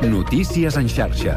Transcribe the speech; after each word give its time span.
Notícies 0.00 0.78
en 0.80 0.86
xarxa. 0.88 1.34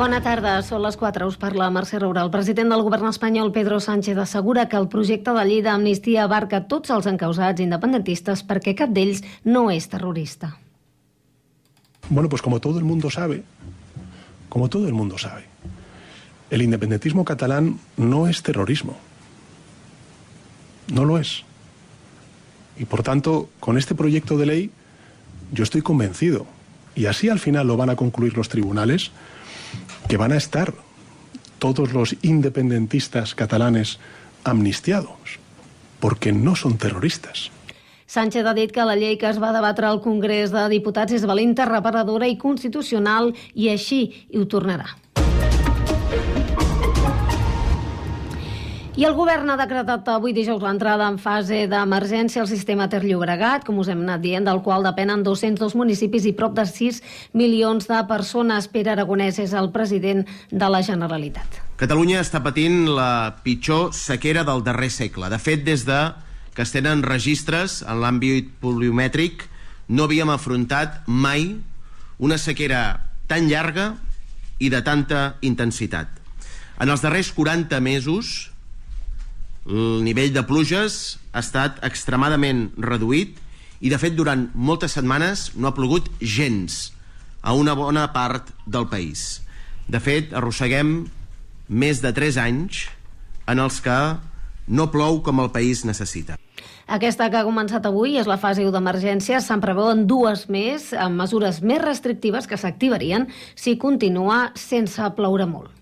Bona 0.00 0.22
tarda, 0.24 0.54
són 0.64 0.80
les 0.80 0.96
4, 0.96 1.26
us 1.28 1.36
parla 1.36 1.66
Mercè 1.68 1.98
Roura. 2.00 2.22
El 2.24 2.30
president 2.32 2.72
del 2.72 2.80
govern 2.80 3.10
espanyol, 3.10 3.50
Pedro 3.52 3.76
Sánchez, 3.76 4.16
assegura 4.16 4.64
que 4.72 4.78
el 4.80 4.88
projecte 4.88 5.34
de 5.36 5.42
llei 5.44 5.60
d'amnistia 5.60 6.22
abarca 6.24 6.62
tots 6.64 6.88
els 6.94 7.04
encausats 7.04 7.60
independentistes 7.60 8.40
perquè 8.48 8.72
cap 8.78 8.94
d'ells 8.96 9.20
no 9.44 9.66
és 9.70 9.84
terrorista. 9.92 10.54
Bueno, 12.08 12.30
pues 12.30 12.40
como 12.40 12.58
todo 12.58 12.78
el 12.78 12.86
mundo 12.86 13.10
sabe, 13.10 13.44
como 14.48 14.70
todo 14.70 14.88
el 14.88 14.94
mundo 14.94 15.18
sabe, 15.18 15.44
el 16.48 16.62
independentismo 16.62 17.26
catalán 17.26 17.80
no 17.98 18.28
es 18.28 18.42
terrorismo. 18.42 18.96
No 20.90 21.04
lo 21.04 21.18
es. 21.18 21.44
Y 22.78 22.86
por 22.86 23.02
tanto, 23.02 23.50
con 23.60 23.76
este 23.76 23.94
proyecto 23.94 24.38
de 24.38 24.46
ley, 24.46 24.70
yo 25.52 25.64
estoy 25.64 25.82
convencido, 25.82 26.46
y 26.94 27.06
así 27.06 27.28
al 27.28 27.38
final 27.38 27.66
lo 27.66 27.76
van 27.76 27.90
a 27.90 27.96
concluir 27.96 28.36
los 28.36 28.48
tribunales, 28.48 29.10
que 30.08 30.16
van 30.16 30.32
a 30.32 30.36
estar 30.36 30.74
todos 31.58 31.92
los 31.92 32.16
independentistas 32.22 33.34
catalanes 33.34 33.98
amnistiados, 34.44 35.38
porque 36.00 36.32
no 36.32 36.56
son 36.56 36.78
terroristas. 36.78 37.50
Sánchez 38.06 38.46
ha 38.46 38.54
dit 38.54 38.70
que 38.70 38.84
la 38.84 38.94
llei 38.94 39.16
que 39.18 39.26
es 39.26 39.40
va 39.42 39.50
debatre 39.50 39.88
al 39.88 40.02
Congrés 40.04 40.52
de 40.52 40.68
Diputats 40.70 41.16
és 41.16 41.24
valenta, 41.26 41.64
reparadora 41.66 42.28
i 42.28 42.36
constitucional 42.38 43.32
i 43.54 43.70
així 43.72 44.28
ho 44.36 44.44
tornarà. 44.46 44.92
I 48.94 49.02
el 49.08 49.16
govern 49.18 49.48
ha 49.50 49.56
decretat 49.58 50.06
avui 50.06 50.30
dijous 50.30 50.60
l'entrada 50.62 51.08
en 51.10 51.16
fase 51.18 51.64
d'emergència 51.66 52.38
al 52.44 52.46
sistema 52.46 52.84
Ter 52.86 53.00
Llobregat, 53.02 53.64
com 53.66 53.80
us 53.82 53.88
hem 53.90 54.04
anat 54.04 54.22
dient, 54.22 54.44
del 54.46 54.60
qual 54.62 54.86
depenen 54.86 55.24
202 55.26 55.74
municipis 55.74 56.28
i 56.30 56.32
prop 56.38 56.54
de 56.54 56.62
6 56.62 57.00
milions 57.34 57.88
de 57.90 57.98
persones. 58.06 58.68
Pere 58.70 58.92
Aragonès 58.94 59.40
és 59.42 59.56
el 59.58 59.72
president 59.74 60.22
de 60.52 60.70
la 60.70 60.84
Generalitat. 60.86 61.58
Catalunya 61.82 62.22
està 62.22 62.38
patint 62.46 62.86
la 62.86 63.34
pitjor 63.42 63.90
sequera 63.98 64.46
del 64.46 64.62
darrer 64.62 64.92
segle. 64.94 65.26
De 65.26 65.42
fet, 65.42 65.66
des 65.66 65.82
de 65.90 66.00
que 66.54 66.62
es 66.62 66.70
tenen 66.70 67.02
registres 67.02 67.80
en 67.82 67.98
l'àmbit 67.98 68.54
poliomètric, 68.62 69.48
no 69.90 70.06
havíem 70.06 70.30
afrontat 70.30 71.02
mai 71.10 71.56
una 72.22 72.38
sequera 72.38 72.86
tan 73.26 73.50
llarga 73.50 73.96
i 74.62 74.70
de 74.70 74.86
tanta 74.86 75.32
intensitat. 75.42 76.20
En 76.78 76.90
els 76.90 77.02
darrers 77.02 77.34
40 77.34 77.82
mesos, 77.82 78.53
el 79.64 80.04
nivell 80.04 80.32
de 80.34 80.42
pluges 80.44 81.18
ha 81.32 81.40
estat 81.40 81.80
extremadament 81.86 82.68
reduït 82.76 83.38
i, 83.80 83.88
de 83.88 83.98
fet, 84.00 84.14
durant 84.16 84.48
moltes 84.54 84.96
setmanes 84.96 85.50
no 85.56 85.68
ha 85.68 85.76
plogut 85.76 86.10
gens 86.20 86.92
a 87.40 87.54
una 87.56 87.74
bona 87.76 88.06
part 88.12 88.52
del 88.66 88.88
país. 88.88 89.42
De 89.88 90.00
fet, 90.00 90.32
arrosseguem 90.32 91.04
més 91.68 92.00
de 92.04 92.12
3 92.12 92.38
anys 92.40 92.86
en 93.48 93.60
els 93.60 93.80
que 93.84 93.98
no 94.68 94.88
plou 94.92 95.20
com 95.24 95.40
el 95.40 95.50
país 95.52 95.84
necessita. 95.84 96.38
Aquesta 96.84 97.30
que 97.32 97.38
ha 97.40 97.46
començat 97.46 97.84
avui 97.88 98.18
és 98.20 98.28
la 98.28 98.36
fase 98.40 98.64
1 98.64 98.72
d'emergència. 98.72 99.40
Se'n 99.40 99.60
preveuen 99.60 100.04
dues 100.08 100.46
més, 100.52 100.92
amb 100.92 101.16
mesures 101.20 101.62
més 101.64 101.80
restrictives 101.80 102.48
que 102.48 102.60
s'activarien 102.60 103.28
si 103.56 103.78
continua 103.80 104.50
sense 104.56 105.08
ploure 105.16 105.48
molt. 105.48 105.72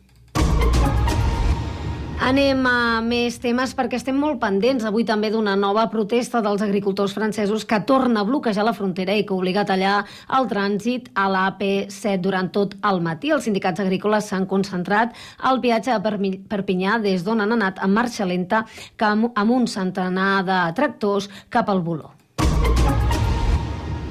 Anem 2.23 2.61
a 2.71 3.01
més 3.03 3.35
temes 3.43 3.73
perquè 3.75 3.99
estem 3.99 4.15
molt 4.15 4.39
pendents 4.39 4.85
avui 4.87 5.03
també 5.03 5.33
d'una 5.35 5.57
nova 5.59 5.89
protesta 5.91 6.39
dels 6.45 6.63
agricultors 6.63 7.17
francesos 7.17 7.65
que 7.67 7.81
torna 7.89 8.23
a 8.23 8.29
bloquejar 8.29 8.63
la 8.63 8.77
frontera 8.79 9.17
i 9.19 9.25
que 9.27 9.35
obliga 9.35 9.65
a 9.65 9.69
tallar 9.73 9.97
el 10.39 10.47
trànsit 10.53 11.11
a 11.19 11.27
l'AP7 11.35 12.23
durant 12.23 12.53
tot 12.55 12.79
el 12.93 13.03
matí. 13.03 13.35
Els 13.35 13.51
sindicats 13.51 13.83
agrícoles 13.83 14.31
s'han 14.31 14.47
concentrat 14.47 15.19
al 15.51 15.59
viatge 15.67 15.91
a 15.91 15.99
Perpinyà 15.99 17.03
des 17.03 17.27
d'on 17.27 17.43
han 17.43 17.59
anat 17.59 17.83
en 17.83 17.91
marxa 17.91 18.31
lenta 18.31 18.63
amb 19.03 19.51
un 19.51 19.67
centenar 19.67 20.45
de 20.47 20.65
tractors 20.79 21.27
cap 21.51 21.75
al 21.75 21.83
Boló. 21.83 22.22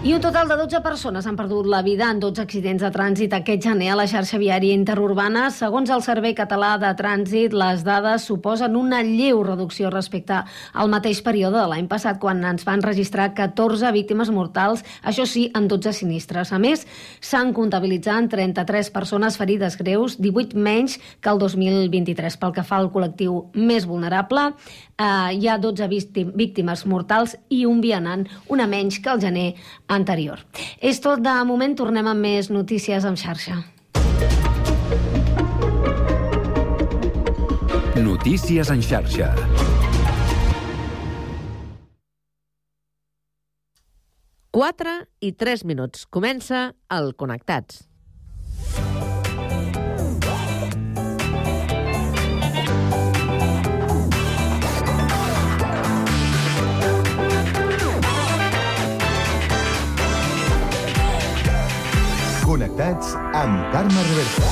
I 0.03 0.15
un 0.15 0.21
total 0.21 0.47
de 0.49 0.55
12 0.57 0.79
persones 0.81 1.27
han 1.29 1.35
perdut 1.37 1.67
la 1.69 1.83
vida 1.85 2.07
en 2.09 2.17
12 2.19 2.41
accidents 2.41 2.81
de 2.81 2.89
trànsit 2.89 3.35
aquest 3.37 3.61
gener 3.61 3.91
a 3.93 3.97
la 3.99 4.07
xarxa 4.09 4.39
viària 4.41 4.73
interurbana. 4.73 5.43
Segons 5.53 5.91
el 5.93 6.01
Servei 6.01 6.33
Català 6.33 6.71
de 6.81 6.89
Trànsit, 6.97 7.53
les 7.53 7.83
dades 7.85 8.25
suposen 8.25 8.73
una 8.79 9.03
lleu 9.05 9.43
reducció 9.45 9.91
respecte 9.93 10.39
al 10.73 10.89
mateix 10.89 11.21
període 11.21 11.59
de 11.59 11.67
l'any 11.69 11.85
passat, 11.85 12.17
quan 12.17 12.41
ens 12.49 12.65
van 12.65 12.81
registrar 12.81 13.35
14 13.37 13.91
víctimes 13.93 14.33
mortals, 14.33 14.81
això 15.05 15.27
sí, 15.29 15.51
en 15.53 15.67
12 15.69 15.93
sinistres. 15.93 16.49
A 16.49 16.57
més, 16.57 16.87
s'han 17.21 17.53
comptabilitzat 17.53 18.31
33 18.33 18.89
persones 18.89 19.37
ferides 19.37 19.77
greus, 19.77 20.17
18 20.17 20.57
menys 20.57 20.97
que 21.21 21.29
el 21.29 21.37
2023. 21.45 22.41
Pel 22.41 22.57
que 22.57 22.65
fa 22.65 22.81
al 22.81 22.89
col·lectiu 22.89 23.51
més 23.53 23.85
vulnerable, 23.85 24.49
eh, 24.97 25.37
hi 25.37 25.47
ha 25.47 25.59
12 25.61 25.87
víctimes 26.33 26.87
mortals 26.89 27.37
i 27.49 27.67
un 27.69 27.85
vianant, 27.85 28.25
una 28.49 28.65
menys 28.65 28.97
que 28.97 29.13
el 29.13 29.21
gener 29.21 29.47
anterior. 29.91 30.41
És 30.79 31.01
tot 31.03 31.21
de 31.23 31.35
moment, 31.47 31.75
tornem 31.77 32.07
amb 32.07 32.23
més 32.23 32.49
notícies 32.49 33.05
en 33.05 33.19
xarxa. 33.19 33.59
Notícies 38.01 38.71
en 38.71 38.81
xarxa. 38.81 39.29
Quatre 44.51 44.97
i 45.23 45.31
tres 45.31 45.63
minuts. 45.63 46.03
Comença 46.11 46.71
el 46.91 47.13
Connectats. 47.15 47.85
Connectats 62.51 63.13
amb 63.15 63.61
Carme 63.71 64.01
Reversa. 64.09 64.47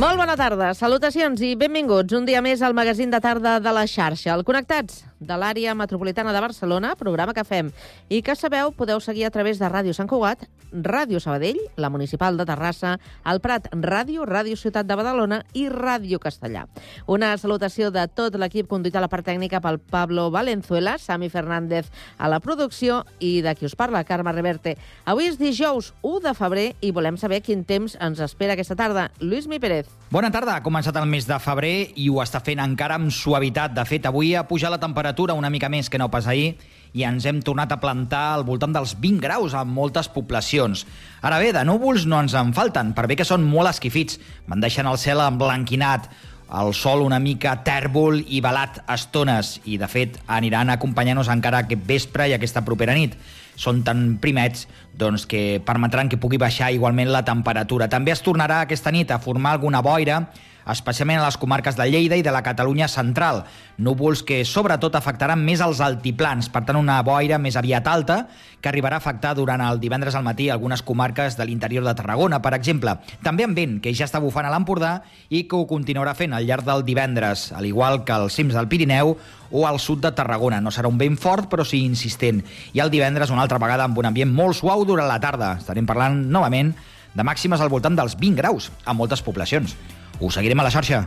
Molt 0.00 0.16
bona 0.16 0.32
tarda, 0.40 0.72
salutacions 0.72 1.44
i 1.44 1.52
benvinguts 1.60 2.16
un 2.16 2.24
dia 2.24 2.40
més 2.40 2.64
al 2.64 2.72
magazín 2.72 3.12
de 3.12 3.20
tarda 3.20 3.58
de 3.60 3.76
la 3.76 3.84
xarxa, 3.84 4.32
el 4.32 4.48
Connectats 4.48 5.11
de 5.22 5.36
l'àrea 5.38 5.74
metropolitana 5.78 6.32
de 6.34 6.40
Barcelona, 6.42 6.94
programa 6.98 7.34
que 7.34 7.44
fem 7.46 7.70
i 8.08 8.22
que 8.22 8.36
sabeu 8.36 8.72
podeu 8.76 9.00
seguir 9.00 9.24
a 9.26 9.30
través 9.30 9.60
de 9.60 9.68
Ràdio 9.70 9.94
Sant 9.94 10.10
Cugat, 10.10 10.44
Ràdio 10.72 11.20
Sabadell, 11.20 11.60
la 11.76 11.90
Municipal 11.92 12.36
de 12.36 12.46
Terrassa, 12.48 12.96
el 13.28 13.40
Prat 13.44 13.68
Ràdio, 13.72 14.24
Ràdio 14.26 14.56
Ciutat 14.56 14.88
de 14.88 14.96
Badalona 14.96 15.42
i 15.54 15.68
Ràdio 15.68 16.18
Castellà. 16.18 16.64
Una 17.06 17.34
salutació 17.38 17.90
de 17.92 18.06
tot 18.08 18.36
l'equip 18.40 18.68
conduït 18.70 18.96
a 18.96 19.04
la 19.04 19.10
part 19.12 19.26
tècnica 19.26 19.60
pel 19.60 19.78
Pablo 19.78 20.30
Valenzuela, 20.32 20.96
Sami 20.98 21.28
Fernández 21.28 21.90
a 22.18 22.28
la 22.32 22.40
producció 22.40 23.02
i 23.20 23.40
de 23.44 23.54
qui 23.54 23.68
us 23.68 23.76
parla, 23.76 24.04
Carme 24.08 24.32
Reverte. 24.32 24.76
Avui 25.04 25.28
és 25.28 25.38
dijous 25.38 25.92
1 26.02 26.20
de 26.26 26.34
febrer 26.34 26.68
i 26.80 26.90
volem 26.90 27.20
saber 27.20 27.42
quin 27.44 27.64
temps 27.68 27.96
ens 28.00 28.20
espera 28.24 28.56
aquesta 28.56 28.76
tarda. 28.76 29.10
Lluís 29.20 29.46
Mi 29.46 29.60
Pérez. 29.60 29.90
Bona 30.12 30.28
tarda. 30.32 30.58
Ha 30.58 30.64
començat 30.64 30.96
el 31.00 31.06
mes 31.08 31.24
de 31.28 31.38
febrer 31.40 31.92
i 31.96 32.08
ho 32.12 32.20
està 32.24 32.40
fent 32.44 32.60
encara 32.60 32.98
amb 32.98 33.12
suavitat. 33.12 33.72
De 33.76 33.84
fet, 33.88 34.04
avui 34.08 34.34
ha 34.36 34.46
pujat 34.48 34.72
la 34.72 34.80
temperatura 34.80 35.11
una 35.18 35.50
mica 35.50 35.68
més 35.68 35.88
que 35.88 35.98
no 35.98 36.10
pas 36.10 36.26
ahir 36.26 36.56
i 36.92 37.04
ens 37.08 37.24
hem 37.24 37.40
tornat 37.40 37.72
a 37.72 37.80
plantar 37.80 38.34
al 38.34 38.44
voltant 38.44 38.72
dels 38.72 38.94
20 39.00 39.20
graus 39.20 39.54
a 39.54 39.64
moltes 39.64 40.08
poblacions. 40.12 40.86
Ara 41.22 41.38
bé, 41.38 41.52
de 41.52 41.64
núvols 41.64 42.06
no 42.06 42.20
ens 42.20 42.34
en 42.34 42.52
falten, 42.52 42.92
per 42.92 43.06
bé 43.06 43.16
que 43.16 43.24
són 43.24 43.44
molt 43.44 43.70
esquifits. 43.70 44.18
Me'n 44.46 44.60
deixen 44.60 44.86
el 44.86 44.98
cel 45.00 45.20
emblanquinat, 45.24 46.10
el 46.52 46.74
sol 46.76 47.00
una 47.00 47.18
mica 47.18 47.54
tèrbol 47.64 48.20
i 48.28 48.42
balat 48.44 48.82
estones, 48.92 49.58
i 49.64 49.78
de 49.80 49.88
fet 49.88 50.18
aniran 50.28 50.68
acompanyant-nos 50.74 51.32
encara 51.32 51.64
aquest 51.64 51.86
vespre 51.88 52.28
i 52.28 52.36
aquesta 52.36 52.64
propera 52.66 52.92
nit. 52.92 53.16
Són 53.56 53.82
tan 53.84 54.18
primets 54.20 54.66
doncs, 54.96 55.24
que 55.28 55.62
permetran 55.64 56.08
que 56.08 56.20
pugui 56.20 56.40
baixar 56.40 56.72
igualment 56.72 57.12
la 57.12 57.24
temperatura. 57.24 57.88
També 57.88 58.12
es 58.12 58.24
tornarà 58.24 58.62
aquesta 58.62 58.92
nit 58.92 59.10
a 59.10 59.20
formar 59.20 59.56
alguna 59.56 59.80
boira 59.84 60.26
especialment 60.68 61.20
a 61.20 61.26
les 61.26 61.38
comarques 61.40 61.76
de 61.78 61.88
Lleida 61.90 62.16
i 62.18 62.22
de 62.22 62.32
la 62.34 62.42
Catalunya 62.44 62.88
central. 62.88 63.44
Núvols 63.78 64.22
que 64.22 64.42
sobretot 64.44 64.94
afectaran 64.94 65.42
més 65.42 65.62
els 65.64 65.80
altiplans, 65.82 66.48
per 66.52 66.64
tant 66.68 66.78
una 66.78 67.00
boira 67.06 67.38
més 67.42 67.56
aviat 67.58 67.88
alta 67.88 68.18
que 68.62 68.70
arribarà 68.70 69.00
a 69.00 69.02
afectar 69.02 69.34
durant 69.34 69.60
el 69.64 69.80
divendres 69.82 70.14
al 70.14 70.22
matí 70.22 70.48
algunes 70.48 70.84
comarques 70.86 71.36
de 71.36 71.46
l'interior 71.48 71.84
de 71.84 71.94
Tarragona, 71.98 72.38
per 72.42 72.54
exemple. 72.54 72.94
També 73.22 73.44
amb 73.44 73.58
vent, 73.58 73.78
que 73.82 73.92
ja 73.94 74.06
està 74.06 74.20
bufant 74.22 74.46
a 74.46 74.52
l'Empordà 74.54 75.00
i 75.30 75.44
que 75.50 75.58
ho 75.58 75.66
continuarà 75.66 76.14
fent 76.14 76.36
al 76.36 76.46
llarg 76.46 76.66
del 76.68 76.84
divendres, 76.86 77.50
al 77.52 77.66
igual 77.66 78.04
que 78.06 78.14
als 78.14 78.38
cims 78.38 78.54
del 78.54 78.70
Pirineu 78.70 79.16
o 79.50 79.66
al 79.66 79.80
sud 79.80 80.00
de 80.06 80.12
Tarragona. 80.14 80.60
No 80.62 80.70
serà 80.70 80.88
un 80.88 80.98
vent 80.98 81.18
fort, 81.18 81.50
però 81.50 81.66
sí 81.66 81.82
insistent. 81.84 82.42
I 82.72 82.84
el 82.84 82.92
divendres, 82.94 83.30
una 83.34 83.42
altra 83.42 83.58
vegada, 83.58 83.88
amb 83.90 83.98
un 83.98 84.08
ambient 84.12 84.30
molt 84.32 84.56
suau 84.58 84.86
durant 84.86 85.10
la 85.10 85.20
tarda. 85.20 85.56
Estarem 85.58 85.88
parlant 85.88 86.22
novament 86.30 86.72
de 87.12 87.26
màximes 87.26 87.60
al 87.60 87.72
voltant 87.72 87.98
dels 87.98 88.16
20 88.16 88.38
graus 88.38 88.70
a 88.86 88.94
moltes 88.96 89.22
poblacions. 89.26 89.76
Us 90.22 90.36
seguirem 90.38 90.60
a 90.62 90.62
la 90.62 90.70
xarxa. 90.70 91.02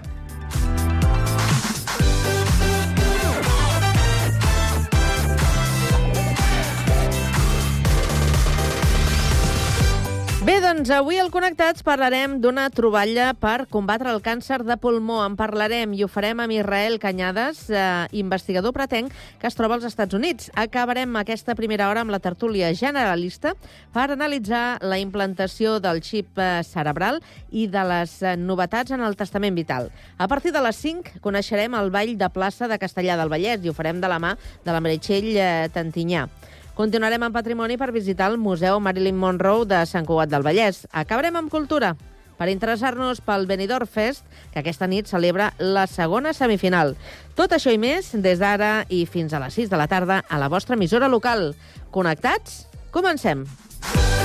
Doncs 10.75 10.89
avui 10.91 11.15
al 11.21 11.29
Connectats 11.31 11.85
parlarem 11.87 12.33
d'una 12.43 12.65
troballa 12.73 13.29
per 13.39 13.69
combatre 13.71 14.09
el 14.11 14.19
càncer 14.19 14.57
de 14.67 14.75
pulmó. 14.75 15.21
En 15.23 15.37
parlarem 15.39 15.93
i 15.95 16.01
ho 16.03 16.09
farem 16.11 16.41
amb 16.43 16.51
Israel 16.51 16.97
Canyades, 16.99 17.69
eh, 17.69 18.07
investigador 18.11 18.73
pretenc 18.75 19.13
que 19.39 19.47
es 19.47 19.55
troba 19.55 19.75
als 19.75 19.85
Estats 19.87 20.13
Units. 20.13 20.51
Acabarem 20.53 21.15
aquesta 21.15 21.55
primera 21.55 21.87
hora 21.87 22.01
amb 22.01 22.11
la 22.11 22.19
tertúlia 22.19 22.73
generalista 22.75 23.53
per 23.93 24.09
analitzar 24.11 24.79
la 24.81 24.99
implantació 24.99 25.79
del 25.79 26.01
xip 26.03 26.35
eh, 26.35 26.61
cerebral 26.63 27.21
i 27.51 27.67
de 27.67 27.83
les 27.87 28.21
eh, 28.21 28.35
novetats 28.35 28.91
en 28.91 28.99
el 28.99 29.15
testament 29.15 29.55
vital. 29.55 29.91
A 30.17 30.27
partir 30.27 30.51
de 30.51 30.59
les 30.59 30.75
5 30.75 31.21
coneixerem 31.21 31.73
el 31.73 31.89
Ball 31.89 32.17
de 32.17 32.29
Plaça 32.29 32.67
de 32.67 32.79
Castellà 32.79 33.15
del 33.15 33.31
Vallès 33.31 33.63
i 33.63 33.71
ho 33.71 33.73
farem 33.73 34.01
de 34.01 34.11
la 34.11 34.19
mà 34.19 34.35
de 34.65 34.75
la 34.75 34.83
Meritxell 34.83 35.37
eh, 35.37 35.69
Tantinyà. 35.71 36.27
Continuarem 36.75 37.23
amb 37.23 37.35
patrimoni 37.35 37.77
per 37.79 37.93
visitar 37.95 38.27
el 38.33 38.35
Museu 38.37 38.81
Marilyn 38.83 39.15
Monroe 39.15 39.63
de 39.63 39.79
Sant 39.87 40.03
Cugat 40.03 40.27
del 40.27 40.43
Vallès. 40.43 40.81
Acabarem 40.91 41.37
amb 41.39 41.51
cultura 41.51 41.93
per 42.35 42.49
interessar-nos 42.51 43.21
pel 43.23 43.47
Benidorm 43.47 43.87
Fest, 43.87 44.25
que 44.51 44.59
aquesta 44.59 44.89
nit 44.91 45.07
celebra 45.07 45.53
la 45.57 45.85
segona 45.87 46.35
semifinal. 46.35 46.97
Tot 47.39 47.55
això 47.55 47.71
i 47.71 47.79
més 47.79 48.11
des 48.19 48.43
d'ara 48.43 48.73
i 48.91 49.05
fins 49.07 49.31
a 49.31 49.39
les 49.39 49.55
6 49.55 49.71
de 49.71 49.79
la 49.79 49.87
tarda 49.87 50.19
a 50.27 50.41
la 50.41 50.51
vostra 50.51 50.75
emissora 50.75 51.07
local. 51.07 51.53
Connectats? 51.95 52.65
Comencem. 52.91 53.47
Kiss 53.85 54.24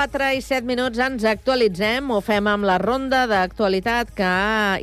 4 0.00 0.32
i 0.32 0.40
7 0.40 0.64
minuts 0.64 0.96
ens 1.04 1.26
actualitzem, 1.28 2.06
ho 2.08 2.22
fem 2.24 2.46
amb 2.48 2.64
la 2.64 2.78
ronda 2.80 3.26
d'actualitat 3.28 4.14
que 4.16 4.28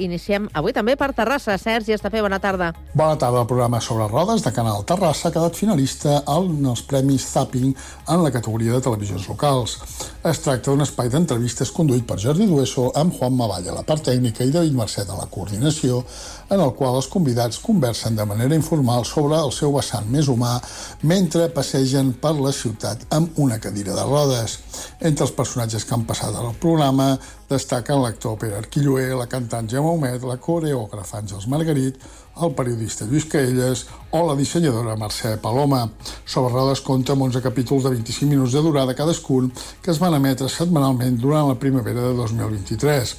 iniciem 0.05 0.45
avui 0.53 0.75
també 0.77 0.93
per 0.93 1.07
Terrassa. 1.17 1.55
Sergi 1.57 1.95
Estafé, 1.95 2.21
bona 2.21 2.37
tarda. 2.37 2.67
Bona 2.93 3.17
tarda. 3.17 3.41
El 3.41 3.49
programa 3.49 3.79
sobre 3.81 4.05
rodes 4.11 4.45
de 4.45 4.53
Canal 4.53 4.85
Terrassa 4.85 5.31
ha 5.31 5.33
quedat 5.33 5.57
finalista 5.57 6.19
en 6.35 6.69
els 6.69 6.83
Premis 6.85 7.25
Zapping 7.31 7.73
en 7.73 8.21
la 8.21 8.29
categoria 8.35 8.75
de 8.75 8.83
televisions 8.85 9.25
locals. 9.31 9.79
Es 10.21 10.43
tracta 10.45 10.69
d'un 10.69 10.85
espai 10.85 11.09
d'entrevistes 11.09 11.73
conduït 11.73 12.05
per 12.05 12.19
Jordi 12.21 12.45
Dueso 12.45 12.91
amb 12.93 13.17
Juan 13.17 13.33
Mavalla 13.33 13.73
a 13.73 13.79
la 13.79 13.85
part 13.89 14.05
tècnica 14.05 14.45
i 14.45 14.53
David 14.53 14.77
Mercet 14.77 15.09
a 15.09 15.17
la 15.17 15.25
coordinació, 15.33 16.03
en 16.49 16.61
el 16.63 16.73
qual 16.77 16.95
els 16.99 17.09
convidats 17.11 17.59
conversen 17.63 18.15
de 18.15 18.25
manera 18.25 18.55
informal 18.55 19.05
sobre 19.05 19.39
el 19.39 19.51
seu 19.55 19.73
vessant 19.75 20.07
més 20.11 20.29
humà 20.31 20.55
mentre 21.03 21.49
passegen 21.55 22.13
per 22.21 22.35
la 22.37 22.53
ciutat 22.55 23.07
amb 23.17 23.39
una 23.43 23.59
cadira 23.59 23.95
de 23.97 24.05
rodes. 24.07 24.59
Entre 24.99 25.25
els 25.25 25.35
personatges 25.35 25.85
que 25.85 25.95
han 25.95 26.05
passat 26.07 26.35
al 26.35 26.53
programa 26.61 27.15
destaquen 27.49 28.01
l'actor 28.03 28.37
Pere 28.39 28.57
Arquilloé, 28.59 29.09
la 29.15 29.27
cantant 29.31 29.67
Gemma 29.71 29.93
Humet, 29.95 30.23
la 30.27 30.37
coreògrafa 30.37 31.21
Àngels 31.21 31.47
Margarit, 31.51 31.99
el 32.43 32.53
periodista 32.53 33.05
Lluís 33.05 33.25
Caelles 33.25 33.85
o 34.11 34.21
la 34.27 34.35
dissenyadora 34.37 34.97
Mercè 34.99 35.37
Paloma. 35.41 35.85
Sobre 36.25 36.53
Rodes 36.53 36.83
compta 36.85 37.15
amb 37.15 37.27
11 37.27 37.41
capítols 37.43 37.87
de 37.87 37.93
25 37.95 38.29
minuts 38.29 38.53
de 38.53 38.63
durada 38.65 38.95
cadascun 38.95 39.51
que 39.81 39.91
es 39.91 40.01
van 40.03 40.17
emetre 40.17 40.49
setmanalment 40.51 41.17
durant 41.21 41.49
la 41.49 41.59
primavera 41.59 42.09
de 42.09 42.13
2023. 42.19 43.15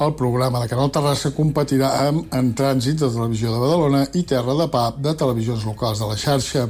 El 0.00 0.14
programa 0.14 0.62
de 0.62 0.68
Canal 0.70 0.88
Terrassa 0.88 1.28
competirà 1.36 1.90
amb 2.06 2.30
En 2.32 2.46
Trànsit 2.56 3.02
de 3.02 3.08
Televisió 3.12 3.50
de 3.52 3.58
Badalona 3.60 3.98
i 4.16 4.22
Terra 4.24 4.54
de 4.56 4.66
Pa 4.72 4.86
de 4.96 5.12
televisions 5.12 5.66
locals 5.68 6.00
de 6.00 6.06
la 6.08 6.16
xarxa. 6.16 6.62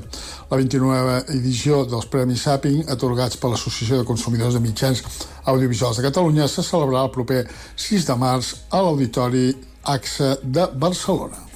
La 0.50 0.59
29a 0.59 1.21
edició 1.37 1.85
dels 1.87 2.09
Premis 2.11 2.43
Sapping, 2.43 2.81
atorgats 2.91 3.38
per 3.38 3.53
l'Associació 3.53 4.00
de 4.00 4.09
Consumidors 4.09 4.56
de 4.59 4.65
Mitjans 4.65 5.05
Audiovisuals 5.44 6.00
de 6.00 6.09
Catalunya, 6.09 6.49
se 6.50 6.67
celebrarà 6.67 7.05
el 7.06 7.15
proper 7.15 7.44
6 7.77 8.09
de 8.11 8.19
març 8.19 8.50
a 8.67 8.82
l'Auditori 8.82 9.47
AXA 9.94 10.32
de 10.43 10.67
Barcelona. 10.75 11.47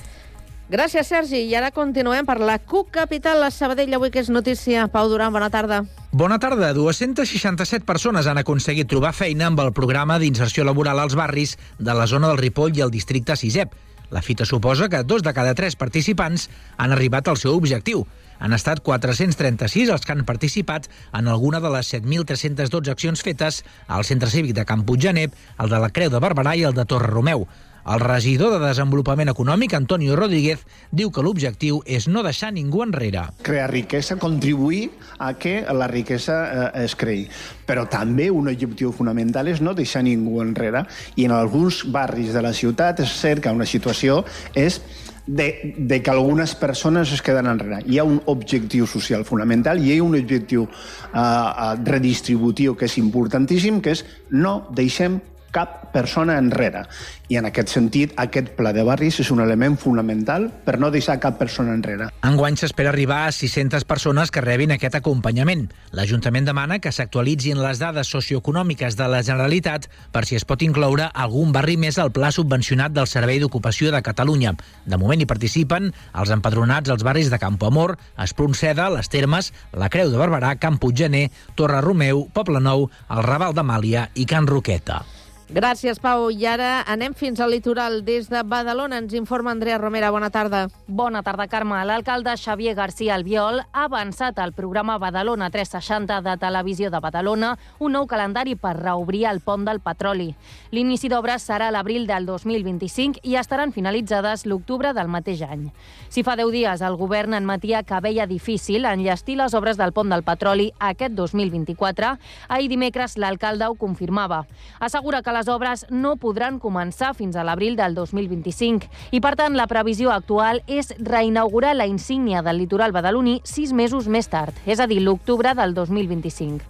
Gràcies, 0.70 1.10
Sergi. 1.10 1.42
I 1.42 1.58
ara 1.58 1.74
continuem 1.74 2.22
per 2.22 2.38
la 2.38 2.60
CUC 2.62 2.94
Capital, 3.02 3.42
a 3.42 3.50
Sabadell, 3.50 3.98
avui 3.98 4.14
que 4.14 4.22
és 4.22 4.30
notícia. 4.30 4.86
Pau 4.86 5.10
Duran, 5.10 5.34
bona 5.34 5.50
tarda. 5.50 5.82
Bona 6.14 6.38
tarda. 6.38 6.68
267 6.74 7.82
persones 7.82 8.28
han 8.30 8.38
aconseguit 8.38 8.86
trobar 8.86 9.10
feina 9.18 9.48
amb 9.50 9.58
el 9.58 9.72
programa 9.74 10.20
d'inserció 10.22 10.62
laboral 10.62 11.00
als 11.02 11.16
barris 11.18 11.56
de 11.80 11.96
la 11.98 12.06
zona 12.06 12.28
del 12.30 12.38
Ripoll 12.38 12.78
i 12.78 12.84
el 12.84 12.92
districte 12.94 13.34
Sisep. 13.34 13.74
La 14.14 14.22
fita 14.22 14.46
suposa 14.46 14.86
que 14.88 15.02
dos 15.02 15.24
de 15.26 15.32
cada 15.34 15.56
tres 15.58 15.74
participants 15.74 16.46
han 16.76 16.94
arribat 16.94 17.26
al 17.26 17.40
seu 17.42 17.56
objectiu. 17.58 18.04
Han 18.38 18.54
estat 18.54 18.78
436 18.86 19.90
els 19.90 20.06
que 20.06 20.14
han 20.14 20.22
participat 20.22 20.86
en 21.10 21.26
alguna 21.26 21.58
de 21.58 21.74
les 21.74 21.90
7.312 21.90 22.94
accions 22.94 23.26
fetes 23.26 23.64
al 23.88 24.06
Centre 24.06 24.30
Cívic 24.30 24.54
de 24.54 24.64
Camp 24.70 24.86
Puiggener, 24.86 25.32
el 25.58 25.74
de 25.74 25.82
la 25.82 25.90
Creu 25.90 26.14
de 26.14 26.22
Barberà 26.22 26.54
i 26.54 26.62
el 26.62 26.78
de 26.78 26.86
Torre 26.86 27.10
Romeu. 27.10 27.48
El 27.84 28.00
regidor 28.00 28.54
de 28.54 28.64
Desenvolupament 28.64 29.28
Econòmic, 29.28 29.74
Antonio 29.76 30.14
Rodríguez, 30.16 30.62
diu 30.88 31.10
que 31.12 31.20
l'objectiu 31.20 31.82
és 31.84 32.06
no 32.08 32.22
deixar 32.24 32.48
ningú 32.56 32.80
enrere. 32.82 33.26
crear 33.42 33.70
riquesa, 33.70 34.16
contribuir 34.16 34.90
a 35.18 35.34
que 35.34 35.66
la 35.68 35.86
riquesa 35.86 36.36
eh, 36.72 36.84
es 36.84 36.94
creï. 36.96 37.28
Però 37.66 37.84
també 37.84 38.30
un 38.30 38.48
objectiu 38.48 38.92
fonamental 38.92 39.48
és 39.48 39.60
no 39.60 39.74
deixar 39.74 40.02
ningú 40.02 40.40
enrere. 40.40 40.86
I 41.16 41.26
en 41.26 41.32
alguns 41.32 41.84
barris 41.84 42.32
de 42.32 42.42
la 42.42 42.54
ciutat 42.54 43.00
és 43.00 43.12
cert 43.20 43.42
que 43.42 43.52
una 43.52 43.66
situació 43.66 44.24
és 44.54 44.80
de, 45.26 45.74
de 45.76 46.02
que 46.02 46.10
algunes 46.10 46.54
persones 46.54 47.12
es 47.12 47.20
queden 47.20 47.46
enrere. 47.46 47.82
Hi 47.86 47.98
ha 47.98 48.04
un 48.04 48.22
objectiu 48.24 48.86
social 48.86 49.24
fonamental 49.28 49.80
i 49.80 49.92
hi 49.92 49.98
ha 49.98 50.04
un 50.04 50.16
objectiu 50.16 50.64
eh, 50.64 51.76
redistributiu 51.84 52.76
que 52.76 52.88
és 52.88 52.96
importantíssim, 52.96 53.80
que 53.84 53.92
és 53.92 54.04
no 54.30 54.62
deixem 54.72 55.20
cap 55.54 55.92
persona 55.94 56.36
enrere. 56.42 56.84
I 57.30 57.38
en 57.40 57.46
aquest 57.48 57.70
sentit, 57.72 58.12
aquest 58.20 58.50
pla 58.58 58.74
de 58.76 58.82
barris 58.84 59.20
és 59.22 59.30
un 59.32 59.40
element 59.40 59.78
fonamental 59.80 60.50
per 60.66 60.74
no 60.82 60.90
deixar 60.92 61.16
cap 61.22 61.38
persona 61.40 61.72
enrere. 61.72 62.10
Enguany 62.26 62.58
s'espera 62.60 62.90
arribar 62.92 63.22
a 63.28 63.32
600 63.32 63.86
persones 63.88 64.34
que 64.34 64.42
rebin 64.44 64.74
aquest 64.74 64.98
acompanyament. 64.98 65.68
L'Ajuntament 65.96 66.44
demana 66.50 66.80
que 66.82 66.92
s'actualitzin 66.92 67.62
les 67.62 67.80
dades 67.80 68.10
socioeconòmiques 68.12 68.98
de 68.98 69.08
la 69.08 69.22
Generalitat 69.24 69.88
per 70.12 70.26
si 70.28 70.36
es 70.36 70.44
pot 70.44 70.66
incloure 70.66 71.08
algun 71.14 71.54
barri 71.54 71.78
més 71.80 71.98
al 72.02 72.12
pla 72.12 72.32
subvencionat 72.34 72.92
del 72.92 73.08
Servei 73.08 73.40
d'Ocupació 73.40 73.94
de 73.94 74.02
Catalunya. 74.04 74.56
De 74.84 75.00
moment 75.00 75.22
hi 75.22 75.30
participen 75.30 75.92
els 76.12 76.34
empadronats 76.34 76.90
als 76.90 77.06
barris 77.06 77.30
de 77.32 77.40
Campo 77.40 77.70
Amor, 77.70 77.96
Espronceda, 78.18 78.90
Les 78.90 79.08
Termes, 79.08 79.52
la 79.72 79.88
Creu 79.88 80.10
de 80.10 80.20
Barberà, 80.20 80.56
Camp 80.58 80.82
Puiggener, 80.82 81.30
Torre 81.54 81.80
Romeu, 81.80 82.26
Poble 82.34 82.60
Nou, 82.60 82.90
el 83.08 83.24
Raval 83.24 83.56
d'Amàlia 83.56 84.10
i 84.14 84.26
Can 84.28 84.50
Roqueta. 84.50 85.04
Gràcies, 85.44 85.98
Pau. 86.00 86.30
I 86.32 86.46
ara 86.48 86.68
anem 86.88 87.12
fins 87.12 87.38
al 87.38 87.50
litoral. 87.52 87.98
Des 88.04 88.30
de 88.32 88.40
Badalona 88.48 88.96
ens 88.96 89.12
informa 89.12 89.52
Andrea 89.52 89.76
Romera. 89.76 90.08
Bona 90.10 90.30
tarda. 90.32 90.70
Bona 90.88 91.20
tarda, 91.22 91.44
Carme. 91.52 91.82
L'alcalde 91.84 92.32
Xavier 92.40 92.72
García 92.74 93.14
Albiol 93.14 93.60
ha 93.60 93.82
avançat 93.84 94.38
al 94.40 94.54
programa 94.56 94.96
Badalona 94.98 95.50
360 95.50 96.22
de 96.24 96.36
Televisió 96.40 96.90
de 96.90 97.00
Badalona 97.00 97.58
un 97.78 97.92
nou 97.92 98.06
calendari 98.06 98.56
per 98.56 98.72
reobrir 98.78 99.26
el 99.28 99.42
pont 99.44 99.66
del 99.68 99.82
petroli. 99.84 100.30
L'inici 100.72 101.10
d'obres 101.12 101.44
serà 101.44 101.68
a 101.68 101.76
l'abril 101.76 102.06
del 102.08 102.24
2025 102.24 103.20
i 103.22 103.36
estaran 103.36 103.76
finalitzades 103.76 104.46
l'octubre 104.46 104.94
del 104.96 105.12
mateix 105.12 105.44
any. 105.44 105.68
Si 106.08 106.24
fa 106.24 106.38
10 106.40 106.54
dies 106.56 106.80
el 106.80 106.96
govern 106.96 107.36
admetia 107.36 107.82
que 107.84 108.00
veia 108.00 108.26
difícil 108.26 108.88
enllestir 108.88 109.36
les 109.36 109.52
obres 109.52 109.76
del 109.76 109.92
pont 109.92 110.08
del 110.08 110.24
petroli 110.24 110.70
aquest 110.80 111.12
2024, 111.12 112.16
ahir 112.48 112.72
dimecres 112.72 113.18
l'alcalde 113.18 113.68
ho 113.68 113.76
confirmava. 113.76 114.46
Assegura 114.80 115.20
que 115.20 115.33
les 115.34 115.48
obres 115.50 115.84
no 115.90 116.14
podran 116.20 116.60
començar 116.62 117.12
fins 117.18 117.36
a 117.36 117.44
l'abril 117.44 117.74
del 117.76 117.96
2025 117.96 118.88
i, 119.10 119.20
per 119.20 119.34
tant, 119.38 119.56
la 119.58 119.66
previsió 119.70 120.12
actual 120.14 120.62
és 120.70 120.92
reinaugurar 120.98 121.74
la 121.74 121.88
insígnia 121.90 122.42
del 122.46 122.60
litoral 122.62 122.94
badaloní 122.94 123.40
sis 123.44 123.72
mesos 123.74 124.06
més 124.08 124.30
tard, 124.30 124.54
és 124.66 124.80
a 124.80 124.86
dir, 124.90 125.00
l'octubre 125.02 125.54
del 125.58 125.74
2025. 125.74 126.62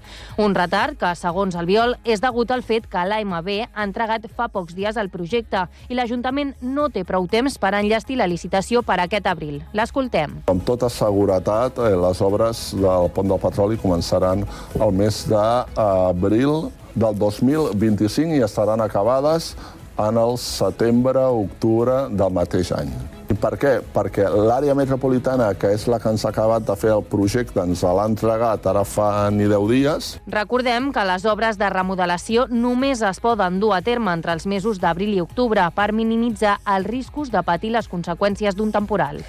Un 0.43 0.57
retard 0.57 0.99
que, 0.99 1.13
segons 1.19 1.55
el 1.61 1.69
Viol, 1.69 1.97
és 2.05 2.23
degut 2.25 2.51
al 2.51 2.65
fet 2.65 2.89
que 2.91 3.05
l'AMB 3.05 3.51
ha 3.67 3.85
entregat 3.85 4.29
fa 4.35 4.49
pocs 4.49 4.75
dies 4.75 4.97
el 5.01 5.11
projecte 5.13 5.67
i 5.89 5.99
l'Ajuntament 5.99 6.55
no 6.63 6.89
té 6.93 7.05
prou 7.05 7.29
temps 7.31 7.59
per 7.61 7.75
enllestir 7.79 8.17
la 8.21 8.29
licitació 8.31 8.83
per 8.83 9.01
aquest 9.03 9.29
abril. 9.31 9.61
L'escoltem. 9.77 10.41
Amb 10.51 10.65
tota 10.67 10.89
seguretat, 10.93 11.79
eh, 11.79 11.93
les 11.97 12.23
obres 12.25 12.65
del 12.79 13.11
pont 13.15 13.29
del 13.29 13.43
petroli 13.43 13.81
començaran 13.81 14.47
el 14.81 14.97
mes 14.97 15.25
d'abril 15.29 16.71
del 16.95 17.19
2025 17.19 18.39
i 18.39 18.45
estaran 18.47 18.81
acabades 18.81 19.55
en 19.99 20.19
el 20.19 20.39
setembre-octubre 20.39 22.09
del 22.11 22.33
mateix 22.35 22.73
any. 22.75 22.91
I 23.31 23.35
per 23.41 23.55
què? 23.57 23.79
Perquè 23.95 24.27
l'àrea 24.29 24.75
metropolitana, 24.77 25.47
que 25.57 25.71
és 25.73 25.87
la 25.89 25.97
que 26.03 26.11
ens 26.13 26.27
ha 26.27 26.31
acabat 26.31 26.67
de 26.69 26.75
fer 26.77 26.91
el 26.93 27.05
projecte, 27.09 27.63
ens 27.63 27.81
l'ha 27.83 28.05
entregat 28.11 28.67
ara 28.69 28.83
fa 28.85 29.31
ni 29.33 29.47
10 29.49 29.71
dies. 29.71 30.11
Recordem 30.31 30.91
que 30.93 31.07
les 31.09 31.25
obres 31.31 31.59
de 31.59 31.71
remodelació 31.73 32.45
només 32.51 33.03
es 33.03 33.23
poden 33.25 33.61
dur 33.63 33.73
a 33.75 33.81
terme 33.87 34.13
entre 34.13 34.35
els 34.37 34.45
mesos 34.51 34.79
d'abril 34.83 35.15
i 35.15 35.23
octubre 35.25 35.65
per 35.75 35.93
minimitzar 35.97 36.59
els 36.77 36.87
riscos 36.91 37.33
de 37.33 37.43
patir 37.43 37.73
les 37.73 37.89
conseqüències 37.89 38.59
d'un 38.59 38.75
temporal. 38.75 39.23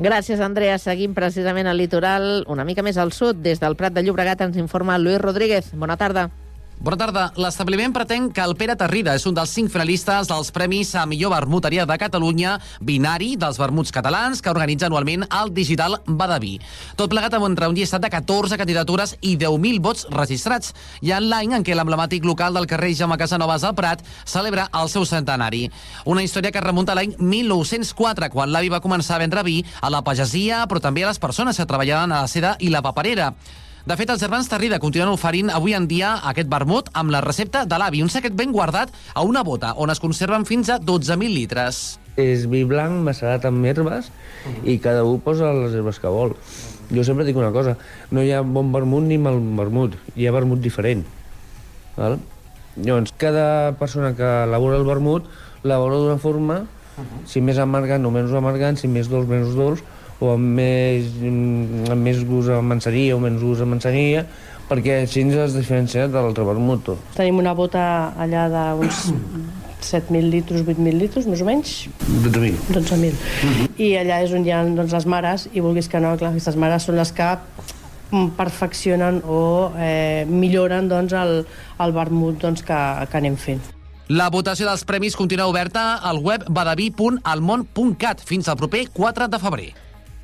Gràcies, 0.00 0.40
Andrea. 0.40 0.78
Seguim 0.78 1.12
precisament 1.12 1.66
al 1.66 1.76
litoral, 1.76 2.44
una 2.48 2.64
mica 2.64 2.84
més 2.86 2.96
al 2.96 3.10
sud. 3.12 3.42
Des 3.42 3.60
del 3.60 3.76
Prat 3.76 3.92
de 3.92 4.06
Llobregat 4.06 4.46
ens 4.46 4.56
informa 4.56 4.96
Lluís 4.98 5.20
Rodríguez. 5.20 5.74
Bona 5.74 5.98
tarda. 6.00 6.30
Bona 6.80 6.96
tarda. 6.96 7.26
L'establiment 7.36 7.92
pretén 7.92 8.30
que 8.32 8.40
el 8.40 8.54
Pere 8.56 8.72
Tarrida 8.72 9.12
és 9.18 9.26
un 9.28 9.34
dels 9.36 9.50
cinc 9.52 9.68
finalistes 9.68 10.30
dels 10.30 10.48
Premis 10.56 10.94
a 10.96 11.02
millor 11.04 11.34
vermuteria 11.34 11.84
de 11.84 11.98
Catalunya, 12.00 12.54
binari 12.80 13.34
dels 13.36 13.60
vermuts 13.60 13.92
catalans, 13.92 14.40
que 14.40 14.48
organitza 14.48 14.88
anualment 14.88 15.26
el 15.28 15.52
Digital 15.52 15.98
Badaví. 16.06 16.54
Tot 16.96 17.12
plegat 17.12 17.36
amb 17.36 17.50
entre 17.50 17.68
un 17.68 17.76
llistat 17.76 18.00
de 18.00 18.08
14 18.16 18.56
candidatures 18.56 19.12
i 19.20 19.34
10.000 19.36 19.84
vots 19.84 20.08
registrats. 20.16 20.72
Hi 21.04 21.12
ha 21.12 21.20
l'any 21.20 21.52
en 21.58 21.68
què 21.68 21.76
l'emblemàtic 21.76 22.24
local 22.24 22.56
del 22.56 22.70
carrer 22.72 22.94
Jaume 22.96 23.20
Casanovas 23.20 23.68
al 23.68 23.76
Prat 23.76 24.00
celebra 24.24 24.70
el 24.72 24.88
seu 24.88 25.04
centenari. 25.04 25.66
Una 26.08 26.24
història 26.24 26.48
que 26.48 26.64
remunta 26.64 26.96
a 26.96 27.02
l'any 27.02 27.12
1904, 27.20 28.32
quan 28.32 28.56
l'avi 28.56 28.72
va 28.72 28.80
començar 28.80 29.18
a 29.20 29.26
vendre 29.26 29.44
vi 29.44 29.60
a 29.82 29.92
la 29.92 30.00
pagesia, 30.00 30.64
però 30.64 30.80
també 30.80 31.04
a 31.04 31.12
les 31.12 31.20
persones 31.20 31.60
que 31.60 31.68
treballaven 31.68 32.16
a 32.16 32.24
la 32.24 32.38
seda 32.38 32.56
i 32.56 32.72
la 32.72 32.80
paperera. 32.80 33.34
De 33.88 33.96
fet, 33.96 34.10
els 34.12 34.20
germans 34.20 34.48
Tarrida 34.50 34.76
continuen 34.80 35.08
oferint 35.08 35.48
avui 35.56 35.72
en 35.72 35.86
dia 35.88 36.10
aquest 36.28 36.50
vermut 36.52 36.90
amb 37.00 37.12
la 37.14 37.22
recepta 37.24 37.62
de 37.64 37.78
l'avi, 37.80 38.02
un 38.04 38.10
secret 38.12 38.34
ben 38.36 38.52
guardat 38.52 38.90
a 39.14 39.22
una 39.24 39.40
bota, 39.46 39.72
on 39.80 39.88
es 39.88 40.02
conserven 40.02 40.44
fins 40.44 40.68
a 40.68 40.76
12.000 40.76 41.32
litres. 41.32 41.78
És 42.20 42.44
vi 42.50 42.60
blanc 42.68 43.00
macerat 43.06 43.46
amb 43.48 43.64
herbes 43.64 44.10
i 44.68 44.76
cada 44.84 45.06
un 45.08 45.22
posa 45.24 45.54
les 45.56 45.78
herbes 45.78 46.00
que 46.02 46.12
vol. 46.12 46.34
Jo 46.92 47.04
sempre 47.06 47.24
dic 47.24 47.38
una 47.40 47.54
cosa, 47.54 47.78
no 48.12 48.20
hi 48.20 48.34
ha 48.34 48.42
bon 48.44 48.68
vermut 48.74 49.06
ni 49.06 49.16
mal 49.16 49.40
vermut, 49.56 49.96
hi 50.12 50.28
ha 50.28 50.34
vermut 50.36 50.60
diferent. 50.60 51.06
Val? 51.96 52.18
Llavors, 52.76 53.14
cada 53.16 53.72
persona 53.80 54.12
que 54.18 54.28
elabora 54.44 54.76
el 54.76 54.84
vermut 54.84 55.24
l'elabora 55.64 56.02
d'una 56.02 56.20
forma, 56.20 56.60
si 57.24 57.40
més 57.40 57.56
amargant 57.56 58.04
o 58.04 58.12
menys 58.12 58.36
amargant, 58.36 58.76
si 58.76 58.92
més 58.92 59.08
dolç, 59.08 59.30
menys 59.30 59.56
dolç, 59.56 59.80
o 60.20 60.34
amb 60.34 60.54
més, 60.60 61.08
mm, 61.16 61.90
amb 61.90 62.04
més 62.04 62.22
gust 62.28 62.52
a 62.52 62.60
manseria 62.60 63.16
o 63.16 63.20
menys 63.22 63.42
gust 63.42 63.64
a 63.64 63.68
manseria, 63.68 64.26
perquè 64.70 65.00
així 65.02 65.24
ens 65.24 65.34
es 65.34 65.56
diferencia 65.56 66.06
de 66.06 66.20
l'altre 66.20 66.44
vermut. 66.46 66.92
Tenim 67.16 67.40
una 67.42 67.54
bota 67.58 68.12
allà 68.20 68.46
d'uns 68.52 69.08
7.000 69.80 70.28
litres, 70.30 70.62
8.000 70.62 71.00
litres, 71.00 71.26
més 71.26 71.40
o 71.42 71.48
menys. 71.48 71.88
12.000. 72.06 72.68
12.000. 72.76 73.74
I 73.80 73.90
allà 74.02 74.20
és 74.26 74.36
on 74.36 74.46
hi 74.46 74.52
ha 74.54 74.62
doncs, 74.68 74.94
les 74.94 75.08
mares, 75.08 75.48
i 75.56 75.64
vulguis 75.64 75.88
que 75.88 76.00
no, 76.02 76.14
clar, 76.20 76.34
aquestes 76.34 76.60
mares 76.60 76.86
són 76.86 77.00
les 77.00 77.12
que 77.16 77.32
mm, 78.12 78.30
perfeccionen 78.38 79.22
o 79.24 79.42
eh, 79.80 80.24
milloren 80.28 80.88
doncs, 80.92 81.16
el, 81.16 81.36
el 81.80 81.96
vermut 81.96 82.40
doncs, 82.44 82.62
que, 82.62 82.80
que 83.10 83.22
anem 83.24 83.40
fent. 83.40 83.62
La 84.10 84.26
votació 84.30 84.66
dels 84.66 84.82
premis 84.82 85.14
continua 85.14 85.46
oberta 85.46 86.00
al 86.02 86.18
web 86.18 86.42
badaví.almont.cat 86.50 88.24
fins 88.26 88.50
al 88.50 88.58
proper 88.58 88.88
4 88.92 89.30
de 89.30 89.38
febrer. 89.38 89.70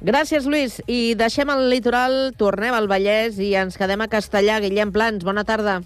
Gràcies, 0.05 0.45
Lluís. 0.45 0.77
I 0.93 1.15
deixem 1.17 1.49
el 1.49 1.71
litoral, 1.73 2.35
tornem 2.37 2.75
al 2.77 2.89
Vallès 2.91 3.39
i 3.41 3.55
ens 3.57 3.79
quedem 3.81 4.05
a 4.05 4.11
Castellà. 4.13 4.61
Guillem 4.61 4.93
Plans, 4.93 5.25
bona 5.25 5.45
tarda. 5.49 5.81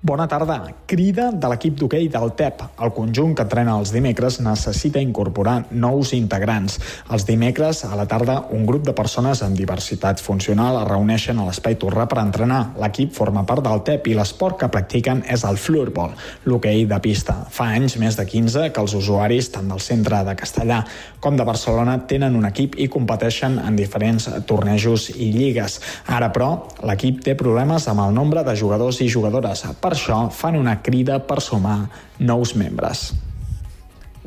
Bona 0.00 0.28
tarda. 0.30 0.60
Crida 0.86 1.32
de 1.34 1.48
l'equip 1.50 1.74
d'hoquei 1.74 2.04
del 2.06 2.30
TEP. 2.38 2.60
El 2.86 2.92
conjunt 2.94 3.32
que 3.34 3.42
entrena 3.42 3.72
els 3.80 3.90
dimecres 3.90 4.36
necessita 4.38 5.00
incorporar 5.02 5.64
nous 5.72 6.12
integrants. 6.14 6.76
Els 7.10 7.24
dimecres, 7.26 7.80
a 7.82 7.98
la 7.98 8.04
tarda, 8.06 8.36
un 8.54 8.62
grup 8.64 8.84
de 8.86 8.94
persones 8.94 9.42
amb 9.42 9.58
diversitat 9.58 10.22
funcional 10.22 10.78
es 10.78 10.86
reuneixen 10.86 11.40
a 11.42 11.48
l'Espai 11.48 11.74
Torrà 11.82 12.06
per 12.06 12.20
entrenar. 12.22 12.60
L'equip 12.78 13.10
forma 13.16 13.42
part 13.42 13.66
del 13.66 13.82
TEP 13.88 14.06
i 14.12 14.14
l'esport 14.14 14.60
que 14.60 14.68
practiquen 14.70 15.24
és 15.26 15.42
el 15.42 15.58
floorball, 15.58 16.14
l'hoquei 16.46 16.86
de 16.86 17.00
pista. 17.02 17.34
Fa 17.50 17.66
anys, 17.74 17.98
més 17.98 18.14
de 18.14 18.22
15, 18.22 18.68
que 18.70 18.86
els 18.86 18.94
usuaris, 18.94 19.50
tant 19.50 19.66
del 19.66 19.82
centre 19.82 20.22
de 20.22 20.36
Castellà 20.38 20.84
com 21.18 21.34
de 21.34 21.42
Barcelona, 21.42 21.98
tenen 22.06 22.38
un 22.38 22.46
equip 22.46 22.78
i 22.78 22.86
competeixen 22.86 23.58
en 23.58 23.74
diferents 23.74 24.30
tornejos 24.46 25.10
i 25.16 25.32
lligues. 25.34 25.80
Ara, 26.06 26.30
però, 26.30 26.52
l'equip 26.86 27.18
té 27.26 27.34
problemes 27.34 27.90
amb 27.90 28.06
el 28.06 28.14
nombre 28.14 28.46
de 28.46 28.54
jugadors 28.54 29.02
i 29.02 29.10
jugadores. 29.10 29.66
Per 29.82 29.87
això 29.94 30.26
fan 30.34 30.56
una 30.56 30.80
crida 30.82 31.18
per 31.26 31.40
sumar 31.40 31.88
nous 32.18 32.54
membres. 32.56 33.12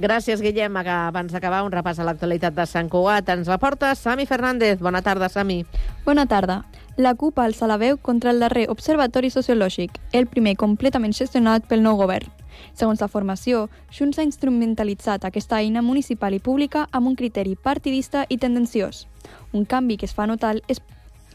Gràcies, 0.02 0.42
Guillem. 0.42 0.78
Abans 0.82 1.32
d'acabar, 1.32 1.62
un 1.64 1.72
repàs 1.72 2.00
a 2.00 2.06
l'actualitat 2.08 2.56
de 2.56 2.66
Sant 2.66 2.90
Cugat. 2.90 3.28
Ens 3.30 3.48
la 3.52 3.60
porta 3.62 3.94
Sami 3.96 4.26
Fernández. 4.26 4.80
Bona 4.80 5.02
tarda, 5.02 5.30
Sami. 5.30 5.66
Bona 6.06 6.26
tarda. 6.26 6.64
La 6.98 7.14
CUP 7.16 7.38
alça 7.40 7.68
la 7.68 7.78
veu 7.78 7.98
contra 7.98 8.32
el 8.32 8.40
darrer 8.40 8.66
Observatori 8.70 9.30
Sociològic, 9.30 10.00
el 10.12 10.28
primer 10.28 10.56
completament 10.60 11.14
gestionat 11.14 11.68
pel 11.70 11.84
nou 11.84 11.96
govern. 12.00 12.28
Segons 12.74 13.02
la 13.02 13.08
formació, 13.08 13.68
Junts 13.92 14.20
ha 14.20 14.26
instrumentalitzat 14.28 15.26
aquesta 15.26 15.60
eina 15.60 15.82
municipal 15.82 16.34
i 16.36 16.40
pública 16.40 16.88
amb 16.92 17.08
un 17.08 17.16
criteri 17.16 17.56
partidista 17.56 18.26
i 18.30 18.38
tendenciós. 18.38 19.08
Un 19.54 19.66
canvi 19.66 19.98
que 19.98 20.06
es 20.06 20.14
fa 20.14 20.28
notar 20.28 20.58
és 20.68 20.82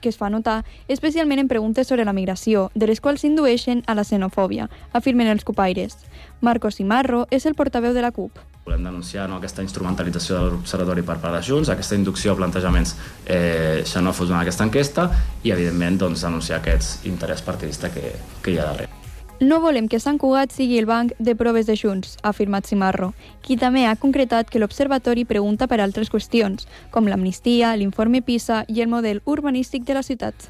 que 0.07 0.13
es 0.15 0.19
fa 0.21 0.29
notar 0.31 0.61
especialment 0.87 1.41
en 1.43 1.49
preguntes 1.51 1.89
sobre 1.91 2.05
la 2.07 2.15
migració, 2.15 2.69
de 2.79 2.87
les 2.87 3.01
quals 3.03 3.25
s'indueixen 3.25 3.83
a 3.91 3.97
la 3.99 4.05
xenofòbia, 4.07 4.69
afirmen 4.95 5.27
els 5.33 5.43
cupaires. 5.43 5.97
Marcos 6.47 6.79
Imarro 6.79 7.25
és 7.35 7.47
el 7.51 7.57
portaveu 7.59 7.97
de 7.97 8.05
la 8.05 8.13
CUP. 8.15 8.39
Volem 8.67 8.87
denunciar 8.87 9.27
no, 9.31 9.41
aquesta 9.41 9.65
instrumentalització 9.67 10.39
de 10.39 10.53
l'Observatori 10.53 11.03
per 11.07 11.19
part 11.23 11.35
de 11.35 11.43
Junts, 11.43 11.73
aquesta 11.75 11.99
inducció 11.99 12.35
a 12.35 12.39
plantejaments 12.39 12.95
eh, 13.27 13.83
xenòfobs 13.87 14.31
en 14.31 14.39
aquesta 14.39 14.67
enquesta 14.67 15.09
i, 15.43 15.51
evidentment, 15.51 15.99
doncs, 16.05 16.23
denunciar 16.23 16.61
aquest 16.63 17.11
interès 17.11 17.43
partidista 17.43 17.91
que, 17.91 18.15
que 18.43 18.55
hi 18.55 18.61
ha 18.61 18.71
darrere. 18.71 19.06
No 19.41 19.61
volem 19.61 19.85
que 19.85 19.99
Sant 20.01 20.17
Cugat 20.17 20.55
sigui 20.55 20.79
el 20.81 20.87
banc 20.89 21.13
de 21.19 21.35
proves 21.37 21.67
de 21.69 21.75
Junts, 21.77 22.15
ha 22.23 22.31
afirmat 22.33 22.65
Cimarro, 22.65 23.11
qui 23.45 23.59
també 23.61 23.85
ha 23.85 23.97
concretat 24.01 24.49
que 24.49 24.59
l'Observatori 24.63 25.27
pregunta 25.29 25.69
per 25.69 25.77
altres 25.85 26.09
qüestions, 26.09 26.65
com 26.91 27.05
l'amnistia, 27.05 27.75
l'informe 27.77 28.23
PISA 28.25 28.65
i 28.67 28.81
el 28.81 28.89
model 28.89 29.21
urbanístic 29.27 29.85
de 29.85 29.99
la 29.99 30.03
ciutat. 30.03 30.49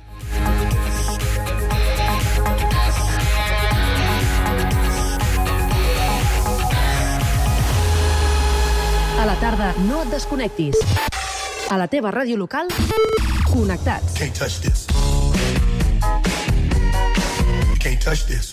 A 9.19 9.27
la 9.27 9.35
tarda 9.43 9.75
no 9.89 10.05
et 10.05 10.15
desconnectis. 10.15 10.79
A 11.75 11.81
la 11.81 11.91
teva 11.91 12.15
ràdio 12.15 12.39
local, 12.39 12.71
connectats. 13.51 14.15
Can't 14.15 14.39
touch 14.39 14.61
this. 14.63 14.87
Can't 17.83 18.03
touch 18.03 18.27
this. 18.27 18.53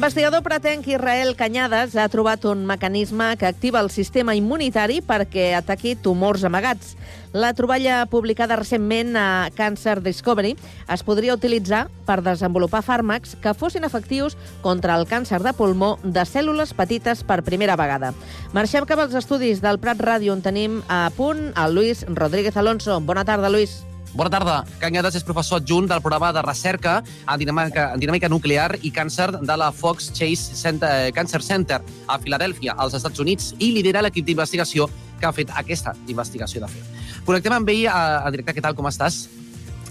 L'investigador 0.00 0.40
pretenc 0.40 0.86
Israel 0.88 1.34
Canyades 1.36 1.92
ha 2.00 2.06
trobat 2.08 2.46
un 2.48 2.62
mecanisme 2.64 3.34
que 3.36 3.44
activa 3.44 3.82
el 3.84 3.90
sistema 3.92 4.32
immunitari 4.32 5.02
perquè 5.04 5.50
ataqui 5.58 5.92
tumors 5.92 6.40
amagats. 6.48 6.94
La 7.36 7.50
troballa 7.52 8.06
publicada 8.08 8.56
recentment 8.56 9.12
a 9.20 9.50
Cancer 9.52 9.98
Discovery 10.00 10.54
es 10.88 11.04
podria 11.04 11.36
utilitzar 11.36 11.82
per 12.08 12.22
desenvolupar 12.24 12.80
fàrmacs 12.80 13.36
que 13.44 13.52
fossin 13.52 13.84
efectius 13.84 14.38
contra 14.64 14.96
el 14.96 15.04
càncer 15.04 15.42
de 15.44 15.52
pulmó 15.52 15.98
de 16.00 16.24
cèl·lules 16.24 16.72
petites 16.72 17.20
per 17.20 17.42
primera 17.44 17.76
vegada. 17.76 18.14
Marxem 18.56 18.88
cap 18.88 19.04
als 19.04 19.20
estudis 19.20 19.60
del 19.60 19.82
Prat 19.84 20.00
Ràdio 20.00 20.32
on 20.32 20.40
tenim 20.40 20.80
a 20.88 21.10
punt 21.12 21.50
el 21.52 21.76
Luis 21.76 22.06
Rodríguez 22.08 22.56
Alonso. 22.56 23.02
Bona 23.04 23.28
tarda, 23.28 23.52
Luis. 23.52 23.82
Bona 24.12 24.30
tarda. 24.32 24.56
Canyades 24.82 25.14
és 25.20 25.24
professor 25.26 25.60
adjunt 25.60 25.86
del 25.90 26.00
programa 26.02 26.32
de 26.34 26.42
recerca 26.42 26.96
en 27.00 27.38
dinàmica, 27.38 27.90
en 27.94 28.02
dinàmica 28.02 28.30
nuclear 28.32 28.72
i 28.82 28.90
càncer 28.90 29.28
de 29.38 29.56
la 29.56 29.70
Fox 29.70 30.10
Chase 30.10 30.56
Center, 30.58 30.90
eh, 30.90 31.12
Cancer 31.14 31.42
Center 31.42 31.80
a 32.08 32.18
Filadèlfia, 32.18 32.74
als 32.76 32.94
Estats 32.98 33.22
Units, 33.22 33.54
i 33.58 33.70
lidera 33.76 34.02
l'equip 34.02 34.26
d'investigació 34.26 34.88
que 35.20 35.28
ha 35.28 35.32
fet 35.32 35.52
aquesta 35.54 35.94
investigació, 36.08 36.64
de 36.64 36.72
fet. 36.72 37.22
Connectem 37.24 37.54
amb 37.54 37.68
ell 37.68 37.86
a, 37.86 38.00
a 38.26 38.30
directe. 38.34 38.56
Què 38.56 38.64
tal, 38.64 38.74
com 38.74 38.88
estàs? 38.90 39.28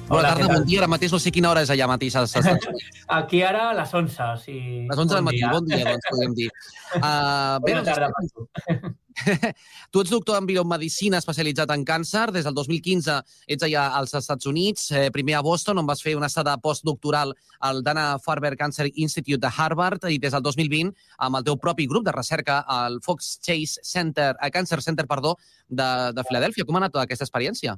Bona 0.09 0.21
Hola, 0.23 0.29
tarda, 0.33 0.53
bon 0.55 0.63
dia. 0.65 0.79
Ara 0.81 0.89
mateix 0.89 1.11
no 1.13 1.19
sé 1.21 1.31
quina 1.31 1.51
hora 1.51 1.61
és 1.61 1.69
allà 1.69 1.87
mateix 1.87 2.15
als 2.17 2.33
Estats 2.33 2.65
Units. 2.67 3.01
Aquí 3.19 3.43
ara 3.45 3.69
a 3.69 3.75
les 3.77 3.93
11, 3.93 4.23
o 4.25 4.37
sigui... 4.41 4.87
Les 4.89 4.97
11 4.97 5.15
del 5.15 5.27
matí, 5.27 5.43
bon 5.45 5.69
dia, 5.69 5.83
doncs, 5.85 6.11
podríem 6.11 6.37
dir. 6.43 6.51
Uh, 6.89 7.59
Bona 7.61 7.83
tarda 7.85 8.07
doncs, 8.09 8.55
tu 9.91 10.01
ets 10.01 10.11
doctor 10.11 10.37
en 10.39 10.47
biomedicina 10.49 11.19
especialitzat 11.19 11.71
en 11.75 11.83
càncer. 11.87 12.27
Des 12.35 12.45
del 12.47 12.55
2015 12.57 13.17
ets 13.47 13.67
allà 13.67 13.85
als 13.97 14.15
Estats 14.19 14.49
Units, 14.49 14.89
eh, 14.91 15.09
primer 15.15 15.37
a 15.39 15.43
Boston, 15.45 15.81
on 15.81 15.89
vas 15.89 16.03
fer 16.05 16.15
una 16.17 16.29
estada 16.31 16.57
postdoctoral 16.61 17.33
al 17.59 17.83
Dana-Farber 17.83 18.55
Cancer 18.57 18.89
Institute 18.93 19.41
de 19.41 19.51
Harvard, 19.55 20.09
i 20.09 20.19
des 20.19 20.33
del 20.35 20.43
2020 20.45 20.93
amb 21.17 21.39
el 21.39 21.47
teu 21.47 21.57
propi 21.57 21.87
grup 21.87 22.05
de 22.05 22.15
recerca 22.15 22.61
al 22.67 22.99
Fox 23.05 23.37
Chase 23.41 23.83
Center, 23.83 24.35
a 24.39 24.49
Cancer 24.49 24.81
Center, 24.81 25.07
perdó, 25.07 25.37
de, 25.67 25.89
de 26.13 26.27
Filadèlfia. 26.27 26.65
Com 26.65 26.77
ha 26.77 26.85
anat 26.85 26.95
tota 26.95 27.07
aquesta 27.07 27.27
experiència? 27.27 27.77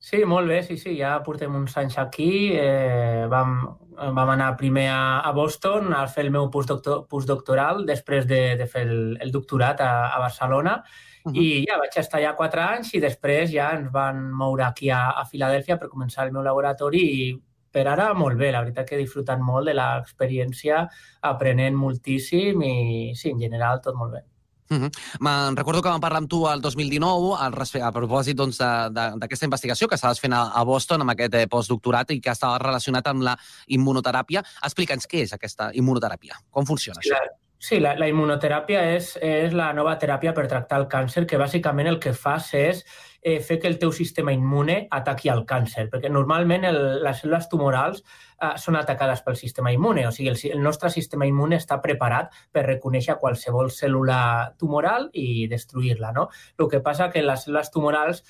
Sí, 0.00 0.22
molt 0.24 0.48
bé, 0.48 0.62
sí, 0.64 0.78
sí, 0.80 0.94
ja 0.96 1.18
portem 1.20 1.52
uns 1.58 1.74
anys 1.76 1.98
aquí. 2.00 2.54
Eh, 2.56 3.26
vam, 3.28 3.58
vam 4.16 4.30
anar 4.32 4.54
primer 4.56 4.86
a, 4.88 5.20
a 5.28 5.32
Boston 5.36 5.92
a 5.92 6.06
fer 6.08 6.24
el 6.24 6.30
meu 6.32 6.48
postdoctor, 6.54 7.02
postdoctoral, 7.10 7.84
després 7.90 8.24
de, 8.30 8.40
de 8.56 8.66
fer 8.66 8.86
el, 8.88 9.18
el 9.20 9.32
doctorat 9.34 9.82
a, 9.84 9.90
a 10.16 10.22
Barcelona, 10.24 10.78
uh 10.80 11.32
-huh. 11.32 11.36
i 11.36 11.66
ja 11.68 11.76
vaig 11.78 12.00
estar 12.00 12.20
allà 12.20 12.32
quatre 12.36 12.62
anys 12.62 12.94
i 12.94 13.00
després 13.04 13.52
ja 13.52 13.70
ens 13.76 13.92
van 13.92 14.24
moure 14.32 14.64
aquí 14.64 14.90
a, 14.90 15.10
a 15.20 15.26
Filadèlfia 15.26 15.76
per 15.76 15.92
començar 15.92 16.24
el 16.24 16.32
meu 16.32 16.42
laboratori 16.42 17.04
i 17.20 17.38
per 17.70 17.86
ara 17.86 18.14
molt 18.14 18.38
bé, 18.38 18.50
la 18.52 18.62
veritat 18.62 18.88
que 18.88 18.96
he 18.96 19.04
disfrutat 19.04 19.38
molt 19.38 19.66
de 19.66 19.74
l'experiència, 19.74 20.88
aprenent 21.20 21.76
moltíssim 21.76 22.62
i 22.62 23.14
sí, 23.14 23.30
en 23.30 23.38
general 23.38 23.80
tot 23.84 23.94
molt 23.94 24.12
bé. 24.12 24.24
Uh 24.70 24.76
-huh. 24.76 24.90
Me'n 25.20 25.56
recordo 25.56 25.82
que 25.82 25.88
vam 25.88 26.00
parlar 26.00 26.18
amb 26.18 26.28
tu 26.28 26.46
el 26.48 26.60
2019 26.60 27.36
al 27.38 27.52
a 27.82 27.92
propòsit 27.92 28.36
doncs, 28.36 28.58
de- 28.58 28.90
de- 28.90 29.18
d'aquesta 29.18 29.44
investigació 29.46 29.88
que 29.88 29.96
estaves 29.96 30.20
fent 30.20 30.32
a, 30.32 30.42
a 30.54 30.62
Boston 30.62 31.00
amb 31.00 31.10
aquest 31.10 31.34
eh, 31.34 31.46
postdoctorat 31.48 32.10
i 32.12 32.20
que 32.20 32.30
estava 32.30 32.58
relacionat 32.58 33.06
amb 33.08 33.22
la 33.22 33.36
immunoteràpia. 33.66 34.44
Explica'ns 34.62 35.06
què 35.08 35.22
és 35.22 35.32
aquesta 35.32 35.70
immunoteràpia, 35.74 36.36
com 36.50 36.64
funciona 36.66 37.00
Sí, 37.02 37.10
això. 37.10 37.39
Sí, 37.60 37.78
la, 37.78 37.92
la 38.00 38.08
immunoteràpia 38.08 38.82
és, 38.96 39.12
és 39.20 39.54
la 39.54 39.70
nova 39.76 39.92
teràpia 40.00 40.32
per 40.34 40.48
tractar 40.48 40.80
el 40.80 40.88
càncer, 40.90 41.26
que 41.28 41.38
bàsicament 41.38 41.90
el 41.90 42.00
que 42.00 42.14
fas 42.16 42.48
és 42.56 42.80
eh, 43.20 43.38
fer 43.44 43.58
que 43.60 43.68
el 43.68 43.76
teu 43.78 43.92
sistema 43.92 44.32
immune 44.32 44.86
ataqui 44.96 45.28
el 45.28 45.44
càncer, 45.46 45.86
perquè 45.92 46.08
normalment 46.08 46.64
el, 46.70 46.80
les 47.04 47.20
cèl·lules 47.20 47.50
tumorals 47.52 48.00
eh, 48.00 48.54
són 48.56 48.80
atacades 48.80 49.20
pel 49.26 49.36
sistema 49.36 49.74
immune, 49.76 50.06
o 50.08 50.12
sigui, 50.14 50.32
el, 50.32 50.40
el 50.56 50.62
nostre 50.64 50.90
sistema 50.90 51.28
immune 51.28 51.60
està 51.60 51.80
preparat 51.84 52.32
per 52.50 52.64
reconèixer 52.66 53.18
qualsevol 53.20 53.68
cèl·lula 53.76 54.20
tumoral 54.58 55.10
i 55.12 55.46
destruir-la, 55.52 56.14
no? 56.16 56.30
El 56.58 56.72
que 56.72 56.80
passa 56.80 57.10
que 57.12 57.22
les 57.22 57.44
cèl·lules 57.44 57.74
tumorals 57.76 58.24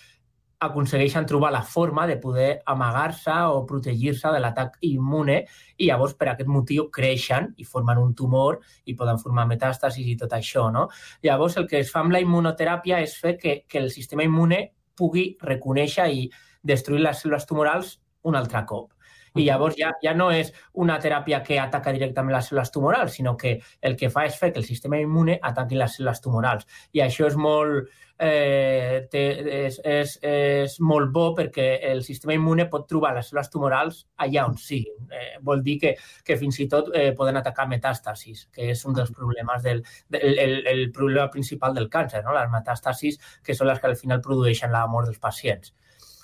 aconsegueixen 0.61 1.25
trobar 1.27 1.51
la 1.53 1.63
forma 1.63 2.07
de 2.07 2.19
poder 2.21 2.61
amagar-se 2.69 3.33
o 3.49 3.65
protegir-se 3.67 4.29
de 4.35 4.41
l'atac 4.43 4.77
immune 4.85 5.39
i 5.79 5.89
llavors 5.89 6.13
per 6.15 6.29
aquest 6.31 6.51
motiu 6.53 6.91
creixen 6.93 7.49
i 7.57 7.65
formen 7.65 7.99
un 7.99 8.13
tumor 8.15 8.61
i 8.85 8.95
poden 8.95 9.19
formar 9.23 9.47
metàstasis 9.49 10.07
i 10.13 10.19
tot 10.21 10.37
això. 10.37 10.69
No? 10.71 10.89
Llavors 11.25 11.57
el 11.57 11.67
que 11.71 11.81
es 11.81 11.91
fa 11.91 12.05
amb 12.05 12.13
la 12.13 12.21
immunoteràpia 12.21 13.01
és 13.01 13.17
fer 13.17 13.39
que, 13.41 13.57
que 13.67 13.81
el 13.81 13.91
sistema 13.91 14.27
immune 14.29 14.67
pugui 15.01 15.31
reconèixer 15.41 16.11
i 16.13 16.29
destruir 16.63 17.01
les 17.07 17.25
cèl·lules 17.25 17.49
tumorals 17.49 17.97
un 18.29 18.37
altre 18.37 18.61
cop. 18.69 18.93
I 19.39 19.47
llavors 19.47 19.77
ja, 19.79 19.93
ja 20.03 20.15
no 20.17 20.31
és 20.35 20.51
una 20.83 20.99
teràpia 21.03 21.43
que 21.47 21.59
ataca 21.63 21.93
directament 21.95 22.35
les 22.35 22.51
cèl·lules 22.51 22.73
tumorals, 22.75 23.15
sinó 23.15 23.37
que 23.39 23.59
el 23.81 23.97
que 23.97 24.11
fa 24.11 24.25
és 24.27 24.39
fer 24.39 24.51
que 24.53 24.59
el 24.59 24.67
sistema 24.67 24.99
immune 24.99 25.39
ataqui 25.43 25.79
les 25.79 25.99
cèl·lules 25.99 26.23
tumorals. 26.25 26.67
I 26.97 27.05
això 27.05 27.29
és 27.29 27.37
molt, 27.39 27.91
eh, 28.19 29.07
té, 29.11 29.23
és, 29.61 29.79
és, 29.87 30.17
és 30.27 30.77
molt 30.83 31.13
bo 31.15 31.29
perquè 31.37 31.69
el 31.91 32.03
sistema 32.05 32.35
immune 32.35 32.67
pot 32.73 32.89
trobar 32.91 33.15
les 33.17 33.31
cèl·lules 33.31 33.53
tumorals 33.53 34.01
allà 34.27 34.47
on 34.51 34.59
siguin. 34.59 35.07
Eh, 35.15 35.39
vol 35.47 35.63
dir 35.67 35.79
que, 35.85 35.95
que 36.27 36.39
fins 36.41 36.59
i 36.61 36.69
tot 36.73 36.91
eh, 36.95 37.11
poden 37.17 37.39
atacar 37.41 37.69
metàstasis, 37.71 38.49
que 38.55 38.73
és 38.75 38.85
un 38.87 38.99
dels 38.99 39.15
problemes 39.17 39.63
del, 39.63 39.85
del 40.11 40.39
el, 40.39 40.57
el 40.67 40.89
problema 40.97 41.31
principal 41.31 41.75
del 41.75 41.89
càncer, 41.93 42.25
no? 42.27 42.35
les 42.35 42.51
metàstasis 42.51 43.21
que 43.47 43.55
són 43.55 43.71
les 43.71 43.79
que 43.79 43.93
al 43.93 44.01
final 44.01 44.25
produeixen 44.25 44.75
la 44.75 44.87
mort 44.91 45.09
dels 45.09 45.23
pacients. 45.23 45.73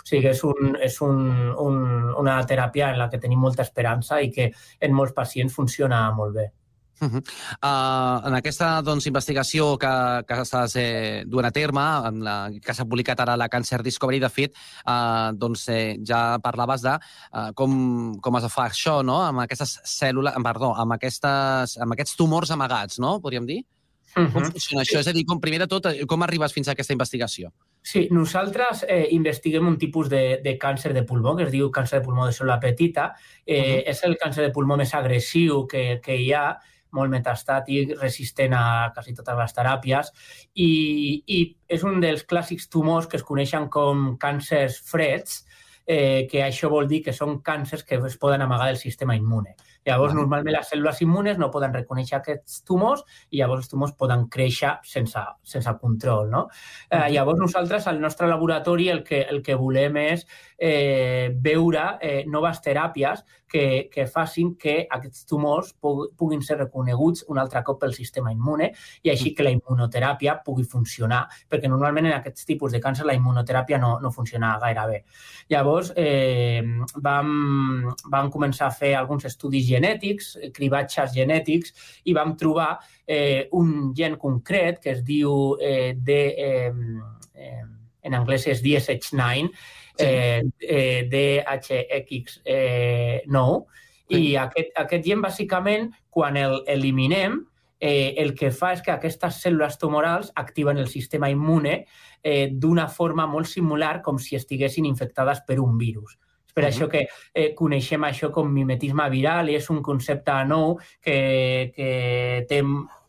Sigui 0.06 0.22
que 0.22 0.34
és, 0.36 0.42
un, 0.46 0.76
és 0.82 1.00
un, 1.02 1.16
un, 1.58 1.80
una 2.20 2.36
teràpia 2.46 2.92
en 2.92 3.00
la 3.00 3.08
que 3.10 3.18
tenim 3.22 3.42
molta 3.42 3.66
esperança 3.66 4.20
i 4.22 4.30
que 4.30 4.52
en 4.80 4.94
molts 4.94 5.16
pacients 5.16 5.54
funciona 5.54 6.04
molt 6.14 6.36
bé. 6.36 6.46
Uh 6.98 7.08
-huh. 7.08 7.22
uh, 7.60 8.26
en 8.26 8.34
aquesta 8.34 8.80
doncs, 8.80 9.06
investigació 9.06 9.76
que, 9.76 10.24
que 10.26 10.34
estàs 10.40 10.76
eh, 10.76 11.24
duent 11.26 11.46
a 11.46 11.50
terme, 11.50 11.82
en 12.08 12.24
la, 12.24 12.50
que 12.64 12.72
s'ha 12.72 12.86
publicat 12.86 13.20
ara 13.20 13.36
la 13.36 13.48
Cancer 13.48 13.82
Discovery, 13.82 14.18
de 14.18 14.30
fet, 14.30 14.56
uh, 14.86 15.30
doncs, 15.36 15.68
eh, 15.68 15.98
ja 16.02 16.38
parlaves 16.38 16.80
de 16.80 16.94
uh, 16.96 17.52
com, 17.54 18.18
com 18.18 18.36
es 18.36 18.52
fa 18.52 18.64
això, 18.70 19.02
no?, 19.04 19.20
amb 19.20 19.40
aquestes 19.40 19.78
cèl·lules, 19.84 20.32
perdó, 20.42 20.72
amb, 20.74 20.92
aquestes, 20.92 21.76
amb 21.76 21.92
aquests 21.92 22.16
tumors 22.16 22.50
amagats, 22.50 22.98
no?, 22.98 23.20
podríem 23.20 23.44
dir? 23.44 23.62
Uh 24.16 24.22
-huh. 24.22 24.32
Com 24.32 24.42
funciona 24.44 24.82
això? 24.82 24.98
És 24.98 25.08
a 25.08 25.12
dir, 25.12 25.26
com, 25.26 25.38
primer 25.38 25.58
de 25.58 25.66
tot, 25.66 25.86
eh, 25.86 26.06
com 26.06 26.22
arribes 26.22 26.52
fins 26.52 26.68
a 26.68 26.72
aquesta 26.72 26.94
investigació? 26.94 27.52
Sí, 27.86 28.08
nosaltres 28.10 28.80
eh, 28.88 29.06
investiguem 29.14 29.68
un 29.68 29.76
tipus 29.78 30.08
de, 30.10 30.40
de 30.42 30.56
càncer 30.58 30.90
de 30.90 31.04
pulmó 31.06 31.36
que 31.38 31.44
es 31.44 31.52
diu 31.52 31.68
càncer 31.70 32.00
de 32.00 32.06
pulmó 32.08 32.24
de 32.26 32.32
cèl·lula 32.34 32.56
petita. 32.58 33.12
Eh, 33.46 33.60
uh 33.60 33.62
-huh. 33.62 33.82
És 33.92 34.02
el 34.02 34.16
càncer 34.18 34.42
de 34.42 34.50
pulmó 34.50 34.76
més 34.76 34.92
agressiu 34.92 35.68
que, 35.68 36.00
que 36.02 36.16
hi 36.16 36.32
ha. 36.32 36.58
molt 36.90 37.10
metastàtic, 37.10 37.92
resistent 38.00 38.54
a 38.54 38.90
quasi 38.94 39.12
totes 39.12 39.36
les 39.36 39.52
teràpies 39.54 40.12
i, 40.54 41.22
i 41.26 41.56
és 41.68 41.82
un 41.82 42.00
dels 42.00 42.24
clàssics 42.24 42.68
tumors 42.70 43.06
que 43.06 43.16
es 43.16 43.22
coneixen 43.22 43.68
com 43.68 44.16
càncers 44.16 44.80
freds, 44.80 45.44
eh, 45.86 46.26
que 46.30 46.42
això 46.42 46.70
vol 46.70 46.88
dir 46.88 47.02
que 47.04 47.12
són 47.12 47.42
càncers 47.42 47.84
que 47.84 47.96
es 48.06 48.16
poden 48.16 48.42
amagar 48.42 48.66
del 48.68 48.76
sistema 48.78 49.14
immune. 49.14 49.56
Llavors, 49.86 50.12
Vale. 50.12 50.20
normalment 50.20 50.56
les 50.56 50.66
cèl·lules 50.72 51.00
immunes 51.04 51.38
no 51.38 51.50
poden 51.54 51.74
reconèixer 51.74 52.18
aquests 52.18 52.62
tumors 52.66 53.04
i 53.30 53.40
llavors 53.40 53.64
els 53.64 53.70
tumors 53.70 53.94
poden 53.98 54.26
créixer 54.32 54.74
sense, 54.82 55.22
sense 55.46 55.76
control. 55.80 56.30
No? 56.32 56.46
Eh, 56.90 57.06
llavors, 57.14 57.38
nosaltres 57.38 57.86
al 57.86 58.00
nostre 58.02 58.26
laboratori 58.26 58.90
el 58.90 59.04
que, 59.06 59.22
el 59.30 59.42
que 59.46 59.54
volem 59.54 60.00
és 60.02 60.26
eh, 60.58 61.30
veure 61.42 61.88
eh, 62.00 62.24
noves 62.26 62.62
teràpies 62.64 63.22
que, 63.48 63.88
que 63.92 64.06
facin 64.10 64.54
que 64.58 64.76
aquests 64.90 65.26
tumors 65.28 65.72
pu 65.80 66.08
puguin 66.18 66.42
ser 66.42 66.58
reconeguts 66.58 67.24
un 67.32 67.38
altre 67.38 67.62
cop 67.66 67.78
pel 67.80 67.94
sistema 67.94 68.32
immune 68.34 68.72
i 69.06 69.12
així 69.12 69.32
que 69.36 69.46
la 69.46 69.52
immunoteràpia 69.54 70.38
pugui 70.44 70.66
funcionar, 70.66 71.24
perquè 71.50 71.70
normalment 71.70 72.10
en 72.10 72.16
aquests 72.18 72.48
tipus 72.48 72.74
de 72.74 72.80
càncer 72.82 73.06
la 73.06 73.16
immunoteràpia 73.16 73.78
no, 73.82 73.96
no 74.02 74.12
funciona 74.14 74.56
gaire 74.62 74.86
bé. 74.90 74.98
Llavors, 75.52 75.92
eh, 75.96 76.62
vam, 77.02 77.30
vam 78.12 78.30
començar 78.34 78.70
a 78.70 78.74
fer 78.74 78.94
alguns 78.98 79.28
estudis 79.28 79.66
genètics, 79.68 80.34
eh, 80.40 80.50
cribatges 80.54 81.14
genètics, 81.14 81.74
i 82.04 82.16
vam 82.16 82.36
trobar 82.36 82.74
eh, 83.06 83.48
un 83.52 83.92
gen 83.96 84.18
concret 84.18 84.82
que 84.82 84.96
es 84.96 85.04
diu 85.06 85.56
eh, 85.60 85.94
de, 85.96 86.20
eh, 86.36 86.72
eh, 87.34 87.64
en 88.06 88.14
anglès 88.14 88.46
és 88.50 88.62
DSH9, 88.62 89.50
eh, 89.98 90.42
eh, 90.60 91.08
DHX9, 91.12 93.64
i 94.08 94.36
aquest, 94.38 94.70
aquest 94.78 95.04
gen, 95.04 95.20
bàsicament, 95.22 95.90
quan 96.10 96.36
el 96.38 96.62
eliminem, 96.70 97.46
eh, 97.80 98.14
el 98.16 98.34
que 98.34 98.50
fa 98.54 98.72
és 98.72 98.80
que 98.82 98.92
aquestes 98.94 99.42
cèl·lules 99.44 99.76
tumorals 99.78 100.30
activen 100.34 100.78
el 100.78 100.86
sistema 100.88 101.28
immune 101.28 101.84
eh, 102.22 102.48
d'una 102.52 102.88
forma 102.88 103.26
molt 103.26 103.46
similar 103.50 104.00
com 104.02 104.18
si 104.18 104.36
estiguessin 104.36 104.84
infectades 104.86 105.40
per 105.46 105.58
un 105.60 105.76
virus. 105.78 106.18
Per 106.54 106.64
Mhm. 106.64 106.70
això 106.70 106.88
que 106.88 107.06
eh, 107.34 107.54
coneixem 107.54 108.00
això 108.02 108.30
com 108.32 108.48
mimetisme 108.48 109.10
viral 109.10 109.50
i 109.50 109.56
és 109.56 109.68
un 109.68 109.82
concepte 109.82 110.44
nou 110.46 110.78
que, 111.02 111.70
que 111.74 112.46
té 112.48 112.62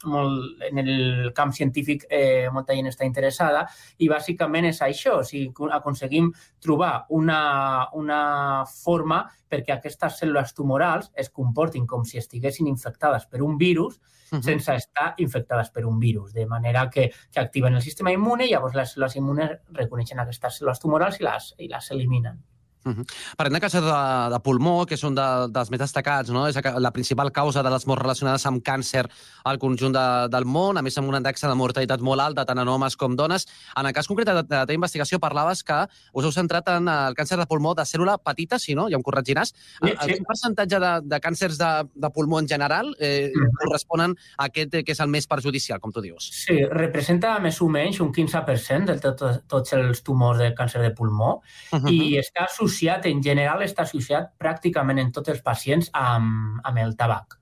molt, 0.06 0.62
en 0.70 0.78
el 0.84 1.32
camp 1.36 1.54
científic 1.54 2.06
eh, 2.10 2.50
molta 2.54 2.76
gent 2.78 2.90
està 2.92 3.08
interessada 3.08 3.66
i 3.98 4.10
bàsicament 4.12 4.70
és 4.70 4.82
això, 4.86 5.20
o 5.22 5.24
sigui, 5.24 5.52
aconseguim 5.74 6.32
trobar 6.62 7.06
una, 7.10 7.88
una 7.94 8.22
forma 8.70 9.24
perquè 9.50 9.78
aquestes 9.78 10.22
cèl·lules 10.22 10.54
tumorals 10.54 11.12
es 11.16 11.30
comportin 11.30 11.88
com 11.88 12.06
si 12.06 12.18
estiguessin 12.18 12.68
infectades 12.68 13.26
per 13.26 13.42
un 13.42 13.58
virus 13.58 14.00
Mhm. 14.32 14.44
sense 14.44 14.76
estar 14.76 15.14
infectades 15.18 15.70
per 15.70 15.86
un 15.86 16.00
virus, 16.00 16.34
de 16.34 16.46
manera 16.46 16.90
que, 16.90 17.12
que 17.32 17.40
activen 17.40 17.76
el 17.76 17.82
sistema 17.82 18.12
immune 18.12 18.46
i 18.46 18.52
llavors 18.52 18.76
les 18.76 18.94
cèl·lules 18.96 19.16
immunes 19.16 19.56
reconeixen 19.80 20.20
aquestes 20.20 20.60
cèl·lules 20.60 20.84
tumorals 20.84 21.20
i 21.22 21.24
les, 21.24 21.54
i 21.64 21.70
les 21.72 21.92
eliminen. 21.96 22.42
Mhm. 22.88 23.06
Parlem 23.38 23.58
de 23.58 23.62
càncer 23.64 23.82
de, 23.84 23.96
de 24.32 24.40
pulmó, 24.44 24.86
que 24.88 24.96
és 24.96 25.04
un 25.04 25.16
de, 25.18 25.28
dels 25.52 25.72
més 25.74 25.82
destacats, 25.82 26.32
no? 26.34 26.46
és 26.48 26.56
la, 26.56 26.92
principal 26.96 27.32
causa 27.36 27.64
de 27.64 27.72
les 27.74 27.86
morts 27.90 28.02
relacionades 28.02 28.46
amb 28.48 28.64
càncer 28.64 29.06
al 29.46 29.60
conjunt 29.60 29.94
de, 29.94 30.06
del 30.32 30.46
món, 30.46 30.78
a 30.78 30.82
més 30.86 30.98
amb 30.98 31.10
una 31.12 31.22
taxa 31.22 31.50
de 31.52 31.56
mortalitat 31.60 32.02
molt 32.02 32.24
alta, 32.24 32.46
tant 32.48 32.62
en 32.64 32.68
homes 32.72 32.96
com 32.96 33.16
dones. 33.16 33.48
En 33.78 33.86
el 33.86 33.94
cas 33.94 34.08
concret 34.08 34.28
de, 34.30 34.36
de 34.44 34.56
la 34.56 34.66
teva 34.66 34.78
investigació 34.80 35.20
parlaves 35.20 35.64
que 35.68 35.82
us 36.14 36.26
heu 36.26 36.32
centrat 36.32 36.72
en 36.76 36.88
el 36.88 37.18
càncer 37.18 37.38
de 37.38 37.48
pulmó 37.50 37.74
de 37.76 37.84
cèl·lula 37.84 38.18
petita, 38.24 38.60
si 38.60 38.76
no? 38.76 38.88
Ja 38.90 38.98
em 38.98 39.04
corregiràs. 39.04 39.54
Sí, 39.54 39.92
El, 39.92 39.98
sí. 39.98 40.14
Quin 40.14 40.28
percentatge 40.28 40.80
de, 40.80 40.94
de 41.04 41.20
càncers 41.24 41.60
de, 41.60 41.72
de 41.94 42.12
pulmó 42.16 42.40
en 42.40 42.48
general 42.48 42.94
eh, 43.00 43.32
corresponen 43.60 44.16
a 44.38 44.48
aquest 44.48 44.80
eh, 44.80 44.84
que 44.88 44.96
és 44.96 45.04
el 45.04 45.12
més 45.12 45.28
perjudicial, 45.28 45.82
com 45.84 45.92
tu 45.92 46.02
dius? 46.02 46.30
Sí, 46.46 46.62
representa 46.72 47.36
més 47.44 47.60
o 47.62 47.68
menys 47.72 48.00
un 48.04 48.14
15% 48.16 48.96
de 48.96 48.98
tot, 49.04 49.44
tots 49.48 49.76
els 49.76 50.04
tumors 50.08 50.40
de 50.40 50.54
càncer 50.56 50.82
de 50.82 50.94
pulmó 50.96 51.42
Mhm. 51.72 51.88
i 51.92 52.18
està 52.20 52.46
associat, 52.46 52.77
en 52.84 53.24
general, 53.24 53.62
està 53.62 53.84
associat 53.84 54.34
pràcticament 54.38 55.00
en 55.00 55.12
tots 55.12 55.30
els 55.30 55.42
pacients 55.42 55.90
amb, 55.94 56.60
amb 56.64 56.78
el 56.78 56.96
tabac. 56.96 57.40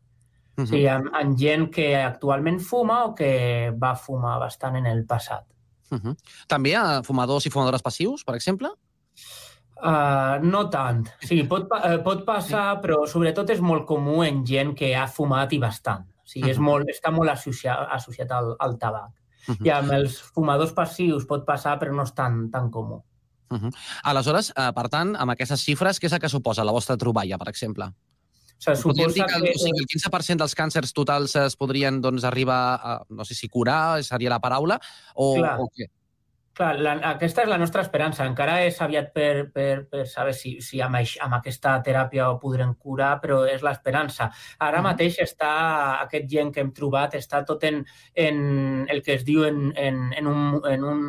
Mhm. 0.57 0.63
O 0.63 0.67
sigui, 0.67 0.87
amb, 0.87 1.09
amb 1.13 1.37
gent 1.37 1.69
que 1.71 1.95
actualment 1.95 2.59
fuma 2.59 3.05
o 3.05 3.13
que 3.13 3.71
va 3.77 3.95
fumar 3.95 4.39
bastant 4.39 4.75
en 4.77 4.85
el 4.85 5.05
passat. 5.05 5.45
Uh 5.91 5.99
-huh. 5.99 6.15
També 6.47 6.75
a 6.75 7.03
fumadors 7.03 7.45
i 7.45 7.49
fumadores 7.49 7.81
passius, 7.81 8.23
per 8.23 8.35
exemple? 8.35 8.69
Uh, 9.75 10.39
no 10.41 10.69
tant. 10.69 11.07
O 11.21 11.27
sigui, 11.27 11.43
pot, 11.47 11.67
eh, 11.83 11.97
pot 12.03 12.23
passar, 12.25 12.81
però 12.81 13.05
sobretot 13.05 13.49
és 13.49 13.59
molt 13.59 13.85
comú 13.85 14.23
en 14.23 14.45
gent 14.45 14.73
que 14.75 14.95
ha 14.95 15.07
fumat 15.07 15.51
i 15.53 15.59
bastant. 15.59 16.05
O 16.23 16.27
sigui, 16.27 16.49
és 16.49 16.57
Mhm. 16.57 16.65
molt, 16.65 16.87
està 16.87 17.11
molt 17.11 17.29
associat, 17.29 17.87
associat 17.91 18.31
al, 18.31 18.55
al 18.59 18.77
tabac. 18.77 19.11
Mhm. 19.47 19.65
I 19.65 19.69
amb 19.69 19.91
els 19.91 20.21
fumadors 20.21 20.71
passius 20.71 21.25
pot 21.25 21.45
passar, 21.45 21.77
però 21.79 21.93
no 21.93 22.03
és 22.03 22.13
tan, 22.13 22.49
tan 22.49 22.71
comú. 22.71 23.03
Uh 23.49 23.57
-huh. 23.57 23.71
Aleshores, 24.03 24.51
eh, 24.55 24.71
per 24.73 24.89
tant, 24.89 25.15
amb 25.15 25.31
aquestes 25.31 25.61
xifres, 25.63 25.99
què 26.01 26.05
és 26.07 26.13
el 26.13 26.19
que 26.19 26.29
suposa 26.29 26.63
la 26.63 26.71
vostra 26.71 26.97
troballa, 26.97 27.37
per 27.37 27.49
exemple? 27.49 27.85
O 27.85 28.75
sigui, 28.75 28.81
Podríem 28.83 29.11
dir 29.11 29.21
suposa 29.21 29.39
que, 29.39 29.45
que- 29.45 29.51
o 29.55 29.59
sigui, 29.59 29.79
el 29.79 29.85
15% 29.85 30.37
dels 30.37 30.55
càncers 30.55 30.93
totals 30.93 31.35
es 31.35 31.55
podrien 31.55 32.01
doncs, 32.01 32.23
arribar 32.23 32.79
a, 32.81 33.01
no 33.09 33.25
sé 33.25 33.35
si 33.35 33.47
curar, 33.49 34.03
seria 34.03 34.29
la 34.29 34.39
paraula, 34.39 34.79
o, 35.13 35.35
Clar. 35.35 35.59
o 35.59 35.67
què? 35.75 35.85
Clar, 36.55 36.77
la, 36.79 36.93
aquesta 37.09 37.43
és 37.43 37.49
la 37.51 37.57
nostra 37.59 37.81
esperança. 37.83 38.23
Encara 38.23 38.61
és 38.63 38.77
aviat 38.79 39.09
per, 39.11 39.49
per, 39.51 39.81
per 39.91 40.05
saber 40.07 40.31
si, 40.37 40.53
si 40.63 40.79
amb, 40.79 40.95
aix, 41.01 41.17
amb 41.19 41.35
aquesta 41.35 41.73
teràpia 41.83 42.29
ho 42.31 42.37
podrem 42.39 42.71
curar, 42.79 43.09
però 43.19 43.41
és 43.51 43.63
l'esperança. 43.65 44.29
Ara 44.63 44.79
mateix 44.85 45.17
està 45.19 45.49
aquest 46.05 46.29
gent 46.31 46.53
que 46.55 46.63
hem 46.63 46.69
trobat, 46.77 47.17
està 47.19 47.41
tot 47.43 47.65
en, 47.67 47.81
en 48.15 48.39
el 48.87 49.01
que 49.03 49.17
es 49.17 49.25
diu 49.27 49.43
en, 49.43 49.73
en, 49.75 49.97
en 50.15 50.29
un, 50.31 50.45
en 50.71 50.85
un 50.93 51.03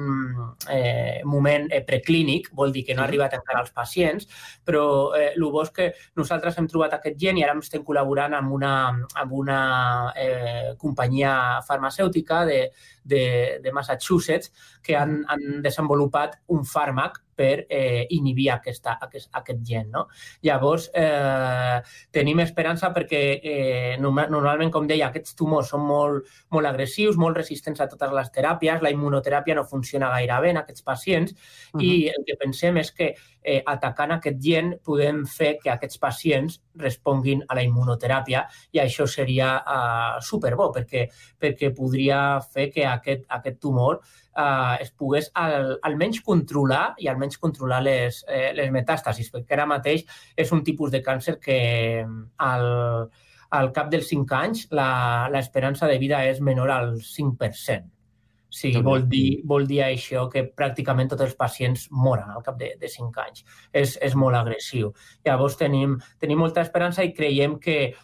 eh, 0.74 1.22
moment 1.22 1.70
eh, 1.70 1.84
preclínic, 1.86 2.50
vol 2.50 2.74
dir 2.74 2.82
que 2.88 2.98
no 2.98 3.04
ha 3.04 3.06
arribat 3.06 3.38
encara 3.38 3.62
als 3.62 3.70
pacients, 3.70 4.26
però 4.66 5.14
eh, 5.14 5.28
el 5.36 5.46
bo 5.46 5.62
és 5.62 5.70
que 5.78 5.92
nosaltres 6.18 6.58
hem 6.58 6.66
trobat 6.74 6.98
aquest 6.98 7.22
gent 7.22 7.38
i 7.38 7.46
ara 7.46 7.54
estem 7.62 7.86
col·laborant 7.86 8.34
amb 8.34 8.58
una, 8.58 8.74
amb 9.14 9.38
una 9.38 9.62
eh, 10.18 10.74
companyia 10.82 11.62
farmacèutica 11.70 12.42
de, 12.50 12.60
de, 13.06 13.24
de 13.62 13.72
Massachusetts 13.72 14.52
que 14.82 14.96
han, 14.98 15.20
han 15.32 15.62
desenvolupat 15.64 16.40
un 16.52 16.66
fàrmac 16.66 17.22
per 17.36 17.66
eh, 17.68 18.06
inhibir 18.16 18.48
aquesta, 18.54 18.96
aquest, 19.06 19.28
aquest 19.36 19.62
gen. 19.66 19.90
No? 19.92 20.06
Llavors, 20.46 20.88
eh, 20.94 21.78
tenim 22.10 22.40
esperança 22.44 22.90
perquè 22.96 23.22
eh, 23.36 23.96
norma- 24.00 24.26
normalment, 24.32 24.72
com 24.72 24.88
deia, 24.88 25.10
aquests 25.10 25.36
tumors 25.38 25.70
són 25.72 25.84
molt, 25.86 26.30
molt 26.50 26.70
agressius, 26.72 27.18
molt 27.20 27.36
resistents 27.36 27.80
a 27.80 27.88
totes 27.92 28.12
les 28.16 28.32
teràpies, 28.34 28.82
la 28.82 28.92
immunoteràpia 28.94 29.56
no 29.58 29.66
funciona 29.68 30.10
gaire 30.16 30.40
bé 30.42 30.52
en 30.54 30.62
aquests 30.62 30.84
pacients 30.86 31.34
i 31.80 32.08
el 32.08 32.24
que 32.26 32.36
pensem 32.40 32.76
és 32.80 32.90
que 32.96 33.12
eh, 33.46 33.62
atacant 33.66 34.16
aquest 34.16 34.38
gen 34.42 34.74
podem 34.84 35.22
fer 35.30 35.56
que 35.62 35.70
aquests 35.72 36.00
pacients 36.02 36.60
responguin 36.82 37.44
a 37.48 37.56
la 37.58 37.64
immunoteràpia 37.66 38.44
i 38.74 38.82
això 38.82 39.06
seria 39.08 39.54
uh, 39.60 40.20
superbo 40.24 40.70
perquè, 40.74 41.06
perquè 41.40 41.72
podria 41.76 42.40
fer 42.52 42.68
que 42.74 42.86
aquest, 42.88 43.26
aquest 43.38 43.60
tumor 43.62 44.00
uh, 44.36 44.76
es 44.80 44.92
pogués 44.92 45.30
al, 45.34 45.78
almenys 45.82 46.20
controlar 46.24 46.94
i 47.02 47.08
almenys 47.08 47.38
controlar 47.42 47.82
les, 47.82 48.22
eh, 48.28 48.52
les 48.56 48.70
metàstasis, 48.74 49.32
perquè 49.32 49.56
ara 49.56 49.66
mateix 49.66 50.04
és 50.36 50.52
un 50.52 50.62
tipus 50.64 50.92
de 50.92 51.02
càncer 51.02 51.38
que 51.40 51.58
al, 52.04 52.70
al 53.50 53.72
cap 53.72 53.90
dels 53.90 54.08
5 54.12 54.38
anys 54.38 54.66
la- 54.70 55.28
l'esperança 55.32 55.86
de 55.86 55.98
vida 55.98 56.24
és 56.28 56.40
menor 56.40 56.70
al 56.70 56.96
5%. 57.00 57.92
Sí, 58.56 58.70
vol 58.80 59.02
dir, 59.10 59.42
vol 59.44 59.66
dir 59.66 59.82
això 59.84 60.28
que 60.32 60.46
pràcticament 60.56 61.10
tots 61.10 61.24
els 61.26 61.34
pacients 61.36 61.88
moren 61.90 62.30
al 62.30 62.44
cap 62.46 62.56
de, 62.56 62.70
de 62.80 62.88
5 62.88 63.20
anys. 63.20 63.44
És, 63.72 63.96
és 64.00 64.14
molt 64.14 64.38
agressiu. 64.38 64.92
Llavors 65.26 65.58
tenim, 65.60 65.98
tenim 66.22 66.38
molta 66.40 66.62
esperança 66.62 67.04
i 67.04 67.12
creiem 67.12 67.58
que, 67.60 67.94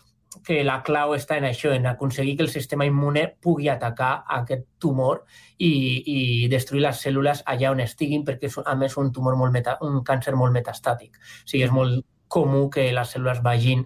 que 0.46 0.62
la 0.64 0.78
clau 0.86 1.14
està 1.16 1.36
en 1.38 1.46
això, 1.48 1.72
en 1.74 1.86
aconseguir 1.90 2.36
que 2.36 2.44
el 2.46 2.52
sistema 2.52 2.86
immune 2.88 3.26
pugui 3.42 3.68
atacar 3.68 4.12
aquest 4.38 4.64
tumor 4.82 5.24
i, 5.58 5.72
i 6.14 6.18
destruir 6.52 6.84
les 6.86 7.02
cèl·lules 7.04 7.42
allà 7.46 7.72
on 7.74 7.82
estiguin, 7.84 8.24
perquè 8.24 8.48
és, 8.50 8.58
a 8.64 8.76
més, 8.78 8.96
un 9.00 9.12
tumor 9.12 9.36
molt 9.40 9.52
meta, 9.54 9.76
un 9.86 10.00
càncer 10.06 10.36
molt 10.38 10.54
metastàtic. 10.56 11.18
O 11.18 11.50
sigui, 11.50 11.64
és 11.66 11.74
molt 11.74 12.04
comú 12.32 12.68
que 12.72 12.88
les 12.94 13.16
cèl·lules 13.16 13.42
vagin 13.44 13.84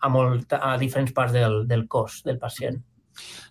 a, 0.00 0.08
molt, 0.08 0.52
a 0.54 0.76
diferents 0.78 1.12
parts 1.16 1.34
del, 1.36 1.64
del 1.68 1.86
cos 1.88 2.22
del 2.26 2.38
pacient. 2.38 2.78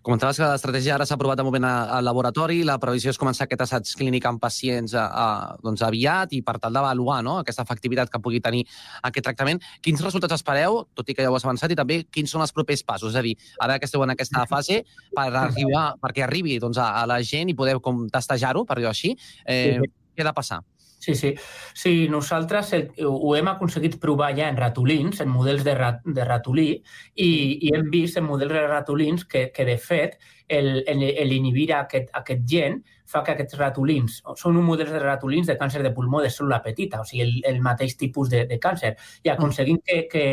Comentaves 0.02 0.38
que 0.40 0.48
l'estratègia 0.48 0.94
ara 0.96 1.06
s'ha 1.06 1.16
aprovat 1.18 1.38
de 1.38 1.44
moment 1.44 1.66
a- 1.68 1.98
al 1.98 2.06
laboratori, 2.06 2.64
la 2.64 2.78
previsió 2.80 3.12
és 3.12 3.18
començar 3.20 3.44
aquest 3.46 3.62
assaig 3.66 3.90
clínic 4.00 4.26
amb 4.26 4.40
pacients 4.40 4.94
a, 4.96 5.04
a, 5.06 5.58
doncs 5.62 5.82
aviat 5.84 6.32
i 6.34 6.42
per 6.42 6.58
tal 6.60 6.74
d'avaluar 6.74 7.22
no? 7.24 7.38
aquesta 7.42 7.64
efectivitat 7.68 8.10
que 8.10 8.20
pugui 8.24 8.40
tenir 8.40 8.64
aquest 9.04 9.26
tractament. 9.26 9.60
Quins 9.84 10.02
resultats 10.02 10.34
espereu, 10.40 10.86
tot 10.96 11.10
i 11.10 11.14
que 11.14 11.24
ja 11.28 11.30
ho 11.32 11.36
has 11.36 11.44
avançat, 11.46 11.72
i 11.72 11.76
també 11.76 12.06
quins 12.10 12.32
són 12.32 12.42
els 12.42 12.54
propers 12.56 12.82
passos? 12.84 13.12
És 13.12 13.20
a 13.20 13.22
dir, 13.28 13.36
ara 13.60 13.78
que 13.80 13.86
esteu 13.86 14.04
en 14.04 14.16
aquesta 14.16 14.46
fase, 14.54 14.84
per 15.16 15.28
arribar, 15.36 15.96
perquè 16.00 16.24
arribi 16.24 16.60
doncs, 16.60 16.78
a, 16.80 16.94
a 17.02 17.06
la 17.06 17.20
gent 17.22 17.50
i 17.52 17.56
poder 17.60 17.80
com 17.84 18.08
testejar-ho, 18.10 18.64
per 18.66 18.80
dir-ho 18.80 18.90
així, 18.96 19.16
eh, 19.46 19.80
Sí. 19.84 19.92
què 20.16 20.24
ha 20.24 20.30
de 20.32 20.34
passar? 20.34 20.62
Sí, 21.00 21.16
sí. 21.16 21.34
Sí, 21.74 22.10
nosaltres 22.10 22.74
el, 22.74 22.90
ho 23.08 23.36
hem 23.38 23.48
aconseguit 23.48 23.96
provar 24.04 24.34
ja 24.36 24.50
en 24.52 24.58
ratolins, 24.60 25.22
en 25.24 25.30
models 25.32 25.64
de, 25.64 25.76
rat, 25.80 26.02
de 26.04 26.26
ratolí, 26.28 26.68
i, 27.16 27.30
i 27.70 27.72
hem 27.76 27.88
vist 27.94 28.20
en 28.20 28.28
models 28.28 28.52
de 28.52 28.66
ratolins 28.68 29.24
que, 29.26 29.46
que 29.56 29.66
de 29.66 29.78
fet, 29.80 30.18
el, 30.50 30.84
el, 30.92 31.04
el 31.24 31.32
inhibir 31.38 31.70
aquest, 31.78 32.12
aquest 32.20 32.44
gen 32.52 32.82
fa 33.10 33.24
que 33.26 33.34
aquests 33.34 33.58
ratolins, 33.58 34.20
són 34.38 34.58
un 34.60 34.66
model 34.68 34.92
de 34.94 35.02
ratolins 35.02 35.48
de 35.50 35.58
càncer 35.58 35.82
de 35.84 35.92
pulmó 35.96 36.22
de 36.22 36.30
cèl·lula 36.30 36.62
petita, 36.66 37.02
o 37.02 37.08
sigui, 37.08 37.24
el, 37.26 37.34
el 37.50 37.62
mateix 37.66 37.96
tipus 37.98 38.30
de, 38.30 38.44
de 38.50 38.60
càncer, 38.62 38.94
i 39.26 39.32
aconseguim 39.34 39.80
que, 39.86 40.04
que 40.12 40.26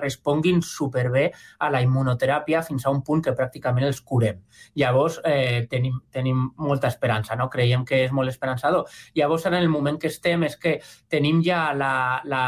responguin 0.00 0.60
superbé 0.66 1.28
a 1.62 1.70
la 1.70 1.82
immunoteràpia 1.84 2.64
fins 2.66 2.86
a 2.86 2.92
un 2.94 3.02
punt 3.06 3.22
que 3.24 3.36
pràcticament 3.38 3.86
els 3.86 4.02
curem. 4.02 4.40
Llavors, 4.80 5.20
eh, 5.24 5.66
tenim, 5.70 6.00
tenim 6.12 6.42
molta 6.58 6.90
esperança, 6.90 7.36
no? 7.38 7.48
creiem 7.52 7.84
que 7.86 8.02
és 8.08 8.12
molt 8.12 8.32
esperançador. 8.32 8.88
Llavors, 9.14 9.46
en 9.46 9.58
el 9.60 9.68
moment 9.70 10.00
que 10.00 10.10
estem 10.10 10.44
és 10.48 10.58
que 10.60 10.76
tenim 11.10 11.42
ja 11.44 11.68
la, 11.76 12.20
la, 12.26 12.44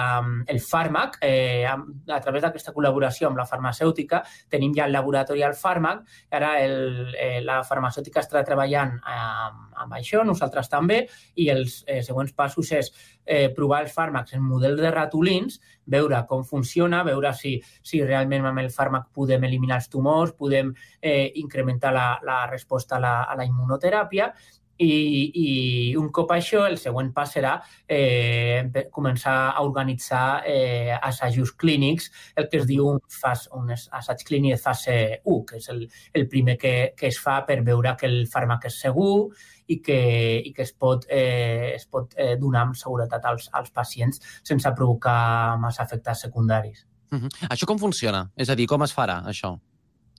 el 0.50 0.60
fàrmac, 0.62 1.20
eh, 1.22 1.64
a, 1.68 1.76
a 1.78 2.20
través 2.24 2.42
d'aquesta 2.42 2.74
col·laboració 2.74 3.30
amb 3.30 3.38
la 3.38 3.46
farmacèutica, 3.46 4.24
tenim 4.50 4.74
ja 4.76 4.86
el 4.90 4.96
laboratori 4.96 5.46
al 5.46 5.54
fàrmac, 5.54 6.02
ara 6.34 6.56
el, 6.64 7.14
eh, 7.14 7.40
la 7.46 7.62
farmacèutica 7.66 8.24
està 8.24 8.42
treballant 8.46 8.96
amb, 9.06 9.75
amb 9.82 9.96
això, 9.98 10.24
nosaltres 10.24 10.70
també, 10.72 11.02
i 11.36 11.48
els 11.52 11.82
eh, 11.86 12.02
següents 12.06 12.32
passos 12.36 12.72
és 12.72 12.92
eh, 13.24 13.48
provar 13.54 13.82
els 13.84 13.94
fàrmacs 13.94 14.36
en 14.36 14.44
model 14.44 14.76
de 14.80 14.90
ratolins, 14.94 15.60
veure 15.86 16.22
com 16.28 16.44
funciona, 16.44 17.04
veure 17.06 17.32
si, 17.34 17.56
si 17.82 18.02
realment 18.04 18.46
amb 18.46 18.64
el 18.64 18.70
fàrmac 18.74 19.10
podem 19.14 19.46
eliminar 19.48 19.80
els 19.80 19.90
tumors, 19.92 20.34
podem 20.38 20.74
eh, 21.00 21.32
incrementar 21.42 21.94
la, 21.94 22.06
la 22.26 22.44
resposta 22.50 22.96
a 22.96 23.02
la, 23.02 23.16
a 23.24 23.36
la 23.38 23.48
immunoteràpia. 23.48 24.32
I, 24.76 24.92
i 25.40 25.50
un 25.96 26.10
cop 26.12 26.34
això, 26.34 26.66
el 26.68 26.76
següent 26.76 27.08
pas 27.16 27.30
serà 27.32 27.54
eh, 27.88 28.60
començar 28.92 29.36
a 29.54 29.62
organitzar 29.64 30.42
eh, 30.44 30.92
assajos 31.00 31.54
clínics, 31.56 32.10
el 32.36 32.50
que 32.52 32.60
es 32.60 32.66
diu 32.68 32.90
un, 32.90 33.00
fas, 33.08 33.46
un 33.56 33.72
assaig 33.72 34.26
clínic 34.28 34.58
de 34.58 34.60
fase 34.60 34.96
1, 35.24 35.38
que 35.48 35.62
és 35.62 35.70
el, 35.72 35.86
el 36.12 36.28
primer 36.28 36.58
que, 36.60 36.74
que 36.98 37.08
es 37.08 37.20
fa 37.22 37.38
per 37.48 37.62
veure 37.64 37.96
que 37.96 38.10
el 38.10 38.26
fàrmac 38.28 38.68
és 38.68 38.76
segur 38.84 39.30
i 39.66 39.80
que, 39.82 39.98
i 40.44 40.52
que 40.54 40.62
es 40.62 40.72
pot, 40.72 41.06
eh, 41.10 41.72
es 41.74 41.86
pot 41.86 42.14
eh, 42.16 42.34
donar 42.40 42.66
amb 42.66 42.78
seguretat 42.78 43.24
als, 43.24 43.48
als 43.52 43.70
pacients 43.70 44.22
sense 44.42 44.72
provocar 44.76 45.56
massa 45.62 45.84
efectes 45.84 46.20
secundaris. 46.26 46.86
Uh 47.10 47.18
-huh. 47.20 47.48
Això 47.48 47.66
com 47.66 47.78
funciona? 47.78 48.30
És 48.36 48.48
a 48.48 48.54
dir, 48.54 48.66
com 48.66 48.82
es 48.82 48.94
farà, 48.94 49.22
això? 49.24 49.58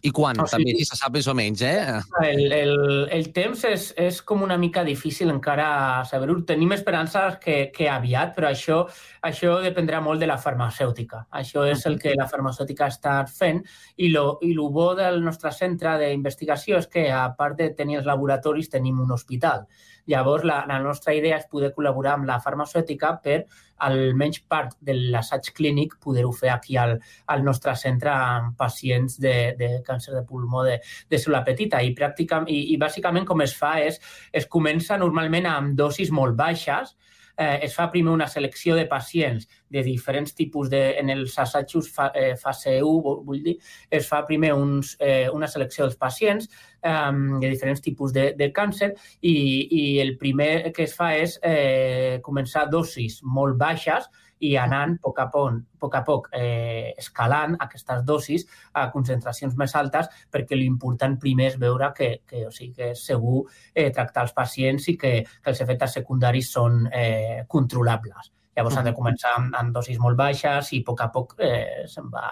I 0.05 0.11
quan, 0.13 0.37
O 0.39 0.43
oh, 0.43 0.49
també, 0.49 0.71
sigui- 0.71 0.85
si 0.85 0.91
se 0.91 0.97
sap 0.99 1.15
més 1.15 1.27
o 1.27 1.33
menys, 1.33 1.61
eh? 1.65 1.97
El, 2.21 2.51
el, 2.53 2.73
el 3.13 3.31
temps 3.33 3.63
és, 3.65 3.87
és 3.97 4.19
com 4.21 4.43
una 4.45 4.57
mica 4.61 4.83
difícil 4.85 5.31
encara 5.33 6.05
saber-ho. 6.05 6.35
Tenim 6.45 6.75
esperances 6.75 7.39
que, 7.41 7.57
que 7.73 7.89
aviat, 7.89 8.35
però 8.35 8.51
això, 8.51 8.83
això 9.25 9.57
dependrà 9.63 10.01
molt 10.05 10.21
de 10.21 10.29
la 10.29 10.37
farmacèutica. 10.37 11.25
Això 11.41 11.65
és 11.65 11.85
el 11.89 11.97
que 11.99 12.13
la 12.17 12.29
farmacèutica 12.29 12.91
està 12.93 13.17
fent 13.25 13.63
i 13.97 14.11
lo, 14.13 14.37
i 14.45 14.53
lo 14.53 14.69
bo 14.69 14.91
del 14.95 15.23
nostre 15.25 15.51
centre 15.51 15.97
d'investigació 16.03 16.77
és 16.77 16.87
que, 16.93 17.09
a 17.09 17.25
part 17.37 17.57
de 17.57 17.71
tenir 17.73 18.03
els 18.03 18.09
laboratoris, 18.09 18.69
tenim 18.69 19.01
un 19.01 19.17
hospital. 19.17 19.65
Llavors, 20.07 20.43
la, 20.47 20.61
la 20.67 20.79
nostra 20.79 21.13
idea 21.13 21.37
és 21.37 21.47
poder 21.51 21.73
col·laborar 21.75 22.13
amb 22.17 22.29
la 22.29 22.39
farmacèutica 22.43 23.15
per, 23.23 23.41
almenys 23.85 24.39
part 24.49 24.71
de 24.81 24.95
l'assaig 25.13 25.51
clínic, 25.53 25.97
poder-ho 26.01 26.31
fer 26.33 26.49
aquí 26.49 26.77
al, 26.81 26.95
al 27.29 27.43
nostre 27.45 27.75
centre 27.77 28.09
amb 28.09 28.55
pacients 28.57 29.19
de, 29.21 29.53
de 29.59 29.69
càncer 29.85 30.15
de 30.15 30.23
pulmó 30.25 30.63
de, 30.65 30.79
de 31.09 31.19
cèl·lula 31.21 31.43
petita. 31.45 31.83
I, 31.85 31.93
pràcticament, 31.97 32.49
i, 32.49 32.73
I 32.73 32.79
bàsicament 32.81 33.27
com 33.29 33.43
es 33.45 33.53
fa 33.57 33.75
és, 33.83 33.99
es 34.33 34.47
comença 34.49 34.97
normalment 34.97 35.45
amb 35.51 35.77
dosis 35.77 36.09
molt 36.09 36.33
baixes, 36.39 36.95
eh, 37.37 37.59
es 37.67 37.75
fa 37.77 37.85
primer 37.93 38.15
una 38.15 38.27
selecció 38.27 38.73
de 38.75 38.87
pacients 38.89 39.45
de 39.69 39.83
diferents 39.85 40.33
tipus 40.33 40.71
de... 40.73 40.81
En 40.97 41.11
els 41.13 41.37
assajos 41.37 41.91
fa, 41.93 42.09
eh, 42.17 42.33
fase 42.41 42.79
1, 42.81 43.01
vu- 43.05 43.19
vull 43.27 43.43
dir, 43.45 43.57
es 43.93 44.07
fa 44.09 44.23
primer 44.25 44.55
uns, 44.57 44.95
eh, 44.99 45.27
una 45.29 45.47
selecció 45.47 45.85
dels 45.85 45.99
pacients 46.01 46.49
eh, 46.81 47.11
de 47.41 47.49
diferents 47.49 47.81
tipus 47.81 48.13
de, 48.13 48.31
de 48.37 48.51
càncer 48.53 48.93
i, 49.21 49.35
i 49.79 49.83
el 50.03 50.15
primer 50.17 50.71
que 50.75 50.87
es 50.87 50.95
fa 50.95 51.13
és 51.17 51.39
eh, 51.43 52.19
començar 52.23 52.67
dosis 52.71 53.21
molt 53.23 53.57
baixes 53.59 54.09
i 54.39 54.53
anant 54.57 54.93
a 54.97 55.01
poc 55.01 55.19
a 55.19 55.25
poc, 55.33 55.55
a 55.57 55.79
poc, 55.81 55.95
a 55.95 56.03
poc 56.05 56.29
eh, 56.37 56.93
escalant 56.97 57.55
aquestes 57.63 58.03
dosis 58.05 58.45
a 58.73 58.87
concentracions 58.93 59.57
més 59.57 59.73
altes 59.75 60.09
perquè 60.33 60.57
l'important 60.57 61.17
primer 61.21 61.51
és 61.51 61.59
veure 61.59 61.91
que, 61.97 62.11
que, 62.27 62.45
o 62.45 62.51
sigui, 62.53 62.73
que 62.77 62.91
és 62.93 63.05
segur 63.11 63.43
eh, 63.73 63.89
tractar 63.93 64.27
els 64.27 64.35
pacients 64.37 64.89
i 64.93 64.97
que, 64.97 65.13
que 65.25 65.53
els 65.53 65.61
efectes 65.65 65.97
secundaris 65.99 66.51
són 66.53 66.85
eh, 66.91 67.45
controlables. 67.49 68.33
Llavors 68.57 68.77
han 68.79 68.87
de 68.89 68.95
començar 68.97 69.35
amb, 69.37 69.53
amb 69.57 69.73
dosis 69.73 69.99
molt 70.01 70.17
baixes 70.17 70.73
i 70.73 70.81
a 70.81 70.85
poc 70.85 71.05
a 71.05 71.11
poc 71.13 71.37
eh, 71.37 71.85
se'n 71.89 72.09
va 72.13 72.27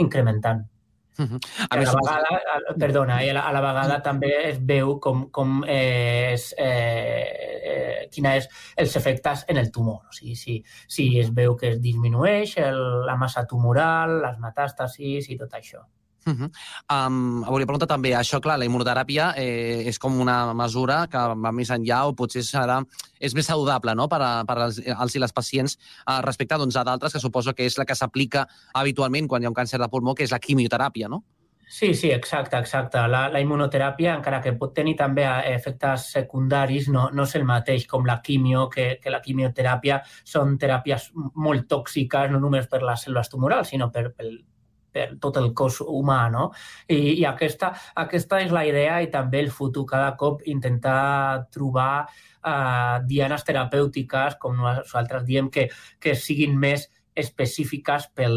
incrementant. 0.00 0.64
A 1.18 1.26
A, 1.70 1.76
més, 1.78 1.88
la 1.88 1.94
vegada, 1.96 2.38
a, 2.52 2.76
perdona, 2.80 3.18
i 3.24 3.30
a 3.32 3.36
la, 3.36 3.46
a 3.48 3.54
la 3.56 3.62
vegada 3.64 3.98
també 4.04 4.32
es 4.50 4.60
veu 4.60 4.96
com, 5.02 5.26
com 5.32 5.62
és, 5.64 6.48
eh, 6.60 7.24
eh, 7.72 8.06
quina 8.12 8.36
és 8.36 8.48
els 8.76 8.96
efectes 9.00 9.44
en 9.48 9.60
el 9.62 9.70
tumor. 9.72 10.02
O 10.10 10.16
sigui, 10.16 10.36
si, 10.36 10.60
si 10.88 11.08
es 11.20 11.32
veu 11.34 11.56
que 11.56 11.72
es 11.74 11.80
disminueix 11.82 12.56
el, 12.62 12.82
la 13.08 13.16
massa 13.20 13.46
tumoral, 13.48 14.18
les 14.24 14.40
metàstasis 14.42 15.30
i 15.32 15.38
tot 15.40 15.56
això. 15.56 15.84
Uh 16.26 16.32
-huh. 16.32 16.50
um, 16.90 17.42
volia 17.42 17.66
preguntar 17.66 17.86
també, 17.86 18.10
això, 18.10 18.40
clar, 18.40 18.58
la 18.58 18.64
immunoteràpia 18.64 19.34
eh, 19.36 19.86
és 19.86 19.98
com 19.98 20.20
una 20.20 20.52
mesura 20.54 21.06
que 21.06 21.18
va 21.18 21.52
més 21.52 21.70
enllà 21.70 22.04
o 22.08 22.14
potser 22.14 22.42
serà, 22.42 22.82
és 23.20 23.34
més 23.34 23.46
saludable 23.46 23.94
no? 23.94 24.08
per, 24.08 24.20
a, 24.22 24.44
per 24.44 24.58
als, 24.58 24.80
als 24.96 25.14
i 25.14 25.18
les 25.18 25.32
pacients 25.32 25.78
eh, 25.78 26.20
respecte 26.22 26.58
doncs, 26.58 26.76
a 26.76 26.84
d'altres, 26.84 27.12
que 27.12 27.20
suposo 27.20 27.54
que 27.54 27.64
és 27.64 27.78
la 27.78 27.84
que 27.84 27.94
s'aplica 27.94 28.46
habitualment 28.74 29.28
quan 29.28 29.42
hi 29.42 29.46
ha 29.46 29.48
un 29.48 29.54
càncer 29.54 29.78
de 29.78 29.88
pulmó, 29.88 30.14
que 30.14 30.24
és 30.24 30.32
la 30.32 30.40
quimioteràpia, 30.40 31.08
no? 31.08 31.22
Sí, 31.68 31.94
sí, 31.94 32.10
exacte, 32.10 32.56
exacte. 32.56 33.00
La, 33.08 33.28
la 33.28 33.40
immunoteràpia, 33.42 34.14
encara 34.14 34.38
que 34.40 34.52
pot 34.54 34.72
tenir 34.74 34.94
també 34.96 35.24
eh, 35.26 35.54
efectes 35.56 36.12
secundaris, 36.14 36.86
no, 36.94 37.08
no 37.12 37.24
és 37.26 37.34
el 37.34 37.44
mateix 37.44 37.88
com 37.90 38.06
la 38.06 38.20
quimio, 38.22 38.68
que, 38.70 39.00
que 39.02 39.10
la 39.10 39.20
quimioteràpia 39.20 39.98
són 40.24 40.54
teràpies 40.62 41.10
molt 41.34 41.66
tòxiques, 41.68 42.30
no 42.30 42.38
només 42.40 42.70
per 42.70 42.84
les 42.86 43.02
cèl·lules 43.06 43.32
tumorals, 43.32 43.74
sinó 43.74 43.90
per, 43.90 44.12
per, 44.14 44.30
per 44.96 45.10
tot 45.20 45.36
el 45.42 45.52
cos 45.56 45.82
humà, 45.84 46.20
no? 46.32 46.48
I, 46.88 47.18
i 47.18 47.26
aquesta, 47.28 47.72
aquesta 48.04 48.40
és 48.44 48.54
la 48.54 48.64
idea 48.68 48.98
i 49.04 49.10
també 49.12 49.44
el 49.44 49.52
futur, 49.52 49.84
cada 49.90 50.14
cop 50.20 50.44
intentar 50.48 51.46
trobar 51.52 52.06
eh, 52.06 52.96
dianes 53.08 53.44
terapèutiques, 53.44 54.40
com 54.40 54.56
nosaltres 54.62 55.28
diem, 55.28 55.52
que, 55.52 55.68
que 56.00 56.16
siguin 56.16 56.56
més 56.58 56.88
específiques 57.16 58.10
pel, 58.16 58.36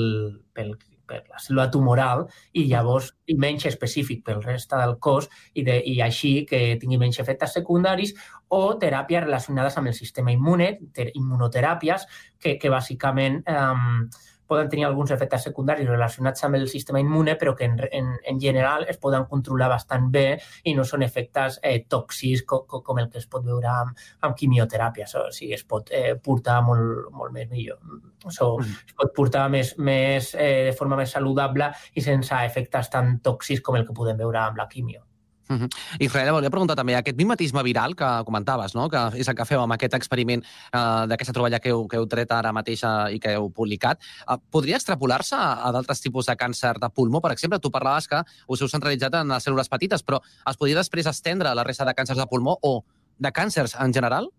pel, 0.56 0.76
per 1.10 1.24
la 1.26 1.42
cèl·lula 1.42 1.68
tumoral 1.74 2.24
i 2.56 2.66
llavors 2.70 3.10
i 3.30 3.36
menys 3.42 3.66
específic 3.70 4.22
pel 4.26 4.44
reste 4.46 4.78
del 4.80 4.96
cos 5.04 5.28
i, 5.54 5.66
de, 5.68 5.80
i 5.92 6.00
així 6.06 6.34
que 6.50 6.78
tingui 6.82 7.00
menys 7.02 7.20
efectes 7.24 7.58
secundaris 7.58 8.16
o 8.56 8.62
teràpies 8.82 9.26
relacionades 9.26 9.78
amb 9.78 9.92
el 9.92 9.98
sistema 9.98 10.34
immune, 10.36 10.72
ter, 10.96 11.10
immunoteràpies 11.20 12.08
que, 12.40 12.56
que 12.62 12.72
bàsicament 12.72 13.42
eh, 13.44 14.28
poden 14.50 14.70
tenir 14.70 14.88
alguns 14.88 15.14
efectes 15.16 15.46
secundaris 15.48 15.88
relacionats 15.88 16.44
amb 16.48 16.58
el 16.60 16.68
sistema 16.72 17.02
immune, 17.02 17.36
però 17.40 17.54
que 17.56 17.68
en, 17.70 17.78
en, 17.92 18.12
en 18.32 18.40
general 18.42 18.86
es 18.90 18.98
poden 19.02 19.28
controlar 19.30 19.70
bastant 19.72 20.10
bé 20.12 20.26
i 20.66 20.76
no 20.78 20.86
són 20.88 21.06
efectes 21.06 21.60
eh, 21.64 21.78
tòxics 21.88 22.46
com, 22.50 22.66
com 22.68 23.02
el 23.02 23.10
que 23.10 23.22
es 23.22 23.28
pot 23.30 23.46
veure 23.46 23.70
amb, 23.72 24.06
amb 24.26 24.38
quimioteràpia. 24.40 25.10
O 25.22 25.28
sigui, 25.36 25.54
es 25.58 25.66
pot 25.70 25.94
eh, 25.96 26.16
portar 26.24 26.60
molt, 26.66 27.12
molt 27.16 27.36
més 27.36 27.50
millor. 27.52 27.80
So, 28.28 28.56
es 28.60 28.96
pot 28.98 29.14
portar 29.16 29.46
més, 29.54 29.76
més, 29.78 30.34
eh, 30.36 30.70
de 30.72 30.74
forma 30.78 31.00
més 31.00 31.14
saludable 31.16 31.72
i 31.96 32.04
sense 32.04 32.42
efectes 32.50 32.92
tan 32.92 33.20
tòxics 33.24 33.64
com 33.66 33.80
el 33.80 33.88
que 33.88 33.96
podem 33.96 34.20
veure 34.20 34.44
amb 34.48 34.60
la 34.60 34.68
quimio. 34.72 35.09
Uh 35.50 35.56
-huh. 35.56 35.70
Israel, 35.98 36.32
volia 36.32 36.50
preguntar 36.52 36.76
també, 36.76 36.96
aquest 36.96 37.18
mimetisme 37.18 37.64
viral 37.64 37.96
que 37.96 38.06
comentaves, 38.24 38.76
no? 38.76 38.88
que 38.88 39.18
és 39.18 39.28
el 39.28 39.36
que 39.36 39.46
feu 39.46 39.60
amb 39.60 39.74
aquest 39.74 39.96
experiment 39.96 40.44
eh, 40.44 41.08
d'aquesta 41.08 41.34
troballa 41.34 41.60
que 41.60 41.70
heu, 41.70 41.88
que 41.88 41.98
heu 41.98 42.06
tret 42.06 42.32
ara 42.32 42.52
mateix 42.52 42.84
eh, 42.84 43.16
i 43.16 43.20
que 43.20 43.34
heu 43.34 43.50
publicat, 43.50 44.00
eh, 44.30 44.38
podria 44.52 44.76
extrapolar-se 44.76 45.36
a, 45.36 45.68
a 45.68 45.72
d'altres 45.72 46.02
tipus 46.02 46.28
de 46.28 46.36
càncer 46.36 46.78
de 46.80 46.90
pulmó? 46.90 47.20
Per 47.20 47.32
exemple, 47.32 47.60
tu 47.60 47.72
parlaves 47.72 48.08
que 48.08 48.22
us 48.48 48.62
heu 48.62 48.68
centralitzat 48.68 49.14
en 49.16 49.28
les 49.28 49.48
cèl·lules 49.48 49.70
petites, 49.70 50.04
però 50.04 50.22
es 50.50 50.56
podria 50.56 50.76
després 50.78 51.08
estendre 51.08 51.50
a 51.50 51.56
la 51.56 51.64
resta 51.64 51.84
de 51.84 51.96
càncers 51.96 52.20
de 52.20 52.28
pulmó 52.28 52.60
o 52.62 52.84
de 53.18 53.32
càncers 53.32 53.76
en 53.80 53.92
general? 53.92 54.30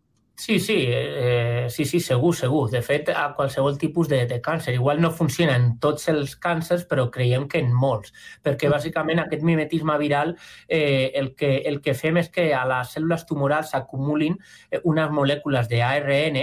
Sí, 0.40 0.58
sí, 0.58 0.86
eh, 0.88 1.66
sí, 1.68 1.84
sí, 1.84 2.00
segur, 2.00 2.34
segur. 2.34 2.70
De 2.70 2.80
fet, 2.80 3.10
a 3.12 3.34
qualsevol 3.36 3.76
tipus 3.76 4.08
de, 4.08 4.22
de 4.24 4.38
càncer. 4.40 4.72
Igual 4.72 5.02
no 5.04 5.10
funciona 5.12 5.52
en 5.60 5.74
tots 5.84 6.08
els 6.08 6.32
càncers, 6.40 6.86
però 6.88 7.04
creiem 7.12 7.44
que 7.44 7.60
en 7.60 7.68
molts, 7.76 8.14
perquè 8.40 8.70
bàsicament 8.72 9.20
aquest 9.20 9.44
mimetisme 9.44 9.98
viral 10.00 10.32
eh, 10.66 11.12
el, 11.20 11.34
que, 11.36 11.52
el 11.68 11.82
que 11.84 11.92
fem 11.92 12.22
és 12.22 12.32
que 12.32 12.48
a 12.56 12.64
les 12.72 12.96
cèl·lules 12.96 13.26
tumorals 13.28 13.74
s'acumulin 13.74 14.40
eh, 14.70 14.80
unes 14.80 15.12
molècules 15.12 15.68
d'ARN 15.68 16.40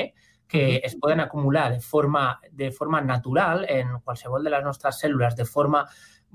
que 0.47 0.65
es 0.77 0.93
poden 1.01 1.25
acumular 1.25 1.71
de 1.73 1.81
forma, 1.81 2.27
de 2.51 2.69
forma 2.69 3.01
natural 3.01 3.65
en 3.67 3.97
qualsevol 4.03 4.45
de 4.45 4.53
les 4.53 4.63
nostres 4.63 5.01
cèl·lules 5.01 5.33
de 5.41 5.49
forma 5.49 5.87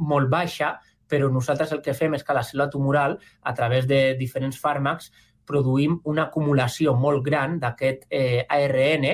molt 0.03 0.35
baixa, 0.35 0.81
però 1.07 1.31
nosaltres 1.31 1.71
el 1.77 1.81
que 1.85 1.95
fem 1.95 2.19
és 2.19 2.27
que 2.27 2.35
la 2.35 2.43
cèl·lula 2.43 2.73
tumoral, 2.73 3.21
a 3.43 3.55
través 3.55 3.87
de 3.87 4.17
diferents 4.19 4.59
fàrmacs, 4.59 5.13
produïm 5.49 5.99
una 6.13 6.27
acumulació 6.29 6.95
molt 6.99 7.25
gran 7.25 7.59
d'aquest 7.63 8.07
eh, 8.11 8.45
ARN 8.49 9.09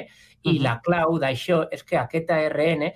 i 0.49 0.59
la 0.63 0.79
clau 0.85 1.19
d'això 1.23 1.65
és 1.73 1.85
que 1.85 1.99
aquest 2.01 2.31
ARN 2.31 2.89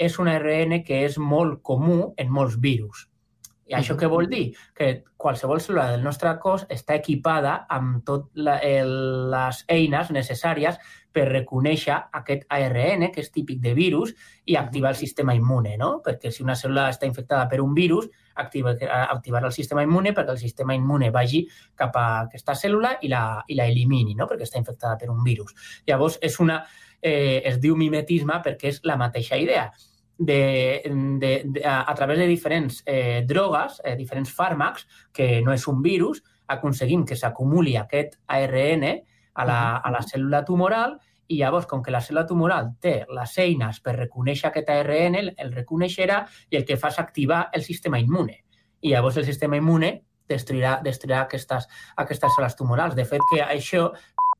és 0.00 0.18
un 0.18 0.28
ARN 0.32 0.80
que 0.84 1.04
és 1.06 1.18
molt 1.18 1.60
comú 1.62 2.14
en 2.16 2.30
molts 2.32 2.56
virus. 2.60 3.09
I 3.70 3.76
això 3.78 3.94
què 3.94 4.08
vol 4.10 4.26
dir? 4.26 4.48
Que 4.74 5.04
qualsevol 5.20 5.60
cèl·lula 5.62 5.92
del 5.92 6.02
nostre 6.02 6.32
cos 6.42 6.64
està 6.74 6.96
equipada 6.98 7.52
amb 7.70 8.00
totes 8.06 8.40
les 8.42 9.60
eines 9.70 10.10
necessàries 10.10 10.80
per 11.14 11.26
reconèixer 11.28 11.94
aquest 12.18 12.42
ARN, 12.50 13.06
que 13.14 13.22
és 13.22 13.30
típic 13.34 13.60
de 13.62 13.74
virus, 13.74 14.10
i 14.46 14.56
activar 14.58 14.90
el 14.90 14.98
sistema 14.98 15.34
immune, 15.38 15.76
no? 15.78 15.90
Perquè 16.02 16.32
si 16.34 16.42
una 16.42 16.56
cèl·lula 16.58 16.88
està 16.90 17.06
infectada 17.06 17.46
per 17.50 17.60
un 17.62 17.74
virus, 17.74 18.08
activa, 18.42 18.74
activarà 19.00 19.50
el 19.50 19.54
sistema 19.54 19.84
immune 19.86 20.14
perquè 20.16 20.34
el 20.34 20.42
sistema 20.42 20.74
immune 20.74 21.10
vagi 21.14 21.44
cap 21.78 21.94
a 21.98 22.06
aquesta 22.24 22.56
cèl·lula 22.58 22.96
i 23.02 23.10
la, 23.12 23.22
i 23.46 23.58
la 23.58 23.68
elimini, 23.70 24.16
no? 24.18 24.26
Perquè 24.30 24.48
està 24.48 24.58
infectada 24.58 24.98
per 24.98 25.10
un 25.14 25.22
virus. 25.26 25.54
Llavors, 25.86 26.18
és 26.22 26.40
una, 26.42 26.64
eh, 27.02 27.42
es 27.44 27.62
diu 27.62 27.78
mimetisme 27.78 28.42
perquè 28.42 28.74
és 28.74 28.82
la 28.86 28.98
mateixa 28.98 29.38
idea 29.38 29.70
de, 30.20 30.82
de, 31.18 31.42
de, 31.46 31.64
a, 31.64 31.90
a 31.90 31.94
través 31.94 32.18
de 32.18 32.26
diferents 32.26 32.82
eh, 32.84 33.24
drogues, 33.26 33.80
eh, 33.82 33.96
diferents 33.96 34.28
fàrmacs, 34.36 34.84
que 35.16 35.40
no 35.40 35.54
és 35.56 35.64
un 35.66 35.80
virus, 35.82 36.20
aconseguim 36.52 37.06
que 37.08 37.16
s'acumuli 37.16 37.78
aquest 37.80 38.18
ARN 38.28 38.84
a 38.84 39.46
la, 39.48 39.60
a 39.78 39.92
la 39.94 40.02
cèl·lula 40.04 40.42
tumoral 40.44 40.98
i 41.30 41.38
llavors, 41.40 41.64
com 41.70 41.80
que 41.80 41.94
la 41.94 42.02
cèl·lula 42.04 42.26
tumoral 42.28 42.68
té 42.84 43.06
les 43.08 43.38
eines 43.40 43.80
per 43.80 43.96
reconèixer 43.96 44.50
aquest 44.50 44.68
ARN, 44.74 45.16
el, 45.22 45.32
el 45.40 45.54
reconeixerà 45.56 46.20
i 46.50 46.60
el 46.60 46.68
que 46.68 46.76
fa 46.76 46.92
és 46.92 47.00
activar 47.00 47.46
el 47.56 47.64
sistema 47.64 48.02
immune. 48.02 48.42
I 48.84 48.92
llavors 48.92 49.16
el 49.16 49.24
sistema 49.24 49.56
immune 49.56 49.94
destruirà, 50.28 50.76
destruirà 50.84 51.24
aquestes, 51.24 51.64
aquestes 51.96 52.36
cèl·lules 52.36 52.60
tumorals. 52.60 52.98
De 52.98 53.08
fet, 53.08 53.24
que 53.32 53.40
això 53.40 53.88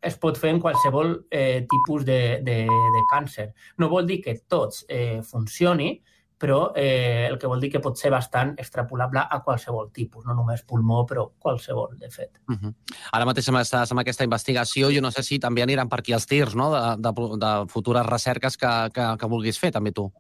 es 0.01 0.17
pot 0.17 0.39
fer 0.39 0.55
en 0.55 0.61
qualsevol 0.61 1.27
eh, 1.31 1.67
tipus 1.69 2.05
de, 2.05 2.41
de, 2.45 2.63
de 2.67 3.03
càncer. 3.11 3.51
No 3.79 3.91
vol 3.93 4.07
dir 4.09 4.21
que 4.25 4.39
tots 4.49 4.85
eh, 4.89 5.21
funcioni, 5.27 5.93
però 6.41 6.73
eh, 6.75 7.27
el 7.29 7.37
que 7.39 7.49
vol 7.51 7.61
dir 7.61 7.69
que 7.75 7.83
pot 7.85 8.01
ser 8.01 8.09
bastant 8.15 8.55
extrapolable 8.59 9.21
a 9.21 9.41
qualsevol 9.45 9.91
tipus, 9.93 10.25
no 10.25 10.33
només 10.39 10.63
pulmó, 10.65 11.03
però 11.07 11.27
qualsevol, 11.39 11.99
de 12.01 12.09
fet. 12.09 12.41
Uh 12.49 12.57
-huh. 12.57 12.75
Ara 13.13 13.27
mateix 13.27 13.49
amb, 13.49 13.59
estàs 13.59 13.93
amb 13.93 14.01
aquesta 14.01 14.25
investigació, 14.25 14.89
jo 14.91 15.03
no 15.03 15.11
sé 15.11 15.23
si 15.23 15.39
també 15.39 15.63
aniran 15.63 15.89
per 15.89 15.99
aquí 15.99 16.13
els 16.13 16.27
tirs, 16.27 16.55
no?, 16.55 16.71
de, 16.73 16.97
de, 16.97 17.37
de 17.45 17.53
futures 17.69 18.07
recerques 18.07 18.57
que, 18.57 18.91
que, 18.95 19.17
que 19.19 19.27
vulguis 19.27 19.59
fer, 19.59 19.71
també 19.71 19.93
tu. 19.93 20.11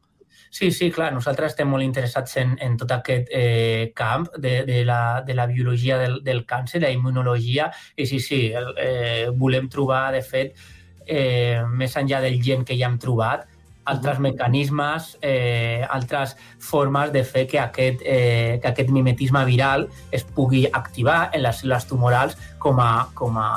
Sí, 0.50 0.72
sí, 0.74 0.90
clar, 0.90 1.12
nosaltres 1.14 1.52
estem 1.52 1.68
molt 1.70 1.86
interessats 1.86 2.34
en, 2.42 2.56
en 2.58 2.74
tot 2.76 2.90
aquest 2.90 3.28
eh, 3.30 3.92
camp 3.94 4.26
de, 4.36 4.64
de, 4.66 4.80
la, 4.84 5.22
de 5.22 5.36
la 5.38 5.46
biologia 5.46 5.96
del, 5.96 6.18
del 6.26 6.42
càncer, 6.44 6.82
la 6.82 6.90
immunologia, 6.90 7.68
i 7.94 8.06
sí, 8.10 8.18
sí, 8.18 8.40
el, 8.50 8.72
eh, 8.82 9.28
volem 9.30 9.70
trobar, 9.70 10.08
de 10.10 10.24
fet, 10.26 10.58
eh, 11.06 11.62
més 11.70 11.94
enllà 11.96 12.18
del 12.26 12.42
gen 12.42 12.66
que 12.66 12.74
ja 12.74 12.90
hem 12.90 12.98
trobat, 12.98 13.46
altres 13.90 14.18
mecanismes, 14.18 15.16
eh, 15.22 15.86
altres 15.88 16.36
formes 16.58 17.12
de 17.14 17.24
fer 17.24 17.46
que 17.46 17.58
aquest, 17.62 18.02
eh, 18.04 18.58
que 18.62 18.68
aquest 18.74 18.90
mimetisme 18.90 19.44
viral 19.46 19.88
es 20.10 20.24
pugui 20.24 20.66
activar 20.66 21.30
en 21.32 21.46
les 21.46 21.62
cèl·lules 21.62 21.86
tumorals 21.88 22.38
com 22.58 22.82
a, 22.82 23.08
com 23.14 23.38
a 23.38 23.50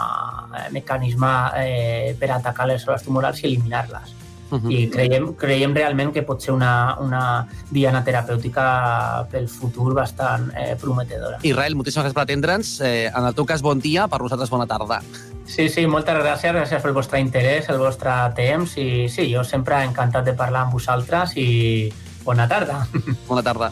mecanisme 0.71 1.33
eh, 1.57 2.15
per 2.19 2.35
atacar 2.37 2.69
les 2.69 2.85
cèl·lules 2.85 3.09
tumorals 3.09 3.43
i 3.43 3.49
eliminar-les. 3.51 4.22
Uh 4.53 4.61
-huh. 4.61 4.71
I 4.71 4.89
creiem, 4.89 5.33
creiem 5.33 5.73
realment 5.73 6.13
que 6.13 6.21
pot 6.21 6.41
ser 6.41 6.53
una, 6.53 6.95
una 7.01 7.47
diana 7.71 8.03
terapèutica 8.03 9.25
pel 9.31 9.47
futur 9.47 9.93
bastant 9.93 10.51
eh, 10.55 10.75
prometedora. 10.79 11.39
Israel, 11.41 11.75
moltíssimes 11.75 12.05
gràcies 12.05 12.13
per 12.13 12.23
atendre'ns. 12.23 12.81
Eh, 12.81 13.07
en 13.07 13.25
el 13.25 13.33
teu 13.33 13.45
cas, 13.45 13.61
bon 13.61 13.79
dia, 13.79 14.07
per 14.07 14.21
nosaltres, 14.21 14.49
bona 14.49 14.67
tarda. 14.67 15.01
Sí, 15.45 15.69
sí, 15.69 15.87
moltes 15.87 16.15
gràcies, 16.15 16.53
gràcies 16.53 16.81
pel 16.81 16.93
vostre 16.93 17.19
interès, 17.19 17.67
el 17.69 17.77
vostre 17.77 18.11
temps 18.35 18.77
i 18.77 19.09
sí, 19.09 19.33
jo 19.33 19.43
sempre 19.43 19.83
encantat 19.83 20.25
de 20.25 20.33
parlar 20.33 20.61
amb 20.61 20.73
vosaltres 20.73 21.35
i 21.35 21.91
bona 22.23 22.47
tarda. 22.47 22.87
Bona 23.27 23.43
tarda. 23.43 23.71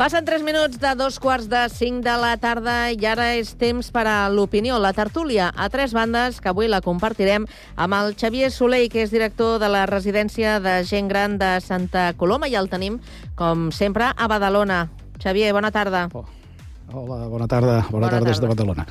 Passen 0.00 0.24
3 0.24 0.40
minuts 0.40 0.78
de 0.80 0.94
dos 0.96 1.18
quarts 1.20 1.50
de 1.52 1.68
5 1.68 2.00
de 2.00 2.12
la 2.16 2.30
tarda 2.40 2.88
i 2.88 3.02
ara 3.04 3.34
és 3.36 3.50
temps 3.60 3.90
per 3.92 4.06
a 4.08 4.30
l'opinió, 4.32 4.78
la 4.80 4.94
tertúlia 4.96 5.50
a 5.52 5.66
tres 5.68 5.92
bandes, 5.92 6.38
que 6.40 6.48
avui 6.48 6.70
la 6.72 6.80
compartirem 6.80 7.44
amb 7.76 7.98
el 7.98 8.16
Xavier 8.16 8.48
Soleil, 8.48 8.88
que 8.88 9.02
és 9.04 9.12
director 9.12 9.58
de 9.60 9.68
la 9.68 9.84
residència 9.84 10.56
de 10.64 10.78
gent 10.88 11.12
gran 11.12 11.36
de 11.36 11.52
Santa 11.60 12.14
Coloma, 12.16 12.48
i 12.48 12.56
el 12.56 12.72
tenim, 12.72 12.96
com 13.36 13.68
sempre, 13.76 14.08
a 14.16 14.32
Badalona. 14.32 14.86
Xavier, 15.20 15.52
bona 15.52 15.68
tarda. 15.68 16.06
Oh. 16.16 16.24
Hola, 16.96 17.26
bona 17.28 17.44
tarda. 17.44 17.82
Bona, 17.90 18.06
bona 18.08 18.14
tarda 18.16 18.32
des 18.32 18.40
de 18.40 18.54
Badalona. 18.56 18.88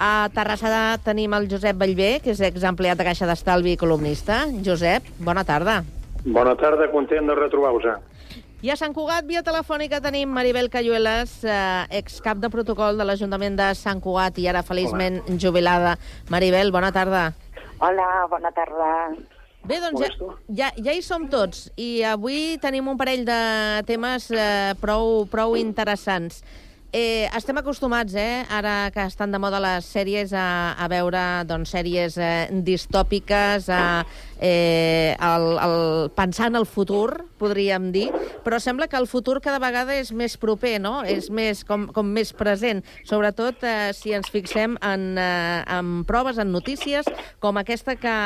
A 0.00 0.30
Terrassa 0.32 0.96
tenim 1.04 1.36
el 1.36 1.52
Josep 1.52 1.76
Bellver, 1.76 2.22
que 2.24 2.32
és 2.32 2.40
exempleat 2.40 2.96
de 2.96 3.04
Caixa 3.04 3.28
d'Estalvi 3.28 3.76
i 3.76 3.76
columnista. 3.76 4.46
Josep, 4.64 5.12
bona 5.20 5.44
tarda. 5.44 5.82
Bona 6.24 6.56
tarda, 6.56 6.88
content 6.88 7.28
de 7.28 7.36
retrobar-vos. 7.36 8.16
I 8.58 8.72
a 8.72 8.74
Sant 8.74 8.90
Cugat, 8.90 9.22
via 9.22 9.44
telefònica, 9.46 10.00
tenim 10.02 10.32
Maribel 10.34 10.66
Cayuelas, 10.66 11.44
eh, 11.46 11.86
excap 11.94 12.40
de 12.42 12.48
protocol 12.50 12.96
de 12.98 13.04
l'Ajuntament 13.06 13.54
de 13.54 13.68
Sant 13.78 14.00
Cugat 14.02 14.40
i 14.42 14.48
ara 14.50 14.64
feliçment 14.66 15.20
Hola. 15.22 15.36
jubilada. 15.38 15.92
Maribel, 16.28 16.72
bona 16.74 16.90
tarda. 16.90 17.34
Hola, 17.78 18.26
bona 18.26 18.50
tarda. 18.50 19.14
Bé, 19.62 19.78
doncs 19.78 20.00
ja, 20.02 20.10
ja, 20.48 20.72
ja 20.74 20.92
hi 20.92 21.02
som 21.06 21.28
tots 21.30 21.68
i 21.76 22.02
avui 22.02 22.58
tenim 22.58 22.88
un 22.88 22.98
parell 22.98 23.22
de 23.28 23.38
temes 23.86 24.26
eh, 24.32 24.74
prou, 24.82 25.26
prou 25.30 25.54
interessants. 25.54 26.42
Eh, 26.90 27.28
estem 27.36 27.58
acostumats, 27.60 28.14
eh, 28.14 28.46
ara 28.48 28.90
que 28.90 29.02
estan 29.04 29.28
de 29.28 29.38
moda 29.38 29.58
les 29.60 29.84
sèries, 29.84 30.30
a, 30.32 30.72
a 30.72 30.86
veure 30.88 31.20
doncs, 31.44 31.74
sèries 31.74 32.14
eh, 32.16 32.48
distòpiques, 32.64 33.66
a, 33.68 34.06
eh, 34.40 35.12
el, 35.12 35.44
el, 35.60 36.08
pensar 36.16 36.46
en 36.48 36.56
el 36.56 36.64
futur, 36.64 37.26
podríem 37.36 37.90
dir, 37.92 38.06
però 38.40 38.56
sembla 38.56 38.88
que 38.88 38.96
el 38.96 39.04
futur 39.04 39.42
cada 39.44 39.60
vegada 39.60 39.98
és 40.00 40.14
més 40.16 40.38
proper, 40.40 40.78
no? 40.80 41.02
És 41.04 41.28
més, 41.28 41.60
com, 41.68 41.90
com 41.92 42.08
més 42.08 42.32
present, 42.32 42.80
sobretot 43.04 43.68
eh, 43.68 43.92
si 43.92 44.16
ens 44.16 44.32
fixem 44.32 44.80
en, 44.80 45.04
eh, 45.20 45.60
en 45.68 46.06
proves, 46.08 46.40
en 46.40 46.48
notícies, 46.56 47.04
com 47.38 47.60
aquesta 47.60 47.98
que, 48.00 48.16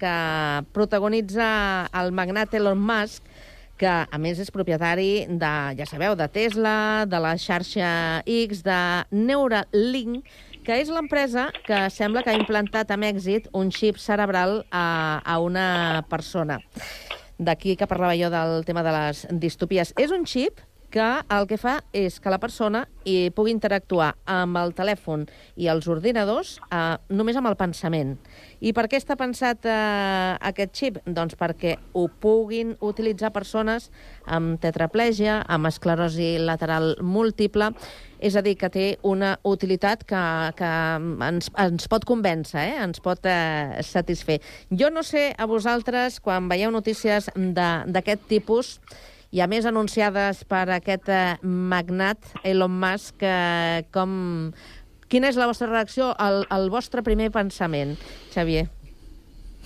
que 0.00 0.14
protagonitza 0.72 1.50
el 1.92 2.16
magnat 2.16 2.56
Elon 2.56 2.80
Musk, 2.80 3.20
que 3.78 3.88
a 3.88 4.18
més 4.20 4.40
és 4.42 4.50
propietari 4.52 5.24
de, 5.30 5.52
ja 5.78 5.86
sabeu, 5.88 6.16
de 6.18 6.26
Tesla, 6.34 7.06
de 7.08 7.20
la 7.22 7.36
xarxa 7.38 7.90
X, 8.26 8.62
de 8.66 8.80
Neuralink, 9.14 10.26
que 10.66 10.80
és 10.82 10.90
l'empresa 10.92 11.46
que 11.64 11.86
sembla 11.94 12.24
que 12.24 12.34
ha 12.34 12.36
implantat 12.36 12.90
amb 12.92 13.06
èxit 13.08 13.48
un 13.56 13.70
xip 13.72 13.96
cerebral 14.02 14.64
a, 14.68 15.22
a 15.24 15.38
una 15.40 16.04
persona. 16.10 16.58
D'aquí 17.38 17.76
que 17.78 17.86
parlava 17.86 18.18
jo 18.18 18.28
del 18.34 18.66
tema 18.66 18.82
de 18.82 18.92
les 18.92 19.22
distopies. 19.30 19.94
És 19.96 20.10
un 20.12 20.26
xip 20.26 20.58
que 20.90 21.08
el 21.28 21.46
que 21.48 21.58
fa 21.60 21.78
és 21.92 22.18
que 22.20 22.32
la 22.32 22.40
persona 22.40 22.86
hi 23.08 23.30
pugui 23.34 23.52
interactuar 23.54 24.12
amb 24.28 24.56
el 24.60 24.72
telèfon 24.76 25.26
i 25.56 25.68
els 25.72 25.88
ordinadors 25.88 26.56
eh, 26.68 26.96
només 27.12 27.36
amb 27.36 27.50
el 27.50 27.56
pensament. 27.60 28.16
I 28.60 28.72
per 28.76 28.86
què 28.88 29.00
està 29.00 29.16
pensat 29.20 29.68
eh, 29.68 30.36
aquest 30.50 30.74
xip? 30.76 31.00
Doncs 31.04 31.36
perquè 31.40 31.76
ho 31.92 32.06
puguin 32.20 32.74
utilitzar 32.84 33.32
persones 33.34 33.90
amb 34.24 34.58
tetraplègia, 34.62 35.42
amb 35.46 35.68
esclerosi 35.70 36.36
lateral 36.42 36.96
múltiple, 37.04 37.70
és 38.18 38.34
a 38.34 38.42
dir, 38.42 38.56
que 38.58 38.70
té 38.72 38.86
una 39.06 39.36
utilitat 39.46 40.02
que, 40.08 40.22
que 40.58 40.72
ens, 41.28 41.52
ens 41.54 41.86
pot 41.90 42.04
convèncer, 42.08 42.64
eh? 42.72 42.80
ens 42.82 43.04
pot 43.04 43.28
eh, 43.30 43.78
satisfer. 43.86 44.40
Jo 44.74 44.90
no 44.90 45.04
sé 45.06 45.30
a 45.38 45.46
vosaltres, 45.46 46.18
quan 46.24 46.50
veieu 46.50 46.72
notícies 46.74 47.30
d'aquest 47.36 48.26
tipus, 48.32 48.78
i 49.30 49.42
a 49.44 49.48
més 49.50 49.68
anunciades 49.68 50.42
per 50.48 50.66
aquest 50.78 51.10
eh, 51.12 51.36
magnat 51.44 52.32
Elon 52.44 52.74
Musk, 52.80 53.22
eh, 53.22 53.84
com... 53.94 54.52
Quina 55.08 55.30
és 55.30 55.38
la 55.40 55.46
vostra 55.48 55.70
reacció, 55.70 56.10
el, 56.20 56.42
el 56.52 56.68
vostre 56.68 57.00
primer 57.00 57.30
pensament, 57.32 57.94
Xavier? 58.34 58.66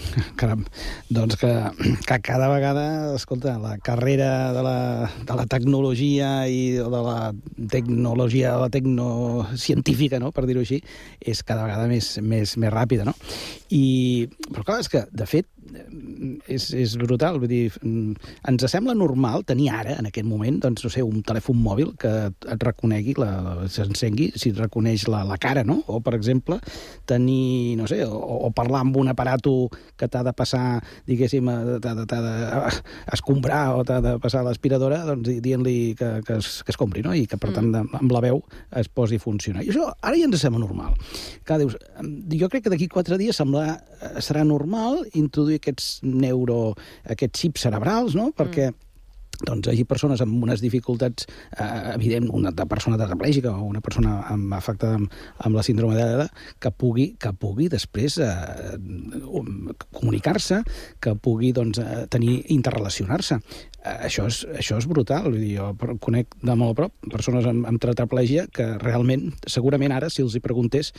Caram, 0.40 0.64
doncs 1.12 1.36
que, 1.40 1.50
que 2.06 2.18
cada 2.24 2.48
vegada, 2.48 3.14
escolta, 3.16 3.56
la 3.58 3.76
carrera 3.78 4.52
de 4.52 4.62
la, 4.64 4.76
de 5.26 5.36
la 5.36 5.46
tecnologia 5.46 6.30
i 6.48 6.78
de 6.78 6.88
la 6.90 7.32
tecnologia, 7.70 8.54
de 8.54 8.60
la 8.66 8.70
tecnocientífica, 8.72 10.20
no?, 10.22 10.32
per 10.34 10.46
dir-ho 10.48 10.62
així, 10.64 10.82
és 11.20 11.42
cada 11.46 11.66
vegada 11.66 11.88
més, 11.90 12.14
més, 12.22 12.56
més 12.58 12.72
ràpida, 12.72 13.06
no? 13.08 13.14
I, 13.70 14.28
però 14.50 14.66
clar, 14.66 14.80
és 14.84 14.90
que, 14.92 15.06
de 15.10 15.28
fet, 15.28 15.48
és, 16.50 16.66
és 16.76 16.94
brutal, 17.00 17.38
vull 17.40 17.48
dir, 17.50 17.70
mm, 17.82 18.14
ens 18.50 18.64
sembla 18.70 18.94
normal 18.98 19.44
tenir 19.48 19.70
ara, 19.72 19.96
en 20.00 20.06
aquest 20.08 20.26
moment, 20.26 20.58
doncs, 20.62 20.84
no 20.84 20.90
sé, 20.92 21.02
un 21.02 21.22
telèfon 21.22 21.56
mòbil 21.62 21.92
que 22.00 22.10
et 22.32 22.62
reconegui, 22.66 23.14
s'encengui, 23.72 24.30
si 24.36 24.50
et 24.52 24.58
reconeix 24.58 25.06
la, 25.08 25.22
la 25.28 25.38
cara, 25.40 25.64
no? 25.64 25.80
O, 25.86 26.00
per 26.04 26.14
exemple, 26.18 26.58
tenir, 27.06 27.76
no 27.78 27.86
sé, 27.90 28.02
o, 28.06 28.18
o 28.48 28.50
parlar 28.54 28.82
amb 28.84 28.96
un 29.00 29.08
aparato 29.12 29.68
que 29.98 30.08
t'ha 30.08 30.22
de 30.26 30.32
passar, 30.36 30.82
diguéssim, 31.08 31.48
eh, 31.48 31.78
t'ha 31.82 31.94
de, 31.94 32.06
de 32.06 32.32
escombrar 33.12 33.76
o 33.78 33.84
t'ha 33.86 34.00
de 34.04 34.16
passar 34.22 34.42
l'aspiradora, 34.46 35.02
doncs 35.08 35.26
di- 35.28 35.40
dient-li 35.44 35.94
que, 35.98 36.10
que, 36.26 36.38
es, 36.40 36.62
que 36.66 36.72
es 36.74 36.78
compri, 36.80 37.02
no? 37.04 37.14
I 37.14 37.26
que, 37.26 37.38
per 37.40 37.52
tant, 37.54 37.70
de- 37.74 37.84
amb 38.00 38.12
la 38.14 38.20
veu 38.24 38.42
es 38.78 38.88
posi 38.88 39.16
a 39.20 39.22
funcionar. 39.22 39.64
I 39.64 39.70
això 39.72 39.88
ara 40.00 40.16
ja 40.18 40.26
ens 40.28 40.40
sembla 40.42 40.62
normal. 40.64 40.94
Clar, 41.46 41.60
dius, 41.62 41.76
jo 42.38 42.48
crec 42.52 42.66
que 42.66 42.72
d'aquí 42.72 42.88
quatre 42.92 43.18
dies 43.20 43.36
sembla, 43.38 43.76
eh, 44.00 44.14
serà 44.24 44.44
normal 44.46 45.02
introduir 45.18 45.51
aquests 45.60 46.00
neuro, 46.06 46.74
aquests 47.12 47.44
xips 47.44 47.66
cerebrals, 47.66 48.16
no? 48.18 48.30
Perquè 48.36 48.70
doncs 49.46 49.68
hi 49.68 49.74
hagi 49.74 49.86
persones 49.88 50.22
amb 50.24 50.42
unes 50.42 50.62
dificultats 50.62 51.26
eh, 51.26 51.94
evident, 51.94 52.28
una 52.32 52.52
de 52.54 52.66
persona 52.70 52.98
tetraplègica 53.00 53.52
o 53.52 53.66
una 53.68 53.82
persona 53.84 54.20
amb, 54.32 54.52
afectada 54.56 55.00
amb, 55.00 55.12
amb 55.38 55.58
la 55.58 55.64
síndrome 55.66 55.96
de 55.98 56.06
Down 56.12 56.30
que 56.62 56.70
pugui, 56.70 57.08
que 57.20 57.32
pugui 57.32 57.68
després 57.72 58.18
eh, 58.22 58.76
comunicar-se, 59.92 60.62
que 61.02 61.14
pugui 61.14 61.52
doncs, 61.56 61.80
eh, 61.82 62.06
tenir 62.12 62.42
interrelacionar-se. 62.54 63.38
Eh, 63.82 63.96
això, 64.08 64.26
és, 64.30 64.42
això 64.58 64.78
és 64.78 64.86
brutal. 64.90 65.28
Vull 65.30 65.40
dir, 65.40 65.56
jo 65.58 65.96
conec 66.02 66.36
de 66.42 66.56
molt 66.58 66.74
a 66.74 66.78
prop 66.82 67.10
persones 67.12 67.46
amb, 67.48 67.66
amb 67.68 67.82
tetraplègia 67.82 68.46
que 68.54 68.68
realment, 68.82 69.30
segurament 69.46 69.94
ara, 69.96 70.10
si 70.12 70.22
els 70.24 70.36
hi 70.36 70.42
preguntés, 70.44 70.92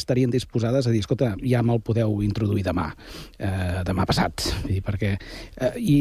estarien 0.00 0.32
disposades 0.32 0.88
a 0.88 0.94
dir, 0.94 1.02
escolta, 1.04 1.34
ja 1.44 1.64
me'l 1.66 1.82
podeu 1.84 2.20
introduir 2.26 2.64
demà, 2.66 2.90
eh, 3.38 3.82
demà 3.86 4.08
passat. 4.08 4.48
Vull 4.62 4.78
dir, 4.78 4.84
perquè... 4.86 5.16
Eh, 5.60 5.74
i, 5.80 5.98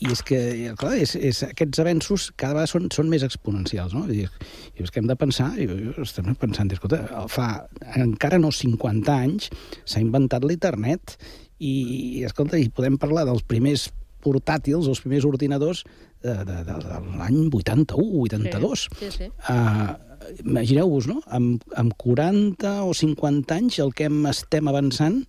i 0.00 0.08
és 0.14 0.22
que, 0.24 0.40
clar, 0.80 0.94
és, 0.96 1.12
és, 1.16 1.42
aquests 1.44 1.82
avenços 1.82 2.30
cada 2.40 2.56
vegada 2.56 2.70
són, 2.72 2.88
són 2.94 3.10
més 3.12 3.24
exponencials, 3.26 3.92
no? 3.96 4.06
I, 4.08 4.24
i 4.24 4.84
és 4.84 4.92
que 4.92 5.02
hem 5.02 5.08
de 5.10 5.16
pensar, 5.20 5.50
i 5.60 5.68
estem 6.00 6.32
pensant, 6.40 6.72
escolta, 6.72 7.02
fa 7.32 7.50
encara 8.00 8.40
no 8.40 8.52
50 8.54 9.12
anys 9.12 9.50
s'ha 9.84 10.02
inventat 10.02 10.46
l'internet 10.46 11.18
i, 11.60 11.72
i, 11.72 12.24
escolta, 12.24 12.56
i 12.56 12.70
podem 12.72 12.96
parlar 13.00 13.26
dels 13.28 13.44
primers 13.44 13.90
portàtils, 14.24 14.88
els 14.88 15.00
primers 15.04 15.26
ordinadors 15.28 15.84
de, 16.22 16.34
de, 16.44 16.60
de, 16.64 16.76
de 16.84 17.00
l'any 17.20 17.42
81, 17.48 18.06
82. 18.24 18.86
Sí, 19.00 19.10
sí. 19.16 19.28
Uh, 19.48 19.96
Imagineu-vos, 20.44 21.06
no? 21.08 21.16
Amb, 21.32 21.62
amb 21.80 21.94
40 21.98 22.74
o 22.84 22.92
50 22.94 23.56
anys 23.56 23.80
el 23.82 23.94
que 23.96 24.06
hem, 24.06 24.20
estem 24.30 24.68
avançant 24.68 25.22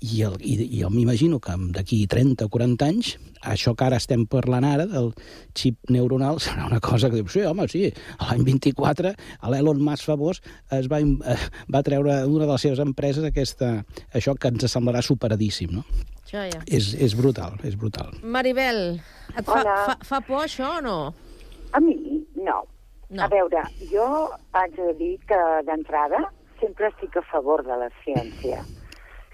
i, 0.00 0.22
el, 0.24 0.36
i, 0.40 0.56
i 0.64 0.80
jo 0.82 0.90
m'imagino 0.92 1.40
que 1.44 1.54
d'aquí 1.76 2.06
30 2.10 2.46
o 2.46 2.52
40 2.52 2.88
anys 2.88 3.14
això 3.40 3.72
que 3.76 3.86
ara 3.86 3.98
estem 4.00 4.26
parlant 4.28 4.64
ara, 4.68 4.86
del 4.88 5.10
xip 5.56 5.76
neuronal, 5.92 6.40
serà 6.44 6.66
una 6.68 6.80
cosa 6.84 7.08
que 7.08 7.20
diu, 7.20 7.28
sí, 7.32 7.42
home, 7.48 7.66
sí, 7.72 7.88
l'any 8.20 8.44
24 8.48 9.14
l'Elon 9.52 9.80
Musk 9.84 10.10
famós 10.10 10.42
es 10.76 10.88
va, 10.92 11.00
eh, 11.00 11.38
va 11.72 11.84
treure 11.86 12.20
d'una 12.24 12.46
de 12.46 12.52
les 12.52 12.66
seves 12.66 12.82
empreses 12.84 13.24
aquesta, 13.26 13.72
això 14.16 14.36
que 14.36 14.52
ens 14.52 14.68
semblarà 14.72 15.02
superadíssim, 15.04 15.72
no? 15.78 15.84
Això 16.24 16.44
ja. 16.46 16.60
És, 16.66 16.92
és 16.94 17.16
brutal, 17.18 17.56
és 17.66 17.76
brutal. 17.76 18.12
Maribel, 18.22 19.00
et 19.34 19.44
fa, 19.46 19.60
Hola. 19.60 19.78
fa, 19.88 19.96
fa 20.06 20.20
por 20.26 20.44
això 20.44 20.76
o 20.78 20.82
no? 20.84 20.98
A 21.72 21.80
mi, 21.82 21.96
no. 22.36 22.60
no. 23.10 23.24
A 23.24 23.30
veure, 23.32 23.64
jo 23.90 24.06
haig 24.58 24.76
de 24.76 24.92
dir 25.00 25.14
que 25.26 25.40
d'entrada 25.66 26.26
sempre 26.60 26.90
estic 26.92 27.16
a 27.16 27.24
favor 27.32 27.64
de 27.66 27.76
la 27.80 27.88
ciència. 28.04 28.60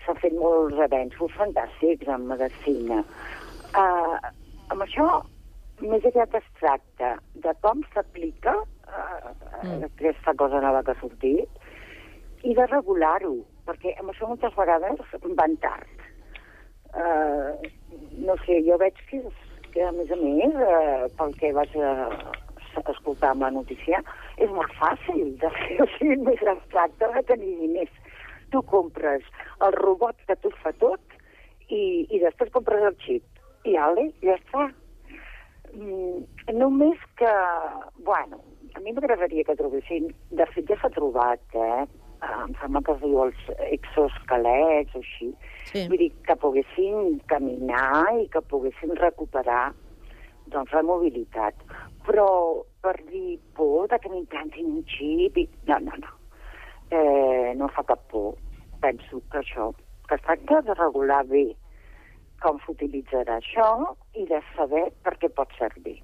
S'han 0.06 0.20
fet 0.22 0.34
molts 0.38 0.78
avenços 0.86 1.32
fantàstics 1.34 2.08
en 2.14 2.28
medicina. 2.30 3.02
Uh, 3.74 4.14
amb 4.70 4.84
això, 4.86 5.06
més 5.82 6.06
aviat 6.08 6.34
es 6.38 6.46
tracta 6.60 7.16
de 7.44 7.52
com 7.64 7.82
s'aplica 7.92 8.54
uh, 8.56 9.32
mm. 9.64 9.82
aquesta 9.90 10.34
cosa 10.38 10.62
nova 10.62 10.84
que 10.86 10.94
ha 10.94 11.00
sortit 11.02 12.46
i 12.46 12.54
de 12.54 12.66
regular-ho, 12.70 13.34
perquè 13.66 13.96
amb 14.00 14.12
això 14.12 14.30
moltes 14.30 14.54
vegades 14.56 15.16
van 15.40 15.58
tard. 15.64 16.06
Uh, 16.94 17.52
no 18.24 18.38
sé, 18.46 18.60
jo 18.64 18.78
veig 18.80 18.98
que, 19.10 19.20
que 19.74 19.84
a 19.84 19.92
més 19.92 20.12
a 20.14 20.18
més, 20.20 20.54
uh, 20.54 21.08
pel 21.18 21.34
que 21.40 21.52
vaig 21.56 21.74
uh, 21.76 22.06
escoltar 22.92 23.32
amb 23.34 23.44
la 23.44 23.52
notícia, 23.58 24.00
és 24.38 24.52
molt 24.52 24.72
fàcil 24.78 25.34
de 25.42 25.50
fer, 25.58 25.80
o 25.82 25.88
sigui, 25.96 26.16
més 26.28 26.42
es 26.54 26.62
tracta 26.72 27.10
de 27.16 27.24
tenir 27.32 27.54
diners. 27.64 28.02
Tu 28.52 28.62
compres 28.70 29.24
el 29.66 29.76
robot 29.76 30.18
que 30.28 30.36
t'ho 30.40 30.52
fa 30.62 30.72
tot 30.80 31.16
i, 31.68 32.06
i 32.10 32.20
després 32.22 32.52
compres 32.54 32.84
el 32.90 32.98
xip. 33.04 33.24
I 33.66 33.76
ale, 33.82 34.10
ja 34.22 34.36
està. 34.38 34.68
Mm, 35.74 36.22
només 36.54 37.00
que, 37.18 37.32
bueno, 38.06 38.38
a 38.76 38.80
mi 38.80 38.92
m'agradaria 38.92 39.44
que 39.44 39.56
trobessin, 39.58 40.12
de 40.38 40.46
fet 40.52 40.68
ja 40.70 40.76
s'ha 40.80 40.92
trobat, 40.94 41.42
eh? 41.56 41.86
Em 42.26 42.54
sembla 42.60 42.80
que 42.84 42.94
es 42.94 43.02
diu 43.02 43.18
els 43.26 43.42
exoesquelets 43.66 44.94
o 44.96 45.02
així. 45.02 45.32
Sí. 45.68 45.82
Vull 45.90 46.00
dir, 46.00 46.12
que 46.28 46.36
poguessin 46.42 47.18
caminar 47.32 48.06
i 48.22 48.28
que 48.32 48.42
poguessin 48.52 48.94
recuperar 49.00 49.74
doncs, 50.52 50.72
la 50.72 50.84
mobilitat. 50.86 51.66
Però 52.06 52.28
per 52.84 52.96
dir 53.10 53.38
por 53.58 53.90
de 53.90 53.98
que 54.02 54.12
m'implantin 54.12 54.78
un 54.78 54.84
xip... 54.92 55.40
I... 55.42 55.48
No, 55.68 55.80
no, 55.88 55.98
no. 56.02 56.14
Eh, 56.90 57.54
no 57.56 57.68
fa 57.74 57.84
cap 57.88 58.02
por. 58.10 58.34
Penso 58.80 59.22
que 59.32 59.40
això, 59.40 59.72
que 60.08 60.14
es 60.14 60.26
tracta 60.26 60.60
de 60.62 60.74
regular 60.74 61.24
bé 61.26 61.46
com 62.42 62.58
s'utilitzarà 62.64 63.38
això 63.40 63.70
i 64.14 64.26
de 64.28 64.40
saber 64.54 64.84
per 65.04 65.16
què 65.20 65.30
pot 65.32 65.52
servir. 65.58 65.96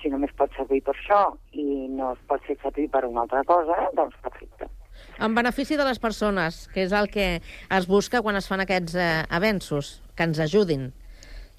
Si 0.00 0.10
només 0.10 0.32
pot 0.38 0.54
servir 0.56 0.80
per 0.86 0.94
això 0.96 1.20
i 1.52 1.88
no 1.90 2.12
es 2.14 2.22
pot 2.30 2.42
fer 2.46 2.56
servir 2.62 2.88
per 2.90 3.04
una 3.06 3.26
altra 3.26 3.42
cosa, 3.46 3.76
doncs 3.98 4.16
perfecte. 4.22 4.70
En 5.22 5.34
benefici 5.34 5.76
de 5.78 5.84
les 5.86 6.00
persones, 6.02 6.66
que 6.72 6.84
és 6.86 6.92
el 6.96 7.08
que 7.12 7.26
es 7.42 7.86
busca 7.90 8.22
quan 8.22 8.38
es 8.38 8.48
fan 8.50 8.62
aquests 8.64 8.96
eh, 8.98 9.12
avenços, 9.30 9.94
que 10.16 10.26
ens 10.28 10.40
ajudin, 10.42 10.90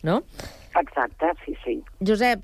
no? 0.03 0.21
Exacte, 0.79 1.31
sí, 1.45 1.55
sí. 1.63 1.77
Josep, 2.01 2.43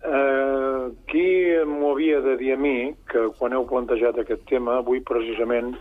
Eh, 0.00 0.84
m'ho 1.12 1.64
m'ho 1.68 1.92
havia 1.92 2.20
de 2.24 2.36
dir 2.40 2.54
a 2.54 2.56
mi 2.56 2.94
que 3.10 3.26
quan 3.36 3.52
heu 3.52 3.66
plantejat 3.68 4.16
aquest 4.18 4.46
tema, 4.48 4.78
avui 4.80 5.02
precisament 5.04 5.74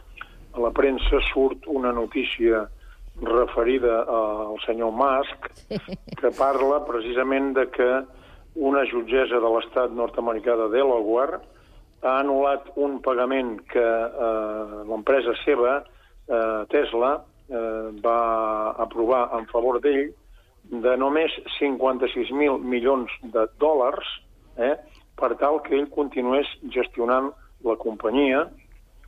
a 0.54 0.60
la 0.60 0.72
premsa 0.76 1.22
surt 1.30 1.68
una 1.68 1.94
notícia 1.96 2.66
referida 3.22 4.04
al 4.04 4.60
senyor 4.66 4.92
Musk 4.92 5.48
que 6.20 6.32
parla 6.36 6.82
precisament 6.88 7.54
de 7.56 7.66
que 7.72 7.90
una 8.56 8.84
jutgessa 8.92 9.40
de 9.40 9.54
l'estat 9.56 9.96
nord-americà 9.96 10.56
de 10.58 10.68
Delaware 10.76 11.40
ha 12.04 12.20
anul·lat 12.20 12.72
un 12.76 13.00
pagament 13.04 13.58
que 13.72 13.84
eh, 13.84 14.80
l'empresa 14.88 15.36
seva, 15.46 15.80
eh, 16.28 16.62
Tesla, 16.72 17.20
eh, 17.48 17.92
va 18.04 18.20
aprovar 18.84 19.30
en 19.40 19.48
favor 19.52 19.80
d'ell 19.84 20.10
de 20.70 20.96
només 21.02 21.34
56.000 21.58 22.60
milions 22.62 23.12
de 23.34 23.46
dòlars 23.62 24.10
eh, 24.62 24.76
per 25.18 25.34
tal 25.42 25.60
que 25.66 25.76
ell 25.76 25.90
continués 25.94 26.50
gestionant 26.74 27.32
la 27.66 27.76
companyia, 27.82 28.46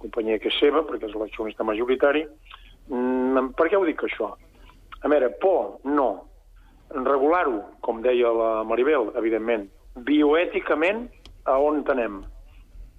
companyia 0.02 0.40
que 0.42 0.50
és 0.50 0.58
seva, 0.60 0.82
perquè 0.88 1.08
és 1.08 1.16
l'accionista 1.16 1.66
majoritari. 1.68 2.26
Mm, 2.90 3.54
per 3.58 3.70
què 3.70 3.78
ho 3.78 3.86
dic, 3.88 4.02
això? 4.04 4.34
A 5.02 5.12
veure, 5.12 5.30
por, 5.42 5.78
no. 5.86 6.10
Regular-ho, 6.92 7.62
com 7.86 8.02
deia 8.04 8.34
la 8.36 8.52
Maribel, 8.68 9.14
evidentment. 9.22 9.70
Bioèticament, 10.08 11.06
a 11.46 11.58
on 11.62 11.86
tenem? 11.88 12.24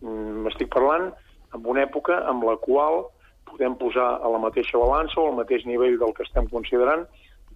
Mm, 0.00 0.46
Estic 0.50 0.70
parlant 0.72 1.10
en 1.52 1.66
una 1.68 1.84
època 1.84 2.22
amb 2.30 2.46
la 2.48 2.56
qual 2.62 3.04
podem 3.50 3.74
posar 3.76 4.16
a 4.24 4.30
la 4.32 4.40
mateixa 4.40 4.80
balança 4.80 5.20
o 5.20 5.28
al 5.28 5.36
mateix 5.36 5.66
nivell 5.68 5.98
del 6.00 6.14
que 6.16 6.24
estem 6.24 6.48
considerant 6.48 7.04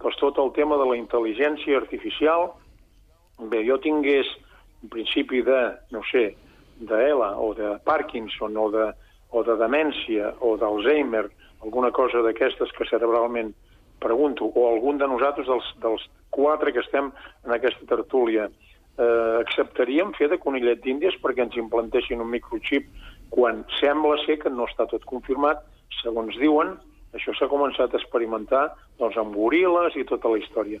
doncs 0.01 0.19
tot 0.21 0.37
el 0.41 0.51
tema 0.55 0.77
de 0.77 0.87
la 0.89 0.97
intel·ligència 0.97 1.77
artificial. 1.77 2.51
Bé, 3.51 3.63
jo 3.67 3.77
tingués 3.81 4.29
un 4.83 4.89
principi 4.93 5.41
de, 5.45 5.61
no 5.93 6.03
sé, 6.11 6.31
d'ELA 6.79 7.33
o 7.41 7.53
de 7.57 7.75
Parkinson 7.85 8.57
o 8.57 8.69
de, 8.73 8.91
o 9.33 9.43
de 9.43 9.57
demència 9.57 10.33
o 10.45 10.55
d'Alzheimer, 10.57 11.25
alguna 11.65 11.91
cosa 11.91 12.21
d'aquestes 12.25 12.71
que 12.77 12.85
cerebralment 12.89 13.53
pregunto, 13.99 14.45
o 14.45 14.67
algun 14.69 14.99
de 15.01 15.07
nosaltres, 15.09 15.47
dels, 15.49 15.69
dels 15.81 16.03
quatre 16.29 16.73
que 16.73 16.83
estem 16.85 17.09
en 17.45 17.53
aquesta 17.53 17.85
tertúlia, 17.89 18.45
eh, 18.45 19.37
acceptaríem 19.41 20.13
fer 20.17 20.29
de 20.29 20.37
conillet 20.41 20.83
d'índies 20.83 21.17
perquè 21.23 21.47
ens 21.47 21.57
implantessin 21.57 22.21
un 22.21 22.29
microchip 22.29 22.85
quan 23.33 23.63
sembla 23.79 24.19
ser 24.25 24.37
que 24.43 24.53
no 24.53 24.67
està 24.69 24.85
tot 24.89 25.05
confirmat, 25.09 25.63
segons 26.01 26.37
diuen, 26.37 26.75
això 27.17 27.33
s'ha 27.35 27.49
començat 27.51 27.93
a 27.93 27.99
experimentar 27.99 28.67
doncs, 28.99 29.17
amb 29.17 29.35
goril·les 29.35 29.97
i 29.97 30.05
tota 30.09 30.31
la 30.31 30.39
història. 30.41 30.79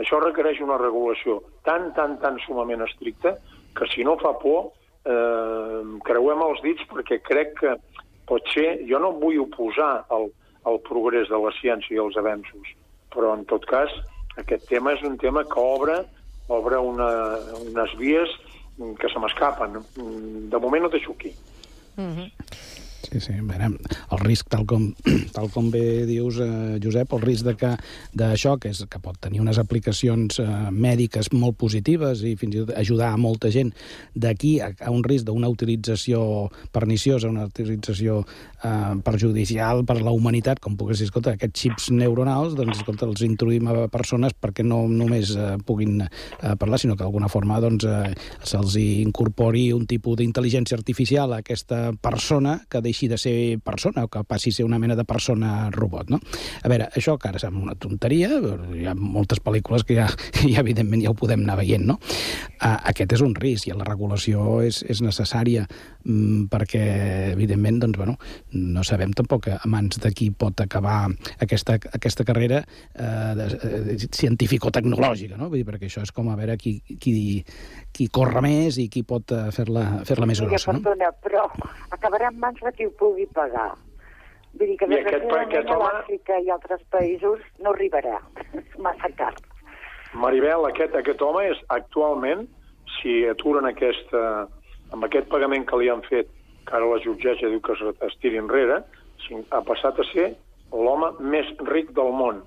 Això 0.00 0.20
requereix 0.22 0.60
una 0.64 0.78
regulació 0.82 1.40
tan, 1.66 1.92
tan, 1.96 2.18
tan 2.22 2.40
sumament 2.46 2.82
estricta 2.86 3.36
que 3.76 3.88
si 3.92 4.04
no 4.04 4.16
fa 4.20 4.34
por, 4.42 4.72
eh, 5.06 5.82
creuem 6.08 6.42
els 6.48 6.62
dits 6.64 6.84
perquè 6.90 7.20
crec 7.24 7.54
que 7.60 7.76
pot 8.28 8.52
ser... 8.54 8.82
Jo 8.90 9.00
no 9.02 9.14
vull 9.20 9.38
oposar 9.44 10.06
al, 10.12 10.28
al 10.66 10.80
progrés 10.86 11.30
de 11.30 11.40
la 11.40 11.54
ciència 11.60 11.94
i 11.96 12.02
els 12.02 12.18
avenços, 12.18 12.74
però 13.14 13.34
en 13.38 13.46
tot 13.50 13.66
cas 13.70 13.92
aquest 14.42 14.66
tema 14.68 14.96
és 14.96 15.04
un 15.06 15.16
tema 15.20 15.44
que 15.48 15.62
obre, 15.62 16.00
obre 16.52 16.80
una, 16.82 17.10
unes 17.62 17.94
vies 18.00 18.32
que 19.00 19.08
se 19.08 19.22
m'escapen. 19.22 19.78
De 20.50 20.58
moment 20.60 20.84
no 20.84 20.92
deixo 20.92 21.12
aquí. 21.12 21.32
Mm 21.96 22.12
-hmm. 22.12 22.85
Sí, 23.06 23.20
sí, 23.20 23.36
a 23.38 23.42
veure, 23.46 23.68
el 23.70 24.20
risc, 24.24 24.48
tal 24.50 24.64
com, 24.66 24.88
tal 25.36 25.46
com 25.54 25.68
bé 25.70 26.04
dius, 26.08 26.40
eh, 26.42 26.78
Josep, 26.82 27.12
el 27.14 27.22
risc 27.22 27.46
de 27.46 27.54
que 27.58 27.70
d'això, 28.18 28.56
que, 28.58 28.72
és, 28.74 28.82
que 28.90 29.00
pot 29.02 29.18
tenir 29.22 29.42
unes 29.44 29.60
aplicacions 29.62 30.40
eh, 30.42 30.48
mèdiques 30.74 31.30
molt 31.36 31.54
positives 31.60 32.24
i 32.26 32.34
fins 32.40 32.56
i 32.56 32.64
tot 32.64 32.74
ajudar 32.74 33.12
a 33.12 33.20
molta 33.20 33.52
gent, 33.54 33.70
d'aquí 34.14 34.56
a, 34.58 34.72
a 34.82 34.90
un 34.94 35.04
risc 35.06 35.28
d'una 35.28 35.50
utilització 35.52 36.48
perniciosa, 36.74 37.30
una 37.30 37.46
utilització 37.46 38.24
eh, 38.64 38.96
perjudicial 39.06 39.84
per 39.86 40.00
la 40.02 40.14
humanitat, 40.14 40.60
com 40.62 40.74
pugués 40.78 40.98
dir, 40.98 41.08
escolta, 41.10 41.36
aquests 41.36 41.62
xips 41.62 41.88
neuronals, 41.94 42.56
doncs, 42.58 42.80
escolta, 42.80 43.06
els 43.06 43.22
introduïm 43.26 43.70
a 43.70 43.86
persones 43.92 44.34
perquè 44.34 44.66
no 44.66 44.82
només 44.90 45.36
eh, 45.36 45.54
puguin 45.66 46.02
eh, 46.02 46.10
parlar, 46.58 46.82
sinó 46.82 46.98
que 46.98 47.04
d'alguna 47.04 47.30
forma 47.30 47.60
doncs, 47.62 47.86
eh, 47.86 48.12
se'ls 48.42 48.76
incorpori 48.82 49.68
un 49.76 49.86
tipus 49.86 50.18
d'intel·ligència 50.18 50.78
artificial 50.78 51.32
a 51.32 51.42
aquesta 51.44 51.92
persona 52.02 52.58
que 52.70 52.82
deixi 52.96 53.08
de 53.08 53.18
ser 53.18 53.58
persona 53.60 54.04
o 54.04 54.08
que 54.08 54.24
passi 54.24 54.50
a 54.50 54.56
ser 54.56 54.64
una 54.64 54.78
mena 54.78 54.96
de 54.96 55.04
persona 55.04 55.70
robot, 55.70 56.08
no? 56.10 56.20
A 56.62 56.68
veure, 56.68 56.88
això 56.96 57.18
que 57.20 57.28
ara 57.28 57.38
sembla 57.38 57.62
una 57.68 57.76
tonteria, 57.76 58.30
hi 58.72 58.86
ha 58.88 58.94
moltes 58.96 59.42
pel·lícules 59.44 59.84
que 59.84 59.98
ja, 60.00 60.08
ja 60.52 60.62
evidentment 60.62 61.02
ja 61.04 61.12
ho 61.12 61.18
podem 61.18 61.44
anar 61.44 61.58
veient, 61.60 61.84
no? 61.84 61.98
Uh, 62.56 62.78
aquest 62.88 63.12
és 63.12 63.24
un 63.24 63.34
risc 63.36 63.68
i 63.68 63.76
la 63.76 63.84
regulació 63.84 64.62
és, 64.64 64.80
és 64.88 65.02
necessària 65.04 65.66
mm, 65.68 66.46
perquè, 66.52 66.84
evidentment, 67.34 67.82
doncs, 67.84 68.00
bueno, 68.00 68.16
no 68.56 68.84
sabem 68.86 69.12
tampoc 69.12 69.50
a 69.52 69.60
mans 69.68 70.00
de 70.00 70.12
qui 70.16 70.30
pot 70.30 70.60
acabar 70.64 71.10
aquesta, 71.42 71.76
aquesta 71.76 72.24
carrera 72.24 72.62
eh, 72.62 73.32
de, 73.36 73.48
de, 73.90 73.98
científico-tecnològica, 74.08 75.36
no? 75.36 75.50
Vull 75.50 75.60
dir, 75.60 75.68
perquè 75.68 75.90
això 75.90 76.04
és 76.06 76.14
com 76.16 76.30
a 76.32 76.38
veure 76.38 76.56
qui, 76.60 76.78
qui, 77.02 77.44
qui 77.92 78.08
corre 78.12 78.40
més 78.44 78.80
i 78.80 78.88
qui 78.92 79.04
pot 79.06 79.34
eh, 79.36 79.50
fer-la 79.52 79.84
fer 80.08 80.16
-la 80.16 80.30
més 80.30 80.40
Mira, 80.40 80.54
grossa, 80.54 80.72
no? 80.72 80.80
perdona, 80.84 81.12
però 81.24 81.44
acabarà 81.92 82.30
en 82.32 82.40
mans 82.40 82.62
de 82.62 82.72
qui 82.76 82.86
ho 82.86 82.92
pugui 83.00 83.26
pagar. 83.26 83.72
Vull 84.56 84.68
dir 84.70 84.76
que 84.80 84.86
I 84.88 84.98
aquest- 85.00 85.32
aquest 85.32 85.68
a 85.68 85.76
home- 85.76 85.90
l'Àfrica 85.92 86.38
i 86.40 86.50
altres 86.50 86.80
països 86.90 87.40
no 87.58 87.72
arribarà. 87.74 88.20
És 88.54 88.78
massa 88.86 89.10
car. 89.18 89.34
Maribel, 90.14 90.64
aquest, 90.70 90.94
aquest 90.96 91.20
home 91.22 91.42
és 91.50 91.58
actualment, 91.68 92.46
si 93.00 93.26
aturen 93.28 93.66
aquesta, 93.68 94.48
amb 94.92 95.04
aquest 95.04 95.28
pagament 95.28 95.66
que 95.68 95.76
li 95.76 95.90
han 95.92 96.02
fet, 96.08 96.28
que 96.66 96.74
ara 96.76 96.86
la 96.88 96.98
jutgessa 97.04 97.48
diu 97.52 97.60
que 97.60 97.72
es, 97.72 97.82
es 98.08 98.16
tiri 98.22 98.38
enrere, 98.40 98.80
si- 99.26 99.42
ha 99.50 99.60
passat 99.62 99.98
a 100.00 100.04
ser 100.12 100.30
l'home 100.72 101.12
més 101.20 101.46
ric 101.68 101.90
del 101.92 102.12
món. 102.12 102.42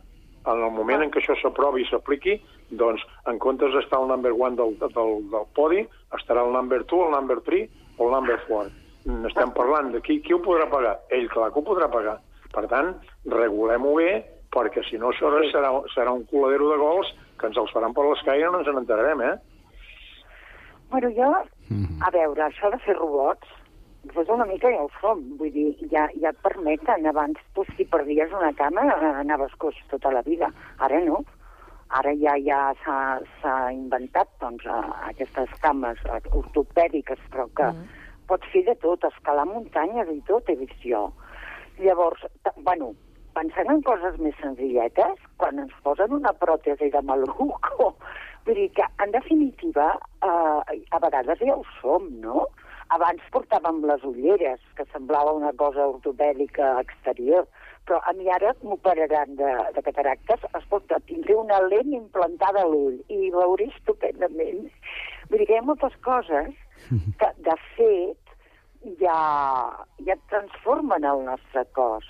En 0.47 0.63
el 0.63 0.71
moment 0.71 1.03
en 1.03 1.11
què 1.11 1.19
això 1.21 1.35
s'aprovi 1.41 1.83
i 1.83 1.87
s'apliqui, 1.89 2.39
doncs, 2.71 3.01
en 3.27 3.37
comptes 3.39 3.73
d'estar 3.75 3.99
al 3.99 4.07
number 4.07 4.31
one 4.33 4.55
del, 4.55 4.75
del, 4.79 5.13
del 5.29 5.45
podi, 5.53 5.83
estarà 6.17 6.45
el 6.47 6.53
number 6.53 6.83
two, 6.85 7.03
el 7.05 7.11
number 7.11 7.39
three 7.41 7.69
o 7.97 8.07
el 8.07 8.11
number 8.15 8.39
four. 8.47 8.69
Mm, 9.05 9.25
Estem 9.29 9.53
parlant 9.55 9.91
de 9.93 10.01
qui, 10.05 10.19
qui 10.25 10.33
ho 10.35 10.41
podrà 10.43 10.67
pagar? 10.71 10.97
Ell, 11.15 11.29
clar 11.31 11.51
que 11.53 11.61
ho 11.61 11.65
podrà 11.65 11.87
pagar. 11.91 12.17
Per 12.53 12.65
tant, 12.71 12.95
regulem-ho 13.29 13.93
bé, 13.99 14.11
perquè 14.53 14.83
si 14.87 14.97
no 14.97 15.11
això 15.13 15.29
serà, 15.51 15.71
serà 15.93 16.11
un 16.15 16.25
coladero 16.31 16.71
de 16.71 16.79
gols 16.81 17.13
que 17.39 17.47
ens 17.47 17.57
els 17.61 17.71
faran 17.71 17.93
per 17.95 18.07
l'escai 18.07 18.41
i 18.41 18.49
no 18.49 18.59
ens 18.59 18.67
n'enterarem, 18.73 19.21
eh? 19.21 19.35
Bueno, 20.89 21.11
jo, 21.13 21.29
a 22.01 22.09
veure, 22.11 22.41
això 22.47 22.71
de 22.73 22.79
fer 22.81 22.95
robots, 22.97 23.47
doncs 24.09 24.31
una 24.33 24.47
mica 24.49 24.71
ja 24.73 24.81
ho 24.81 24.89
som. 24.99 25.21
Vull 25.37 25.51
dir, 25.53 25.67
ja, 25.91 26.07
ja 26.21 26.31
et 26.33 26.39
permeten. 26.43 27.05
Abans, 27.09 27.37
tu, 27.53 27.65
si 27.75 27.85
perdies 27.85 28.33
una 28.33 28.51
cama, 28.57 28.87
eh, 28.95 29.11
anaves 29.21 29.53
coix 29.61 29.77
tota 29.91 30.11
la 30.15 30.23
vida. 30.25 30.49
Ara 30.79 31.01
no. 31.05 31.21
Ara 31.99 32.11
ja 32.21 32.35
ja 32.45 32.59
s'ha 32.83 32.97
s'ha 33.41 33.53
inventat 33.73 34.29
doncs, 34.41 34.65
eh, 34.65 34.91
aquestes 35.09 35.53
cames 35.61 36.01
ortopèdiques, 36.37 37.21
però 37.33 37.47
que 37.57 37.69
pots 38.29 38.49
fer 38.53 38.63
de 38.69 38.75
tot, 38.83 39.05
escalar 39.09 39.47
muntanyes 39.49 40.09
i 40.13 40.21
tot, 40.29 40.49
he 40.49 40.57
vist 40.59 40.81
jo. 40.85 41.07
Llavors, 41.81 42.25
bueno, 42.67 42.93
pensant 43.37 43.69
en 43.73 43.81
coses 43.87 44.17
més 44.23 44.37
senzilletes, 44.43 45.21
quan 45.41 45.61
ens 45.63 45.75
posen 45.85 46.15
una 46.15 46.33
pròtesi 46.43 46.91
de 46.93 47.01
maluco, 47.09 47.93
vull 48.45 48.57
dir 48.61 48.69
que, 48.77 48.87
en 49.03 49.13
definitiva, 49.15 49.91
eh, 50.25 50.79
a 50.95 51.01
vegades 51.05 51.41
ja 51.45 51.55
ho 51.55 51.65
som, 51.79 52.09
no? 52.23 52.47
Abans 52.95 53.25
portàvem 53.33 53.83
les 53.85 54.03
ulleres, 54.07 54.61
que 54.77 54.85
semblava 54.91 55.35
una 55.37 55.51
cosa 55.57 55.85
ortopèdica 55.91 56.71
exterior, 56.81 57.45
però 57.85 57.99
a 58.09 58.13
mi 58.17 58.29
ara 58.33 58.55
m'operaran 58.63 59.35
de, 59.37 59.51
de 59.75 59.83
cataractes. 59.85 60.47
Escolta, 60.57 60.97
tindré 61.09 61.35
una 61.37 61.59
lent 61.67 61.93
implantada 61.93 62.63
a 62.65 62.69
l'ull 62.69 62.97
i 63.13 63.29
veuré 63.33 63.69
estupendament. 63.69 64.65
Vull 65.29 65.41
dir 65.41 65.47
que 65.49 65.55
hi 65.55 65.61
ha 65.61 65.67
moltes 65.69 65.95
coses 66.05 66.49
que, 67.19 67.29
de 67.45 67.55
fet, 67.75 68.33
ja, 68.99 69.19
ja 70.07 70.15
transformen 70.29 71.03
el 71.03 71.23
nostre 71.25 71.65
cos 71.75 72.05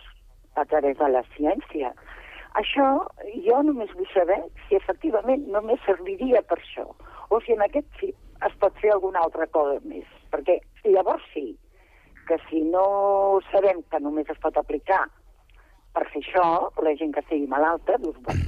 a 0.56 0.66
través 0.66 0.98
de 0.98 1.10
la 1.10 1.24
ciència. 1.36 1.94
Això 2.60 2.86
jo 3.46 3.62
només 3.64 3.92
vull 3.96 4.10
saber 4.14 4.40
si 4.68 4.76
efectivament 4.76 5.48
només 5.54 5.80
serviria 5.86 6.42
per 6.50 6.58
això, 6.58 6.88
o 7.30 7.40
si 7.46 7.54
en 7.54 7.62
aquest 7.62 7.88
fi 8.00 8.10
es 8.48 8.54
pot 8.60 8.74
fer 8.82 8.92
alguna 8.96 9.20
altra 9.26 9.46
cosa 9.48 9.80
més. 9.86 10.06
Perquè 10.32 10.60
llavors 10.86 11.24
sí, 11.34 11.56
que 12.28 12.38
si 12.50 12.62
no 12.62 13.40
sabem 13.52 13.82
que 13.92 14.00
només 14.00 14.30
es 14.30 14.38
pot 14.42 14.58
aplicar 14.58 15.04
per 15.94 16.06
fer 16.14 16.22
això, 16.22 16.46
la 16.86 16.96
gent 16.98 17.14
que 17.14 17.20
estigui 17.26 17.48
malalta, 17.50 17.98
doncs, 18.02 18.20
bueno, 18.26 18.46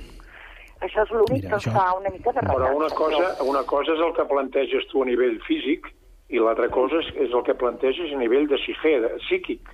això 0.82 1.04
és 1.06 1.12
l'únic 1.12 1.48
que 1.48 1.56
això- 1.58 1.74
fa 1.74 1.88
una 1.98 2.10
mica 2.10 2.32
de 2.32 2.42
Però 2.42 2.58
relat. 2.58 2.76
una 2.76 2.90
cosa, 2.90 3.44
una 3.44 3.64
cosa 3.64 3.94
és 3.94 4.00
el 4.00 4.14
que 4.14 4.26
planteges 4.26 4.88
tu 4.92 5.02
a 5.02 5.06
nivell 5.06 5.40
físic 5.48 5.88
i 6.32 6.40
l'altra 6.40 6.70
cosa 6.72 7.02
és, 7.04 7.10
és 7.28 7.34
el 7.36 7.44
que 7.48 7.56
planteges 7.60 8.14
a 8.14 8.20
nivell 8.20 8.48
de 8.48 8.58
psique, 8.62 8.94
de, 9.04 9.10
psíquic. 9.28 9.68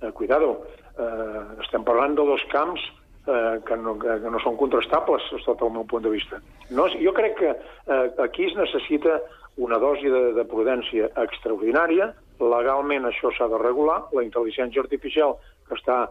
Eh, 0.00 0.12
cuidado, 0.16 0.62
eh, 0.96 1.42
estem 1.64 1.84
parlant 1.84 2.14
de 2.16 2.24
dos 2.24 2.40
camps 2.52 2.80
eh, 3.28 3.58
que, 3.68 3.76
no, 3.76 3.98
que, 4.00 4.16
que 4.22 4.30
no 4.32 4.40
són 4.40 4.56
contrastables, 4.56 5.26
sota 5.44 5.66
el 5.68 5.74
meu 5.76 5.84
punt 5.84 6.06
de 6.06 6.12
vista. 6.14 6.40
No, 6.72 6.88
jo 6.96 7.12
crec 7.16 7.36
que 7.38 7.50
eh, 7.52 8.06
aquí 8.24 8.48
es 8.48 8.56
necessita 8.56 9.18
una 9.60 9.76
dosi 9.82 10.08
de, 10.08 10.30
de 10.38 10.44
prudència 10.48 11.10
extraordinària, 11.20 12.14
legalment 12.40 13.04
això 13.10 13.28
s'ha 13.36 13.50
de 13.52 13.58
regular, 13.60 14.06
la 14.16 14.22
intel·ligència 14.24 14.80
artificial 14.80 15.34
que 15.68 15.76
està, 15.76 16.06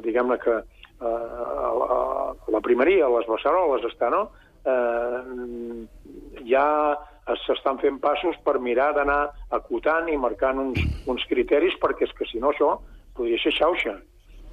diguem-ne 0.00 0.38
que 0.40 0.54
eh, 0.56 1.04
a, 1.04 1.68
la, 1.76 1.98
a 2.32 2.54
la 2.54 2.62
primeria, 2.64 3.04
a 3.04 3.12
les 3.18 3.28
beceroles 3.28 3.84
està, 3.92 4.08
no? 4.14 4.30
Eh, 4.64 5.84
ja 6.48 6.64
es- 6.96 7.13
s'estan 7.46 7.78
fent 7.80 7.98
passos 8.00 8.36
per 8.44 8.58
mirar 8.60 8.92
d'anar 8.94 9.30
acotant 9.50 10.08
i 10.12 10.16
marcant 10.20 10.58
uns, 10.60 10.80
uns 11.06 11.24
criteris, 11.30 11.74
perquè 11.80 12.04
és 12.08 12.12
que 12.18 12.26
si 12.30 12.38
no 12.42 12.50
això 12.52 12.74
podria 13.16 13.38
ser 13.42 13.52
xauxa. 13.56 13.94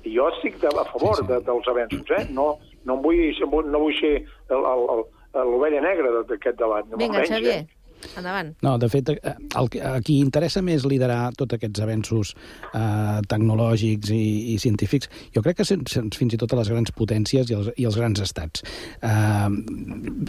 I 0.03 0.15
jo 0.15 0.28
estic 0.32 0.55
de, 0.61 0.67
a 0.67 0.86
favor 0.89 1.15
sí, 1.19 1.22
sí. 1.22 1.28
De, 1.34 1.39
dels 1.45 1.67
avenços, 1.67 2.09
eh? 2.17 2.24
No, 2.34 2.57
no, 2.86 2.95
em 2.95 3.01
vull, 3.03 3.67
no 3.69 3.80
vull 3.84 3.93
ser 3.99 4.13
el- 4.49 4.65
el- 4.72 4.88
el- 5.36 5.49
l'ovella 5.51 5.82
negra 5.82 6.24
d'aquest 6.24 6.57
debat. 6.57 6.86
Vinga, 6.97 7.19
menys, 7.19 7.30
Xavier, 7.30 7.59
Eh? 7.59 7.67
Endavant. 8.18 8.54
No, 8.66 8.78
de 8.82 8.89
fet, 8.91 9.10
eh, 9.14 9.36
el, 9.60 9.70
a 9.88 9.93
qui 10.06 10.20
interessa 10.22 10.64
més 10.66 10.86
liderar 10.88 11.32
tots 11.38 11.58
aquests 11.58 11.84
avenços 11.84 12.34
eh, 12.74 13.20
tecnològics 13.32 14.12
i, 14.16 14.24
i 14.54 14.58
científics, 14.62 15.10
jo 15.36 15.43
crec 15.45 15.62
que 15.62 15.68
fins 15.68 16.36
i 16.36 16.39
tot 16.41 16.54
a 16.54 16.62
les 16.62 16.72
grans 16.72 16.93
potències 16.95 17.49
i 17.52 17.58
els, 17.58 17.72
i 17.78 17.88
els 17.89 17.99
grans 17.99 18.22
estats. 18.24 18.66
Eh, 19.02 19.49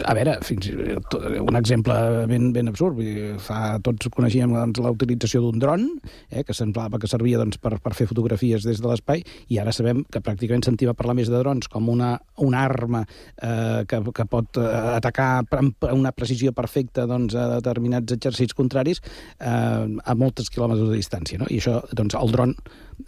a 0.03 0.17
veure, 0.17 0.37
fins, 0.45 0.69
un 1.39 1.59
exemple 1.59 1.97
ben, 2.29 2.51
ben 2.55 2.71
absurd. 2.71 3.01
Fa, 3.43 3.77
tots 3.83 4.09
coneixíem 4.13 4.53
doncs, 4.53 4.81
la 4.83 4.93
utilització 4.93 5.43
d'un 5.45 5.61
dron, 5.61 5.87
eh, 6.29 6.43
que 6.45 6.55
semblava 6.57 6.99
que 7.01 7.09
servia 7.09 7.41
doncs, 7.41 7.59
per, 7.61 7.75
per 7.83 7.93
fer 7.97 8.07
fotografies 8.09 8.65
des 8.67 8.81
de 8.81 8.89
l'espai, 8.89 9.23
i 9.53 9.59
ara 9.61 9.73
sabem 9.75 10.03
que 10.11 10.21
pràcticament 10.23 10.65
sentim 10.65 10.91
a 10.91 10.97
parlar 10.97 11.17
més 11.17 11.31
de 11.31 11.39
drons 11.39 11.69
com 11.71 11.89
una, 11.91 12.15
una 12.43 12.63
arma 12.67 13.03
eh, 13.03 13.83
que, 13.89 14.01
que 14.13 14.27
pot 14.29 14.59
eh, 14.61 14.69
atacar 14.97 15.29
amb 15.59 15.87
una 15.91 16.13
precisió 16.15 16.53
perfecta 16.55 17.07
doncs, 17.09 17.35
a 17.35 17.59
determinats 17.63 18.15
exercicis 18.15 18.55
contraris 18.57 19.01
eh, 19.39 19.87
a 19.87 20.17
moltes 20.19 20.51
quilòmetres 20.53 20.91
de 20.91 20.99
distància. 20.99 21.41
No? 21.41 21.49
I 21.49 21.61
això, 21.63 21.79
doncs, 21.95 22.17
el 22.19 22.35
dron, 22.35 22.55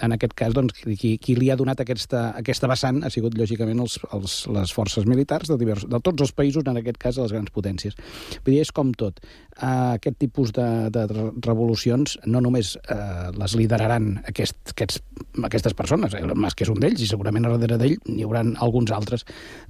en 0.02 0.16
aquest 0.16 0.36
cas, 0.38 0.54
doncs, 0.56 0.78
qui, 0.86 1.16
qui 1.22 1.38
li 1.38 1.52
ha 1.52 1.58
donat 1.60 1.82
aquesta, 1.84 2.28
aquesta 2.38 2.70
vessant 2.72 3.04
ha 3.06 3.12
sigut, 3.14 3.38
lògicament, 3.40 3.82
els, 3.84 3.98
els, 4.16 4.38
les 4.56 4.74
forces 4.76 5.08
militars 5.10 5.52
de, 5.52 5.58
divers, 5.62 5.88
de 5.90 6.02
tots 6.04 6.26
els 6.26 6.34
països, 6.36 6.66
en 6.68 6.82
aquest 6.82 7.00
cas, 7.02 7.18
de 7.18 7.26
les 7.26 7.36
grans 7.36 7.54
potències. 7.56 7.98
Vull 8.46 8.56
dir, 8.56 8.62
és 8.66 8.74
com 8.76 8.94
tot. 8.98 9.22
Eh, 9.56 9.68
aquest 9.96 10.18
tipus 10.20 10.52
de, 10.56 10.68
de 10.94 11.06
revolucions 11.46 12.18
no 12.28 12.42
només 12.44 12.76
eh, 12.82 13.32
les 13.36 13.56
lideraran 13.56 14.10
aquest, 14.28 14.58
aquests, 14.74 15.02
aquestes 15.48 15.76
persones, 15.78 16.16
eh, 16.16 16.24
el 16.26 16.36
Musk 16.36 16.66
és 16.66 16.72
un 16.74 16.82
d'ells, 16.82 17.02
i 17.02 17.10
segurament 17.10 17.48
a 17.48 17.54
darrere 17.56 17.80
d'ell 17.82 17.96
n'hi 18.10 18.26
haurà 18.26 18.44
alguns 18.66 18.92
altres 18.96 19.26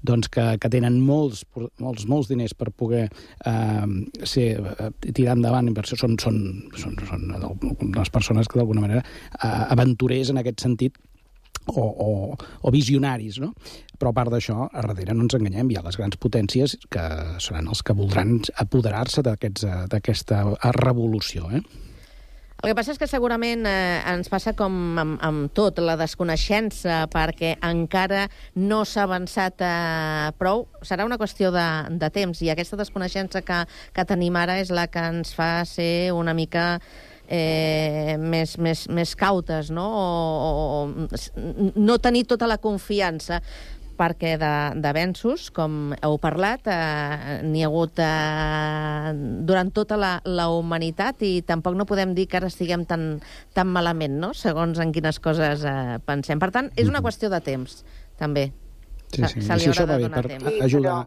doncs, 0.05 0.29
que, 0.33 0.45
que 0.61 0.71
tenen 0.73 0.97
molts, 1.05 1.43
molts, 1.81 2.07
molts 2.09 2.31
diners 2.31 2.55
per 2.57 2.71
poder 2.71 3.05
eh, 3.05 3.85
ser, 4.23 4.47
eh, 4.57 4.89
tirar 5.11 5.35
endavant 5.37 5.69
inversió. 5.69 5.97
Són, 5.99 6.17
són, 6.21 6.39
són, 6.79 6.97
són 7.07 7.93
les 7.95 8.11
persones 8.13 8.49
que 8.49 8.59
d'alguna 8.59 8.83
manera 8.83 9.03
eh, 9.05 9.53
aventurers 10.05 10.29
en 10.29 10.37
aquest 10.41 10.61
sentit 10.61 10.97
o, 11.67 11.81
o, 11.81 12.37
o 12.61 12.71
visionaris, 12.71 13.39
no? 13.41 13.53
Però 13.97 14.11
a 14.11 14.13
part 14.13 14.29
d'això, 14.29 14.67
a 14.69 14.83
darrere 14.85 15.15
no 15.15 15.25
ens 15.25 15.33
enganyem, 15.33 15.71
hi 15.71 15.79
ha 15.79 15.85
les 15.85 15.97
grans 15.97 16.17
potències 16.17 16.77
que 16.91 17.05
seran 17.41 17.67
els 17.71 17.81
que 17.81 17.95
voldran 17.95 18.37
apoderar-se 18.61 19.23
eh, 19.25 19.87
d'aquesta 19.89 20.43
revolució, 20.77 21.49
eh? 21.49 21.63
El 22.63 22.71
que 22.71 22.75
passa 22.77 22.93
és 22.93 22.99
que 23.01 23.07
segurament 23.09 23.65
eh, 23.67 24.01
ens 24.13 24.29
passa 24.31 24.53
com 24.57 24.75
amb, 24.97 25.17
amb 25.25 25.49
tot, 25.57 25.81
la 25.81 25.97
desconeixença, 25.99 27.03
perquè 27.11 27.55
encara 27.65 28.27
no 28.55 28.83
s'ha 28.85 29.03
avançat 29.05 29.65
eh, 29.65 30.29
prou. 30.37 30.67
Serà 30.85 31.05
una 31.05 31.17
qüestió 31.17 31.51
de, 31.53 31.65
de 31.97 32.09
temps, 32.13 32.41
i 32.45 32.53
aquesta 32.53 32.77
desconeixença 32.79 33.41
que, 33.45 33.63
que 33.93 34.05
tenim 34.05 34.37
ara 34.37 34.59
és 34.61 34.71
la 34.73 34.87
que 34.87 35.03
ens 35.17 35.33
fa 35.35 35.65
ser 35.65 36.13
una 36.13 36.37
mica 36.37 36.79
eh, 37.27 38.15
més, 38.19 38.57
més, 38.57 38.87
més 38.89 39.15
cautes, 39.15 39.71
no? 39.71 39.85
O, 39.85 40.05
o, 40.51 41.07
o 41.07 41.71
no 41.75 41.97
tenir 41.99 42.25
tota 42.29 42.47
la 42.47 42.57
confiança 42.57 43.41
perquè 43.95 44.33
de- 44.35 44.81
d'avenços, 44.83 45.45
com 45.55 45.93
heu 46.03 46.17
parlat, 46.19 46.65
eh, 46.67 47.37
n'hi 47.47 47.61
ha 47.63 47.69
hagut 47.69 48.01
eh, 48.03 49.13
durant 49.47 49.71
tota 49.71 49.95
la, 49.95 50.17
la 50.27 50.49
humanitat 50.51 51.23
i 51.23 51.37
tampoc 51.47 51.77
no 51.79 51.85
podem 51.87 52.11
dir 52.17 52.25
que 52.27 52.35
ara 52.41 52.49
estiguem 52.51 52.83
tan, 52.89 53.21
tan 53.55 53.71
malament, 53.71 54.17
no?, 54.19 54.33
segons 54.35 54.81
en 54.83 54.91
quines 54.91 55.19
coses 55.23 55.63
eh, 55.63 55.95
pensem. 56.05 56.41
Per 56.43 56.51
tant, 56.51 56.67
és 56.75 56.91
una 56.91 56.99
qüestió 57.05 57.31
de 57.31 57.39
temps, 57.45 57.83
també. 58.19 58.49
Sí, 59.13 59.21
Se- 59.21 59.31
sí. 59.31 59.45
se 59.47 59.53
I 59.55 59.63
li 59.63 59.69
haurà 59.69 59.71
això 59.71 59.85
de 59.87 59.93
va 59.93 59.97
bé 59.97 60.03
donar 60.09 60.21
per 60.25 60.31
temps. 60.35 60.61
ajudar... 60.67 60.99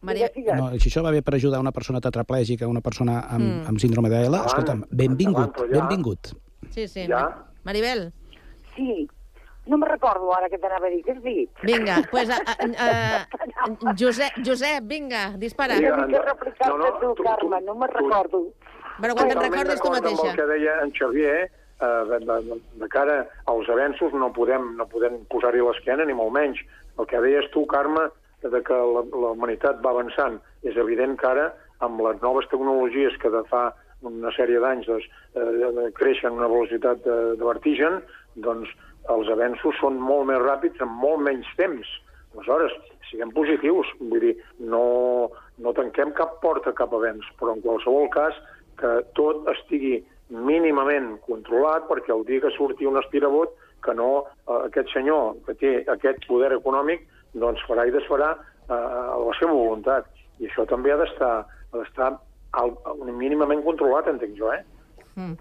Maria... 0.00 0.30
No, 0.54 0.70
si 0.78 0.88
això 0.90 1.02
va 1.02 1.10
bé 1.10 1.22
per 1.26 1.34
ajudar 1.34 1.58
una 1.60 1.72
persona 1.72 2.00
tetraplègica, 2.00 2.68
una 2.70 2.80
persona 2.80 3.20
amb, 3.28 3.44
Mm. 3.44 3.66
amb 3.72 3.78
síndrome 3.82 4.08
de 4.12 4.20
L, 4.28 4.36
escolta'm, 4.46 4.84
benvingut, 4.90 5.56
ja- 5.58 5.66
benvingut. 5.80 6.32
Sí, 6.70 6.86
sí. 6.86 7.06
Ja? 7.08 7.24
Maribel. 7.64 8.12
Sí, 8.76 9.08
no 9.66 9.76
me 9.78 9.88
recordo 9.88 10.30
ara 10.36 10.46
què 10.48 10.58
t'anava 10.60 10.86
a 10.86 10.90
dir. 10.90 11.02
Què 11.04 11.16
has 11.16 11.22
dit? 11.22 11.50
Vinga, 11.66 11.96
pues, 12.12 12.30
a, 12.30 12.38
a, 12.38 13.26
a, 13.26 13.94
Josep, 13.98 14.38
Josep, 14.46 14.84
vinga, 14.86 15.32
dispara. 15.36 15.76
Una 15.78 16.06
mica 16.06 16.22
replicar-te 16.22 16.70
no, 16.70 16.78
no, 16.78 17.14
tu, 17.14 17.22
Carme, 17.24 17.60
no 17.66 17.74
me 17.74 17.86
recordo. 17.90 18.44
Però 19.02 19.14
quan 19.14 19.28
te'n 19.30 19.42
recordes 19.42 19.80
tu 19.80 19.88
Amb 19.90 19.98
mateixa. 19.98 20.30
el 20.30 20.36
que 20.36 20.46
deia 20.46 20.78
en 20.82 20.90
Xavier, 20.94 21.50
eh, 21.80 22.04
de, 22.10 22.18
de, 22.26 22.60
de 22.80 22.88
cara 22.88 23.18
als 23.46 23.68
avenços 23.70 24.12
no 24.14 24.32
podem, 24.32 24.72
no 24.76 24.86
podem 24.90 25.20
posar-hi 25.30 25.60
l'esquena, 25.62 26.04
ni 26.04 26.14
molt 26.14 26.32
menys. 26.34 26.58
El 26.98 27.06
que 27.06 27.20
deies 27.22 27.46
tu, 27.54 27.64
Carme, 27.70 28.08
de 28.42 28.62
que 28.62 28.78
la, 28.94 29.02
la 29.02 29.32
humanitat 29.34 29.82
va 29.84 29.94
avançant, 29.94 30.38
és 30.62 30.76
evident 30.76 31.16
que 31.18 31.28
ara, 31.28 31.48
amb 31.84 32.00
les 32.06 32.20
noves 32.22 32.48
tecnologies 32.50 33.16
que 33.22 33.30
de 33.30 33.42
fa 33.50 33.68
una 34.06 34.30
sèrie 34.36 34.60
d'anys 34.62 34.86
doncs, 34.86 35.06
eh, 35.34 35.88
creixen 35.98 36.36
una 36.38 36.50
velocitat 36.50 37.02
de, 37.06 37.16
de 37.38 37.46
vertigen, 37.46 38.00
doncs 38.46 38.70
els 39.14 39.30
avenços 39.32 39.78
són 39.80 39.98
molt 40.02 40.28
més 40.30 40.38
ràpids 40.42 40.82
en 40.84 40.92
molt 41.02 41.24
menys 41.24 41.48
temps. 41.58 41.88
Aleshores, 42.36 42.74
siguem 43.08 43.32
positius, 43.34 43.88
vull 43.98 44.22
dir, 44.22 44.34
no, 44.60 44.84
no 45.58 45.74
tanquem 45.74 46.12
cap 46.18 46.38
porta 46.44 46.74
cap 46.76 46.92
avenç, 46.94 47.26
però 47.40 47.56
en 47.56 47.64
qualsevol 47.64 48.10
cas 48.14 48.36
que 48.78 48.98
tot 49.18 49.48
estigui 49.54 49.98
mínimament 50.28 51.16
controlat 51.24 51.88
perquè 51.88 52.12
el 52.14 52.26
dia 52.28 52.44
que 52.44 52.52
surti 52.54 52.86
un 52.86 53.00
aspirabot 53.00 53.54
que 53.84 53.94
no 53.96 54.10
eh, 54.20 54.58
aquest 54.66 54.92
senyor 54.92 55.38
que 55.46 55.54
té 55.58 55.72
aquest 55.94 56.26
poder 56.28 56.52
econòmic 56.58 57.06
doncs 57.34 57.60
farà 57.68 57.86
i 57.88 57.92
desfarà 57.94 58.32
eh, 58.36 58.72
a 58.74 59.16
la 59.20 59.34
seva 59.40 59.52
voluntat. 59.52 60.06
I 60.38 60.46
això 60.48 60.66
també 60.70 60.92
ha 60.92 60.96
d'estar 61.00 61.32
ha 61.72 61.76
d'estar 61.76 62.12
al- 62.52 62.76
mínimament 63.12 63.62
controlat, 63.64 64.06
entenc 64.08 64.36
jo, 64.38 64.52
eh? 64.52 64.62
Mm. 65.18 65.34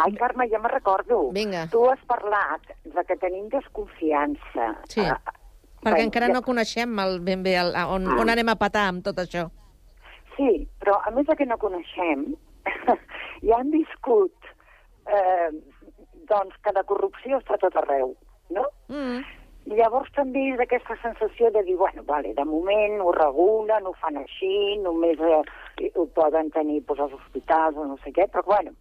Ai, 0.00 0.14
Carme, 0.16 0.48
ja 0.48 0.58
me 0.58 0.68
recordo. 0.72 1.30
Vinga. 1.32 1.66
Tu 1.70 1.82
has 1.90 2.00
parlat 2.08 2.62
de 2.84 3.04
que 3.04 3.16
tenim 3.16 3.48
desconfiança. 3.52 4.70
Sí, 4.88 5.00
Ah, 5.04 5.20
perquè 5.82 5.96
bé, 6.00 6.04
encara 6.08 6.26
ja- 6.26 6.32
no 6.34 6.42
coneixem 6.42 6.98
el, 6.98 7.20
ben 7.20 7.42
bé 7.42 7.54
el, 7.60 7.74
on, 7.88 8.06
on 8.18 8.28
anem 8.30 8.48
a 8.48 8.56
patar 8.56 8.88
amb 8.88 9.04
tot 9.04 9.16
això. 9.18 9.50
Sí, 10.36 10.66
però 10.80 10.98
a 11.06 11.10
més 11.10 11.26
de 11.26 11.36
que 11.36 11.46
no 11.46 11.56
coneixem, 11.58 12.34
ja 13.48 13.58
han 13.58 13.70
viscut 13.70 14.32
eh, 15.06 15.50
doncs 16.28 16.56
que 16.64 16.72
la 16.72 16.84
corrupció 16.84 17.38
està 17.40 17.54
a 17.54 17.62
tot 17.66 17.76
arreu, 17.76 18.14
no? 18.50 18.64
Mm. 18.88 19.20
Llavors 19.70 20.10
també 20.16 20.40
és 20.50 20.60
aquesta 20.62 20.96
sensació 20.98 21.50
de 21.54 21.60
dir, 21.62 21.76
bueno, 21.78 22.02
vale, 22.08 22.32
de 22.34 22.44
moment 22.44 22.96
ho 23.04 23.12
regulen, 23.14 23.84
ho 23.86 23.92
fan 24.00 24.16
així, 24.18 24.50
només 24.82 25.20
eh, 25.22 25.90
ho 25.94 26.06
poden 26.16 26.50
tenir 26.56 26.80
doncs, 26.88 27.04
als 27.04 27.14
hospitals 27.20 27.78
o 27.78 27.86
no 27.86 27.98
sé 28.02 28.10
què, 28.16 28.26
però 28.32 28.42
bueno, 28.48 28.74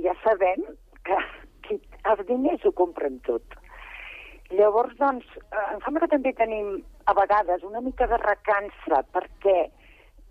ja 0.00 0.14
sabem 0.22 0.64
que, 1.04 1.18
que 1.66 1.76
els 2.14 2.24
diners 2.30 2.64
ho 2.64 2.72
compren 2.80 3.20
tot. 3.28 3.58
Llavors, 4.56 4.96
doncs, 5.02 5.28
eh, 5.42 5.66
em 5.66 5.84
sembla 5.84 6.06
que 6.06 6.14
també 6.14 6.32
tenim 6.38 6.78
a 7.04 7.16
vegades 7.20 7.68
una 7.68 7.84
mica 7.84 8.08
de 8.08 8.22
recança 8.24 9.04
perquè 9.12 9.58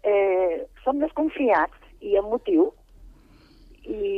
eh, 0.02 0.66
som 0.82 0.98
desconfiats 1.04 1.78
i 2.02 2.18
amb 2.18 2.34
motiu 2.34 2.72
i, 3.86 4.10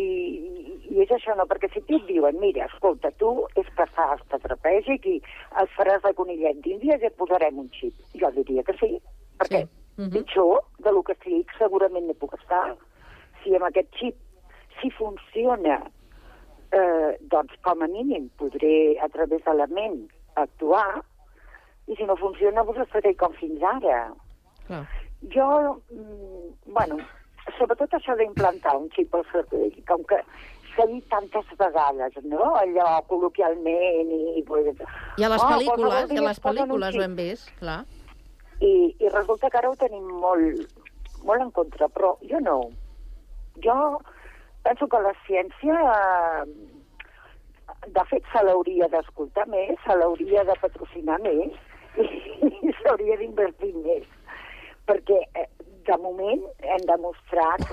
i 0.91 1.01
és 1.03 1.11
això, 1.11 1.35
no? 1.37 1.45
Perquè 1.49 1.69
si 1.73 1.83
ti 1.87 1.97
et 1.99 2.07
diuen, 2.09 2.39
mira, 2.41 2.67
escolta, 2.67 3.11
tu 3.21 3.31
és 3.59 3.67
que 3.77 3.87
fas 3.95 4.23
tetrapègic 4.33 5.07
i 5.09 5.17
et 5.61 5.75
faràs 5.77 6.03
de 6.05 6.13
conillet 6.17 6.61
d'Índia 6.65 6.97
i 6.97 7.07
et 7.09 7.17
posarem 7.19 7.59
un 7.61 7.69
xip. 7.75 7.95
Jo 8.21 8.31
diria 8.37 8.65
que 8.67 8.75
sí, 8.79 8.91
perquè 9.41 9.63
sí. 9.65 10.09
pitjor 10.15 10.61
de 10.85 10.95
lo 10.95 11.03
que 11.07 11.17
estic 11.17 11.53
segurament 11.59 12.09
no 12.09 12.17
puc 12.21 12.35
estar. 12.39 12.75
Si 13.43 13.55
amb 13.57 13.69
aquest 13.69 13.91
xip, 13.99 14.17
si 14.81 14.91
funciona, 14.97 15.79
eh, 16.71 17.13
doncs 17.31 17.55
com 17.65 17.83
a 17.83 17.87
mínim 17.91 18.29
podré 18.39 18.97
a 19.03 19.09
través 19.13 19.43
de 19.45 19.55
la 19.57 19.67
ment 19.67 20.03
actuar 20.39 21.01
i 21.87 21.95
si 21.95 22.05
no 22.07 22.15
funciona, 22.15 22.63
doncs 22.63 22.85
estaré 22.85 23.15
com 23.19 23.33
fins 23.39 23.63
ara. 23.75 24.03
Clar. 24.67 24.85
Jo, 25.33 25.47
mm, 25.91 26.73
bueno, 26.73 26.97
sobretot 27.57 27.93
això 27.97 28.15
d'implantar 28.19 28.75
un 28.77 28.89
xip 28.95 29.13
al 29.15 29.25
cervell, 29.31 29.73
com 29.87 30.03
que 30.09 30.19
s'ha 30.75 30.85
dit 30.87 31.03
tantes 31.11 31.45
vegades, 31.59 32.15
no? 32.23 32.53
Allò 32.59 33.01
col·loquialment 33.09 34.11
i... 34.15 34.21
I 34.41 35.23
a 35.25 35.29
les 35.33 35.41
"Ah, 35.43 35.49
pel·lícules, 35.55 36.11
i 36.13 36.17
a 36.21 36.27
les 36.27 36.39
pel·lícules 36.43 36.87
ho 36.95 36.97
xip". 36.97 37.01
hem 37.07 37.15
vist, 37.19 37.51
clar. 37.59 37.81
I, 38.61 38.73
I 38.99 39.09
resulta 39.09 39.49
que 39.49 39.57
ara 39.57 39.69
ho 39.71 39.75
tenim 39.75 40.05
molt, 40.21 40.61
molt 41.25 41.41
en 41.41 41.51
contra, 41.51 41.87
però 41.89 42.13
jo 42.29 42.39
no. 42.39 42.59
Jo 43.65 43.75
penso 44.63 44.87
que 44.87 44.99
la 45.01 45.13
ciència, 45.25 45.75
eh, 45.97 46.45
de 47.87 48.03
fet, 48.11 48.23
se 48.31 48.43
l'hauria 48.45 48.87
d'escoltar 48.93 49.47
més, 49.49 49.73
se 49.85 49.95
l'hauria 49.97 50.43
de 50.47 50.55
patrocinar 50.61 51.17
més 51.25 51.51
i, 51.97 52.51
i 52.69 52.73
s'hauria 52.81 53.17
d'invertir 53.17 53.73
més. 53.81 54.05
Perquè, 54.87 55.17
eh, 55.41 55.47
de 55.87 55.97
moment, 56.01 56.41
hem 56.61 56.85
demostrat 56.87 57.63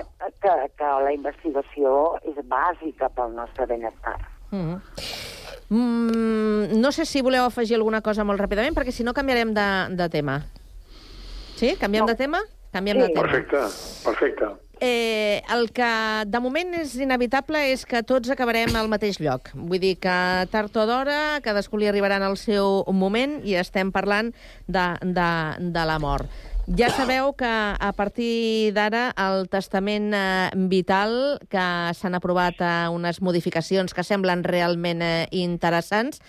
que, 0.43 0.53
que 0.77 0.91
la 1.05 1.13
investigació 1.15 1.95
és 2.23 2.37
bàsica 2.49 3.09
pel 3.15 3.35
nostre 3.37 3.67
benestar. 3.69 4.17
Mm 4.51 4.63
-hmm. 4.65 4.79
mm, 5.69 6.79
no 6.81 6.91
sé 6.91 7.05
si 7.05 7.21
voleu 7.21 7.45
afegir 7.45 7.75
alguna 7.75 8.01
cosa 8.01 8.23
molt 8.23 8.39
ràpidament, 8.39 8.75
perquè 8.75 8.91
si 8.91 9.03
no 9.03 9.13
canviarem 9.13 9.53
de, 9.53 9.95
de 9.95 10.09
tema. 10.09 10.41
Sí? 11.55 11.75
Canviem 11.79 12.05
no. 12.05 12.07
de 12.07 12.15
tema? 12.15 12.39
Canviem 12.71 12.97
de 12.97 13.07
tema. 13.07 13.21
Perfecte, 13.21 13.57
perfecte. 14.03 14.45
Eh, 14.81 15.41
el 15.51 15.73
que 15.75 16.23
de 16.25 16.39
moment 16.39 16.71
és 16.79 16.93
inevitable 17.03 17.59
és 17.73 17.81
que 17.83 17.99
tots 18.07 18.31
acabarem 18.31 18.71
al 18.79 18.87
mateix 18.87 19.17
lloc. 19.19 19.51
Vull 19.51 19.81
dir 19.83 19.97
que 19.99 20.15
tard 20.53 20.77
o 20.79 20.85
d'hora 20.87 21.41
cadascú 21.43 21.81
li 21.81 21.89
arribarà 21.89 22.15
en 22.21 22.23
el 22.29 22.37
seu 22.39 22.85
moment 22.95 23.41
i 23.43 23.57
estem 23.59 23.91
parlant 23.91 24.31
de, 24.67 24.85
de, 25.03 25.31
de 25.59 25.83
la 25.89 25.97
mort. 25.99 26.31
Ja 26.77 26.91
sabeu 26.93 27.31
que 27.33 27.49
a 27.49 27.89
partir 27.97 28.69
d'ara 28.75 29.07
el 29.17 29.47
testament 29.49 30.11
eh, 30.13 30.51
vital, 30.69 31.39
que 31.49 31.63
s'han 31.97 32.13
aprovat 32.13 32.61
eh, 32.61 32.85
unes 32.93 33.23
modificacions 33.25 33.95
que 33.97 34.05
semblen 34.05 34.43
realment 34.45 35.01
eh, 35.01 35.25
interessants, 35.33 36.21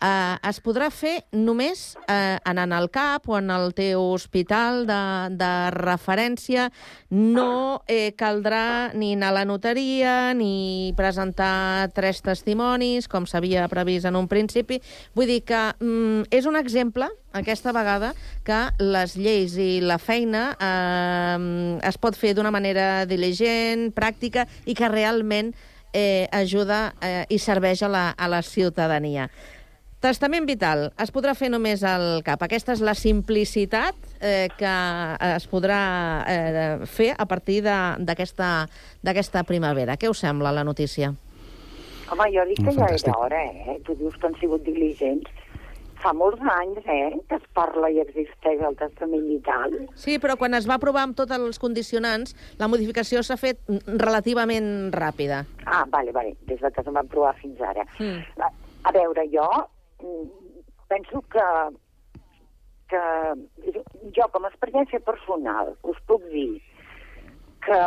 eh, 0.00 0.36
es 0.48 0.60
podrà 0.64 0.88
fer 0.92 1.24
només 1.32 1.96
eh, 2.08 2.38
anant 2.44 2.72
al 2.76 2.88
CAP 2.92 3.28
o 3.30 3.36
en 3.38 3.50
el 3.52 3.72
teu 3.76 4.02
hospital 4.12 4.84
de, 4.88 5.00
de 5.36 5.52
referència. 5.74 6.68
No 7.10 7.82
eh, 7.88 8.12
caldrà 8.18 8.92
ni 8.94 9.14
anar 9.16 9.32
a 9.32 9.36
la 9.40 9.44
notaria 9.48 10.34
ni 10.36 10.92
presentar 10.96 11.90
tres 11.96 12.22
testimonis, 12.24 13.08
com 13.08 13.26
s'havia 13.26 13.68
previst 13.72 14.08
en 14.08 14.18
un 14.18 14.28
principi. 14.28 14.80
Vull 15.14 15.30
dir 15.30 15.42
que 15.46 15.62
mm, 15.78 16.28
és 16.34 16.48
un 16.48 16.58
exemple 16.60 17.10
aquesta 17.36 17.72
vegada 17.76 18.14
que 18.46 18.58
les 18.80 19.16
lleis 19.20 19.56
i 19.60 19.80
la 19.84 19.98
feina 20.00 20.48
eh, 20.56 21.78
es 21.84 22.00
pot 22.00 22.16
fer 22.16 22.34
d'una 22.36 22.54
manera 22.54 23.04
diligent, 23.08 23.90
pràctica 23.96 24.46
i 24.64 24.76
que 24.76 24.88
realment 24.92 25.52
eh, 25.96 26.28
ajuda 26.32 26.94
eh, 27.00 27.24
i 27.32 27.38
serveix 27.40 27.82
a 27.82 27.88
la, 27.88 28.10
a 28.10 28.28
la 28.28 28.42
ciutadania. 28.42 29.30
Testament 30.00 30.44
vital 30.44 30.90
es 31.00 31.10
podrà 31.10 31.32
fer 31.34 31.48
només 31.50 31.80
al 31.86 32.20
CAP. 32.24 32.42
Aquesta 32.46 32.74
és 32.76 32.82
la 32.84 32.92
simplicitat 32.94 33.96
eh, 34.20 34.48
que 34.58 34.72
es 35.32 35.46
podrà 35.48 35.78
eh, 36.28 36.84
fer 36.84 37.14
a 37.16 37.24
partir 37.26 37.62
d'aquesta 37.64 39.44
primavera. 39.48 39.96
Què 39.96 40.10
us 40.12 40.20
sembla 40.20 40.52
la 40.52 40.64
notícia? 40.68 41.14
Home, 42.12 42.28
jo 42.30 42.44
dic 42.46 42.60
que 42.60 42.70
ja 42.70 42.84
Fantàstic. 42.84 43.08
era 43.08 43.18
hora, 43.18 43.42
eh? 43.42 43.80
Tu 43.86 43.96
dius 43.98 44.14
que 44.20 44.28
han 44.28 44.36
sigut 44.38 44.62
diligents. 44.68 45.30
Fa 46.02 46.12
molts 46.12 46.42
anys, 46.44 46.84
eh, 46.92 47.16
que 47.26 47.38
es 47.40 47.46
parla 47.56 47.88
i 47.90 47.98
existeix 48.02 48.60
el 48.68 48.76
testament 48.76 49.24
vital. 49.26 49.72
Sí, 49.96 50.18
però 50.22 50.36
quan 50.36 50.54
es 50.54 50.68
va 50.68 50.76
aprovar 50.76 51.06
amb 51.08 51.16
tots 51.16 51.32
els 51.32 51.58
condicionants, 51.58 52.36
la 52.60 52.68
modificació 52.68 53.24
s'ha 53.24 53.38
fet 53.40 53.64
relativament 53.88 54.92
ràpida. 54.92 55.46
Ah, 55.64 55.86
vale, 55.88 56.12
vale, 56.12 56.36
des 56.46 56.60
de 56.60 56.70
que 56.70 56.84
es 56.84 56.92
va 56.94 57.02
provar 57.02 57.32
fins 57.40 57.58
ara. 57.64 57.88
Mm. 57.98 58.44
A, 58.84 58.92
veure, 58.94 59.24
jo 59.32 59.48
penso 60.88 61.22
que, 61.32 61.46
que 62.88 63.02
jo, 64.16 64.28
com 64.32 64.44
a 64.44 64.50
experiència 64.52 65.00
personal, 65.00 65.74
us 65.82 66.00
puc 66.06 66.24
dir 66.32 66.60
que 67.66 67.80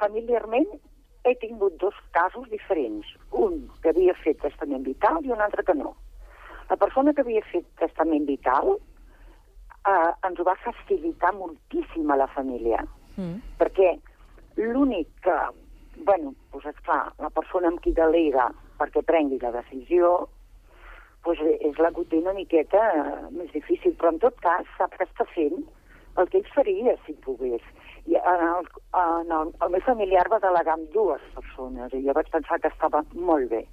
familiarment 0.00 0.68
he 1.26 1.34
tingut 1.42 1.78
dos 1.82 1.94
casos 2.14 2.46
diferents. 2.50 3.06
Un 3.34 3.64
que 3.82 3.90
havia 3.90 4.14
fet 4.22 4.38
testament 4.44 4.84
vital 4.86 5.24
i 5.24 5.32
un 5.34 5.42
altre 5.42 5.64
que 5.66 5.74
no. 5.74 5.96
La 6.70 6.76
persona 6.78 7.14
que 7.14 7.22
havia 7.26 7.42
fet 7.50 7.66
testament 7.80 8.26
vital 8.26 8.76
eh, 8.76 10.12
ens 10.28 10.38
ho 10.38 10.46
va 10.46 10.54
facilitar 10.62 11.34
moltíssim 11.34 12.10
a 12.10 12.20
la 12.22 12.30
família 12.34 12.84
Mm. 13.16 13.40
perquè 13.58 13.96
l'únic 14.56 15.08
que, 15.24 15.36
bueno, 16.04 16.34
doncs 16.52 16.66
esclar, 16.72 17.12
la 17.18 17.30
persona 17.30 17.70
amb 17.72 17.80
qui 17.80 17.92
delega 17.96 18.50
perquè 18.76 19.02
prengui 19.08 19.38
la 19.40 19.54
decisió, 19.54 20.28
doncs 21.26 21.42
és 21.68 21.80
la 21.82 21.90
té 21.96 22.20
una 22.20 22.34
miqueta 22.36 22.82
eh, 22.94 23.16
més 23.34 23.50
difícil, 23.54 23.94
però 23.98 24.14
en 24.14 24.20
tot 24.22 24.38
cas 24.44 24.68
sap 24.78 24.94
que 24.96 25.06
està 25.08 25.26
fent 25.34 25.64
el 26.16 26.28
que 26.30 26.40
ell 26.40 26.52
faria 26.54 26.94
si 27.04 27.14
pogués. 27.24 27.64
I 28.06 28.16
en 28.16 28.44
el, 28.46 28.68
en 29.00 29.32
el, 29.34 29.50
el 29.64 29.72
meu 29.74 29.82
familiar 29.84 30.24
va 30.32 30.40
delegar 30.44 30.76
amb 30.78 30.92
dues 30.94 31.24
persones 31.34 31.92
i 31.92 32.04
jo 32.06 32.14
vaig 32.16 32.30
pensar 32.32 32.60
que 32.62 32.70
estava 32.72 33.02
molt 33.14 33.50
bé. 33.50 33.64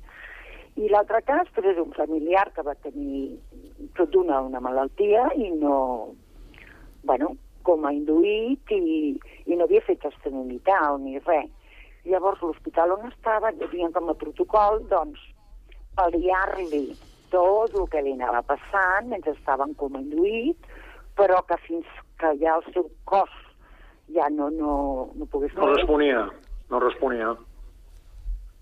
I 0.81 0.89
l'altre 0.89 1.21
cas 1.21 1.47
doncs, 1.53 1.69
és 1.69 1.79
un 1.83 1.93
familiar 1.93 2.47
que 2.55 2.65
va 2.65 2.73
tenir 2.81 3.37
tot 3.97 4.09
d'una 4.09 4.41
una 4.41 4.59
malaltia 4.59 5.27
i 5.37 5.51
no, 5.53 5.77
bueno, 7.05 7.35
com 7.63 7.85
a 7.85 7.93
induït 7.93 8.73
i, 8.73 9.13
i 9.45 9.55
no 9.55 9.69
havia 9.69 9.85
fet 9.85 10.01
testament 10.01 10.49
vital 10.49 10.99
ni 11.05 11.21
res. 11.21 11.51
Llavors, 12.09 12.41
l'hospital 12.41 12.97
on 12.97 13.07
estava, 13.07 13.53
hi 13.53 13.63
havia 13.63 13.93
com 13.95 14.09
a 14.11 14.17
protocol, 14.19 14.81
doncs, 14.89 15.21
pal·liar-li 15.95 17.12
tot 17.33 17.73
el 17.73 17.89
que 17.91 18.03
li 18.05 18.13
anava 18.15 18.43
passant 18.47 19.09
mentre 19.11 19.33
estava 19.33 19.65
en 19.67 19.73
coma 19.79 20.01
induït, 20.03 20.69
però 21.17 21.41
que 21.49 21.57
fins 21.65 21.89
que 22.21 22.33
ja 22.41 22.57
el 22.59 22.65
seu 22.73 22.87
cos 23.09 23.33
ja 24.13 24.29
no, 24.29 24.49
no, 24.53 24.75
no 25.15 25.27
pogués... 25.31 25.53
No 25.57 25.73
responia, 25.73 26.27
no 26.69 26.79
responia. 26.83 27.33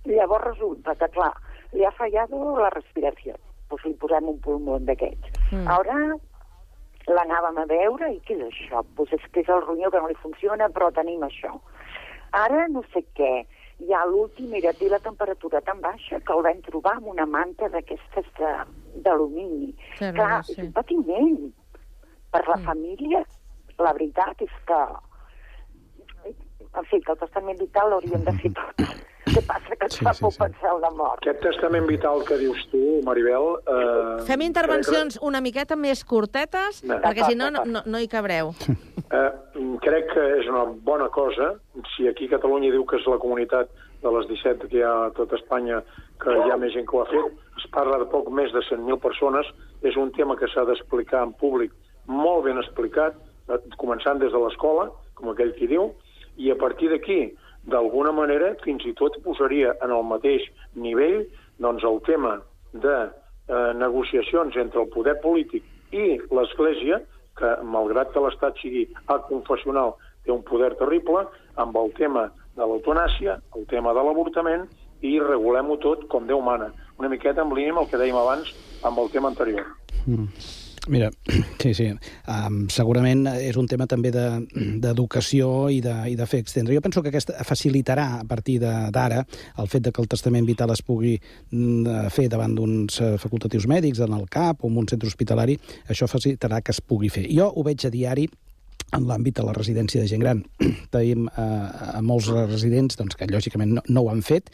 Llavors 0.10 0.48
resulta 0.48 0.96
que, 0.98 1.08
clar, 1.14 1.32
li 1.76 1.86
ha 1.86 1.94
fallat 1.98 2.34
la 2.34 2.72
respiració. 2.74 3.38
Doncs 3.72 3.88
li 3.88 3.96
posem 4.02 4.28
un 4.28 4.40
pulmó 4.44 4.80
d'aquests. 4.88 5.32
Mm. 5.52 5.68
Ara 5.72 6.18
l'anàvem 7.12 7.62
a 7.62 7.68
veure 7.70 8.12
i 8.14 8.20
què 8.28 8.38
és 8.38 8.48
això? 8.50 8.84
Doncs 8.98 9.16
és 9.18 9.28
que 9.32 9.44
és 9.44 9.52
el 9.52 9.64
ronyó 9.66 9.92
que 9.92 10.02
no 10.02 10.12
li 10.12 10.20
funciona, 10.22 10.70
però 10.74 10.92
tenim 10.96 11.24
això. 11.28 11.54
Ara 12.38 12.68
no 12.72 12.84
sé 12.94 13.04
què. 13.18 13.32
Ja 13.90 14.04
l'últim 14.06 14.54
era 14.54 14.74
té 14.78 14.90
la 14.90 15.00
temperatura 15.00 15.62
tan 15.62 15.80
baixa 15.82 16.20
que 16.20 16.34
el 16.34 16.44
vam 16.46 16.62
trobar 16.62 16.96
amb 16.98 17.08
una 17.08 17.26
manta 17.26 17.70
d'aquestes 17.70 18.26
de- 18.38 19.02
d'alumini. 19.02 19.74
Clar, 19.98 20.40
és 20.42 20.56
sí. 20.56 20.62
un 20.62 20.72
patiment 20.72 21.54
per 22.32 22.44
la 22.48 22.58
família. 22.66 23.24
La 23.80 23.94
veritat 23.94 24.42
és 24.42 24.52
que 24.68 24.82
en 26.74 26.86
fi, 26.86 27.02
que 27.02 27.12
el 27.12 27.18
testament 27.20 27.60
vital 27.60 27.90
l'hauríem 27.90 28.24
de 28.24 28.32
fer 28.40 28.52
tot. 28.54 28.86
Què 29.26 29.42
passa? 29.48 29.76
Que 29.78 29.86
ens 29.88 29.96
Sí, 30.00 30.04
fa 30.06 30.14
sí, 30.14 30.22
por 30.24 30.32
sí. 30.34 30.40
pensar 30.40 30.72
en 30.76 30.82
la 30.82 30.90
mort. 30.98 31.22
Aquest 31.22 31.42
testament 31.44 31.86
vital 31.88 32.24
que 32.28 32.38
dius 32.42 32.64
tu, 32.72 32.80
Maribel... 33.06 33.52
Eh, 33.70 34.24
Fem 34.28 34.42
intervencions 34.48 35.20
una 35.22 35.42
miqueta 35.42 35.76
més 35.78 36.04
curtetes, 36.06 36.82
No. 36.84 36.98
perquè 37.04 37.28
si 37.30 37.36
no, 37.38 37.52
no, 37.54 37.64
no, 37.66 37.84
no 37.86 38.00
hi 38.02 38.08
cabreu. 38.12 38.54
Eh, 39.12 39.30
crec 39.86 40.10
que 40.14 40.26
és 40.40 40.48
una 40.50 40.64
bona 40.88 41.10
cosa. 41.14 41.54
Si 41.96 42.08
aquí 42.08 42.28
Catalunya 42.32 42.72
diu 42.72 42.86
que 42.90 42.98
és 42.98 43.06
la 43.12 43.20
comunitat 43.22 43.70
de 44.02 44.10
les 44.16 44.26
17 44.32 44.68
que 44.72 44.80
hi 44.80 44.86
ha 44.88 44.94
a 45.06 45.12
tot 45.18 45.34
Espanya, 45.38 45.82
que 46.24 46.34
hi 46.34 46.50
ha 46.52 46.58
més 46.58 46.74
gent 46.74 46.88
que 46.90 46.96
ho 46.98 47.04
ha 47.04 47.10
fet, 47.12 47.36
es 47.62 47.68
parla 47.76 48.00
de 48.02 48.08
poc 48.10 48.32
més 48.34 48.50
de 48.56 48.64
100.000 48.72 48.98
persones, 49.04 49.46
és 49.86 49.98
un 49.98 50.10
tema 50.16 50.36
que 50.40 50.48
s'ha 50.50 50.64
d'explicar 50.66 51.22
en 51.28 51.34
públic 51.38 51.72
molt 52.08 52.46
ben 52.48 52.58
explicat, 52.58 53.14
eh, 53.52 53.60
començant 53.78 54.18
des 54.24 54.32
de 54.34 54.40
l'escola, 54.42 54.90
com 55.14 55.30
aquell 55.30 55.54
qui 55.60 55.68
diu, 55.70 55.92
i 56.42 56.50
a 56.50 56.56
partir 56.58 56.90
d'aquí, 56.90 57.36
d'alguna 57.70 58.12
manera, 58.16 58.54
fins 58.66 58.86
i 58.86 58.94
tot 58.98 59.18
posaria 59.26 59.76
en 59.84 59.94
el 59.94 60.04
mateix 60.08 60.48
nivell 60.76 61.24
doncs, 61.62 61.84
el 61.84 62.00
tema 62.08 62.40
de 62.74 62.98
eh, 63.06 63.74
negociacions 63.78 64.56
entre 64.58 64.82
el 64.82 64.90
poder 64.94 65.18
polític 65.22 65.66
i 65.94 66.18
l'Església, 66.32 67.02
que 67.38 67.52
malgrat 67.64 68.12
que 68.14 68.24
l'Estat 68.24 68.58
sigui 68.62 68.88
aconfessional, 69.14 69.96
té 70.26 70.34
un 70.34 70.44
poder 70.48 70.74
terrible, 70.80 71.26
amb 71.62 71.78
el 71.78 71.94
tema 71.98 72.30
de 72.58 72.68
l'eutanàsia, 72.68 73.40
el 73.58 73.68
tema 73.72 73.94
de 73.98 74.06
l'avortament, 74.06 74.68
i 75.02 75.18
regulem-ho 75.20 75.78
tot 75.82 76.06
com 76.12 76.28
Déu 76.30 76.42
mana. 76.46 76.70
Una 77.02 77.10
miqueta 77.10 77.42
en 77.42 77.54
línia 77.56 77.74
amb 77.74 77.86
el 77.86 77.90
que 77.90 78.02
dèiem 78.02 78.18
abans 78.18 78.52
amb 78.86 79.02
el 79.02 79.10
tema 79.14 79.32
anterior. 79.34 79.66
Mm. 80.06 80.28
Mira, 80.88 81.12
sí, 81.62 81.74
sí. 81.78 81.86
Um, 82.26 82.64
segurament 82.74 83.28
és 83.36 83.58
un 83.60 83.68
tema 83.70 83.86
també 83.86 84.10
de- 84.12 84.42
d'educació 84.82 85.68
de, 85.68 85.76
i, 85.76 85.80
de, 85.86 85.94
i 86.10 86.16
de 86.18 86.26
fer 86.26 86.40
extendre. 86.42 86.74
Jo 86.74 86.82
penso 86.82 87.04
que 87.06 87.12
aquesta 87.14 87.38
facilitarà 87.46 88.08
a 88.20 88.26
partir 88.26 88.58
d'ara 88.64 89.22
el 89.62 89.70
fet 89.70 89.86
de 89.86 89.92
que 89.94 90.02
el 90.02 90.10
testament 90.10 90.48
vital 90.50 90.74
es 90.74 90.82
pugui 90.82 91.14
mm, 91.52 92.10
fer 92.10 92.28
davant 92.34 92.56
d'uns 92.58 92.98
eh, 93.00 93.12
facultatius 93.22 93.68
mèdics, 93.70 94.02
en 94.02 94.18
el 94.18 94.26
CAP 94.30 94.66
o 94.66 94.72
en 94.74 94.82
un 94.82 94.90
centre 94.90 95.08
hospitalari, 95.12 95.60
això 95.88 96.10
facilitarà 96.10 96.64
que 96.66 96.74
es 96.74 96.82
pugui 96.82 97.14
fer. 97.14 97.28
Jo 97.30 97.52
ho 97.54 97.64
veig 97.68 97.86
a 97.86 97.94
diari 97.94 98.26
en 98.92 99.06
l'àmbit 99.08 99.38
de 99.40 99.46
la 99.48 99.54
residència 99.56 100.02
de 100.02 100.08
gent 100.12 100.22
gran. 100.24 100.44
Tenim 100.94 101.28
eh, 101.30 101.42
a 101.98 102.02
molts 102.06 102.28
residents 102.32 102.98
doncs, 103.00 103.16
que 103.16 103.28
lògicament 103.32 103.76
no, 103.78 103.84
no 103.88 104.04
ho 104.06 104.10
han 104.12 104.24
fet 104.26 104.50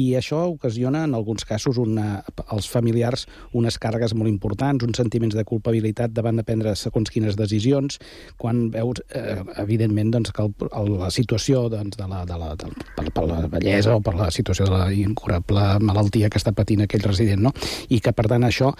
i 0.00 0.12
això 0.18 0.44
ocasiona 0.52 1.04
en 1.04 1.14
alguns 1.18 1.44
casos 1.48 1.78
una, 1.80 2.22
als 2.48 2.68
familiars 2.70 3.26
unes 3.52 3.78
càrregues 3.82 4.14
molt 4.16 4.30
importants, 4.30 4.84
uns 4.84 4.96
sentiments 5.00 5.36
de 5.36 5.44
culpabilitat 5.48 6.14
davant 6.14 6.38
de 6.40 6.44
prendre 6.46 6.74
segons 6.78 7.10
quines 7.12 7.36
decisions, 7.36 7.98
quan 8.40 8.70
veus, 8.72 9.02
eh, 9.14 9.40
evidentment, 9.62 10.12
doncs, 10.14 10.32
que 10.32 10.46
el, 10.46 10.54
el, 10.70 10.92
la 11.00 11.10
situació 11.12 11.66
doncs, 11.72 11.98
de 12.00 12.08
la, 12.08 12.24
de 12.28 12.38
la, 12.40 12.54
de, 12.56 12.70
per, 12.96 13.08
per 13.12 13.26
la 13.28 13.42
bellesa 13.52 13.96
o 13.96 14.00
per 14.04 14.14
la 14.18 14.30
situació 14.32 14.68
de 14.68 14.72
la 14.76 14.88
incurable 14.92 15.66
malaltia 15.84 16.30
que 16.32 16.40
està 16.40 16.54
patint 16.56 16.84
aquell 16.86 17.04
resident, 17.04 17.44
no? 17.48 17.52
i 17.92 18.00
que, 18.00 18.12
per 18.16 18.28
tant, 18.30 18.46
això 18.48 18.72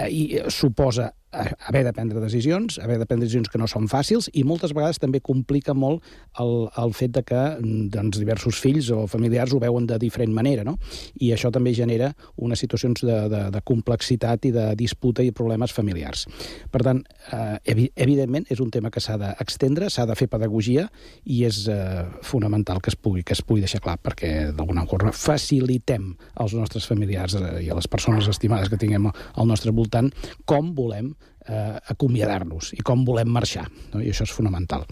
eh, 0.00 0.10
i 0.10 0.26
suposa 0.50 1.10
a- 1.10 1.14
haver 1.32 1.84
de 1.84 1.92
prendre 1.92 2.20
decisions, 2.20 2.78
haver 2.78 2.98
de 2.98 3.06
prendre 3.06 3.26
decisions 3.26 3.50
que 3.50 3.58
no 3.58 3.68
són 3.68 3.88
fàcils 3.90 4.28
i 4.32 4.44
moltes 4.46 4.72
vegades 4.76 5.00
també 5.02 5.20
complica 5.20 5.74
molt 5.74 6.04
el, 6.40 6.68
el 6.78 6.94
fet 6.96 7.12
de 7.16 7.22
que 7.26 7.40
mm, 7.58 7.88
doncs, 7.94 8.20
diversos 8.22 8.60
fills 8.62 8.90
o 8.94 9.04
familiars 9.10 9.52
ho 9.52 9.60
veuen 9.62 9.86
de 9.86 9.98
diferent 10.00 10.32
manera, 10.34 10.64
no? 10.64 10.76
I 11.20 11.32
això 11.34 11.50
també 11.52 11.74
genera 11.76 12.12
unes 12.36 12.62
situacions 12.62 13.02
de, 13.04 13.18
de, 13.32 13.42
de 13.52 13.62
complexitat 13.66 14.48
i 14.48 14.54
de 14.54 14.68
disputa 14.78 15.24
i 15.26 15.34
problemes 15.34 15.74
familiars. 15.76 16.26
Per 16.72 16.82
tant, 16.86 17.02
eh, 17.32 17.58
evi 17.74 17.88
evidentment, 17.94 18.46
és 18.50 18.62
un 18.62 18.70
tema 18.72 18.90
que 18.94 19.02
s'ha 19.02 19.18
d'extendre, 19.20 19.90
s'ha 19.92 20.06
de 20.08 20.16
fer 20.18 20.30
pedagogia 20.32 20.86
i 21.24 21.42
és 21.48 21.64
eh, 21.72 22.06
fonamental 22.22 22.80
que 22.80 22.92
es 22.94 22.96
pugui 22.96 23.24
que 23.26 23.36
es 23.36 23.42
pugui 23.42 23.64
deixar 23.64 23.82
clar, 23.84 23.98
perquè 24.02 24.52
d'alguna 24.56 24.86
forma 24.88 25.12
facilitem 25.12 26.12
als 26.42 26.54
nostres 26.56 26.86
familiars 26.88 27.36
eh, 27.38 27.66
i 27.66 27.70
a 27.70 27.78
les 27.78 27.88
persones 27.90 28.28
estimades 28.30 28.70
que 28.72 28.80
tinguem 28.80 29.10
al 29.10 29.48
nostre 29.48 29.74
voltant 29.74 30.12
com 30.46 30.72
volem 30.76 31.12
eh, 31.48 31.76
acomiadar-nos 31.92 32.72
i 32.76 32.82
com 32.86 33.04
volem 33.06 33.30
marxar. 33.32 33.66
No? 33.92 34.02
I 34.02 34.10
això 34.12 34.26
és 34.26 34.34
fonamental. 34.34 34.86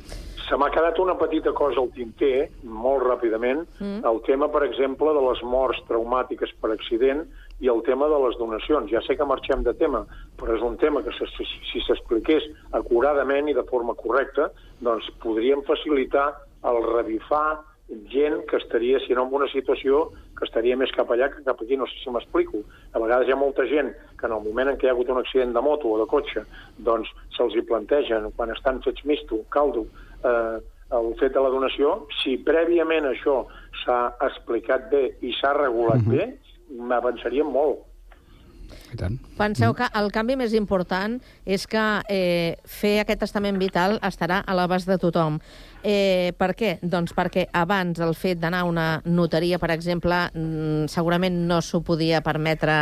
Se 0.45 0.59
m'ha 0.61 0.69
quedat 0.69 0.99
una 1.01 1.15
petita 1.17 1.55
cosa 1.57 1.81
al 1.81 1.89
tinter, 1.97 2.51
molt 2.69 3.07
ràpidament, 3.07 3.63
mm. 3.81 4.03
el 4.05 4.21
tema, 4.27 4.51
per 4.53 4.63
exemple, 4.67 5.15
de 5.17 5.23
les 5.25 5.41
morts 5.49 5.81
traumàtiques 5.89 6.53
per 6.61 6.75
accident 6.75 7.25
i 7.65 7.71
el 7.73 7.81
tema 7.87 8.11
de 8.13 8.19
les 8.27 8.37
donacions. 8.37 8.91
Ja 8.93 9.01
sé 9.07 9.17
que 9.17 9.29
marxem 9.29 9.65
de 9.65 9.73
tema, 9.81 10.05
però 10.41 10.59
és 10.59 10.65
un 10.67 10.77
tema 10.83 11.01
que 11.07 11.15
si 11.17 11.85
s'expliqués 11.87 12.51
acuradament 12.77 13.49
i 13.49 13.57
de 13.57 13.65
forma 13.71 13.97
correcta, 13.97 14.51
doncs 14.85 15.09
podríem 15.25 15.65
facilitar 15.65 16.29
el 16.69 16.83
revifar 16.93 17.63
gent 18.13 18.45
que 18.49 18.57
estaria, 18.57 19.01
si 19.07 19.17
no 19.17 19.27
en 19.27 19.35
una 19.41 19.49
situació, 19.53 20.11
que 20.37 20.45
estaria 20.45 20.77
més 20.77 20.91
cap 20.93 21.11
allà 21.11 21.31
que 21.31 21.45
cap 21.45 21.61
aquí, 21.63 21.77
no 21.77 21.87
sé 21.87 21.95
si 22.03 22.11
m'explico. 22.11 22.65
A 22.93 22.99
vegades 22.99 23.29
hi 23.29 23.33
ha 23.33 23.37
molta 23.37 23.67
gent 23.71 23.93
que 24.19 24.27
en 24.27 24.33
el 24.33 24.43
moment 24.43 24.69
en 24.69 24.77
què 24.77 24.85
hi 24.85 24.89
ha 24.89 24.93
hagut 24.97 25.09
un 25.09 25.19
accident 25.19 25.55
de 25.55 25.61
moto 25.63 25.89
o 25.95 25.99
de 25.99 26.07
cotxe, 26.11 26.45
doncs 26.79 27.09
se'ls 27.37 27.55
hi 27.55 27.63
plantegen, 27.63 28.31
quan 28.37 28.51
estan 28.51 28.83
fets 28.83 29.05
misto, 29.05 29.45
caldo, 29.51 29.87
eh, 30.25 30.59
el 30.95 31.15
fet 31.19 31.33
de 31.35 31.41
la 31.41 31.51
donació, 31.51 32.07
si 32.23 32.37
prèviament 32.39 33.07
això 33.09 33.47
s'ha 33.85 34.15
explicat 34.23 34.91
bé 34.91 35.17
i 35.23 35.33
s'ha 35.33 35.55
regulat 35.57 36.03
Mhm. 36.03 36.11
bé, 36.11 36.39
m'avançaríem 36.71 37.47
molt. 37.47 37.79
I 38.93 38.99
tant. 38.99 39.19
Penseu 39.39 39.75
que 39.75 39.89
el 39.99 40.11
canvi 40.15 40.37
més 40.39 40.55
important 40.55 41.17
és 41.45 41.67
que 41.71 41.85
eh, 42.13 42.57
fer 42.65 42.99
aquest 43.03 43.25
testament 43.25 43.59
vital 43.61 43.99
estarà 44.07 44.43
a 44.47 44.57
l'abast 44.57 44.89
de 44.91 44.99
tothom. 45.03 45.41
Eh, 45.85 46.33
per 46.39 46.55
què? 46.57 46.79
Doncs 46.81 47.13
perquè 47.17 47.49
abans 47.53 48.01
el 48.01 48.15
fet 48.17 48.41
d'anar 48.41 48.63
a 48.65 48.69
una 48.69 48.89
notaria, 49.05 49.59
per 49.61 49.71
exemple, 49.75 50.17
mm, 50.33 50.87
segurament 50.93 51.43
no 51.49 51.61
s'ho 51.61 51.83
podia 51.85 52.23
permetre 52.25 52.77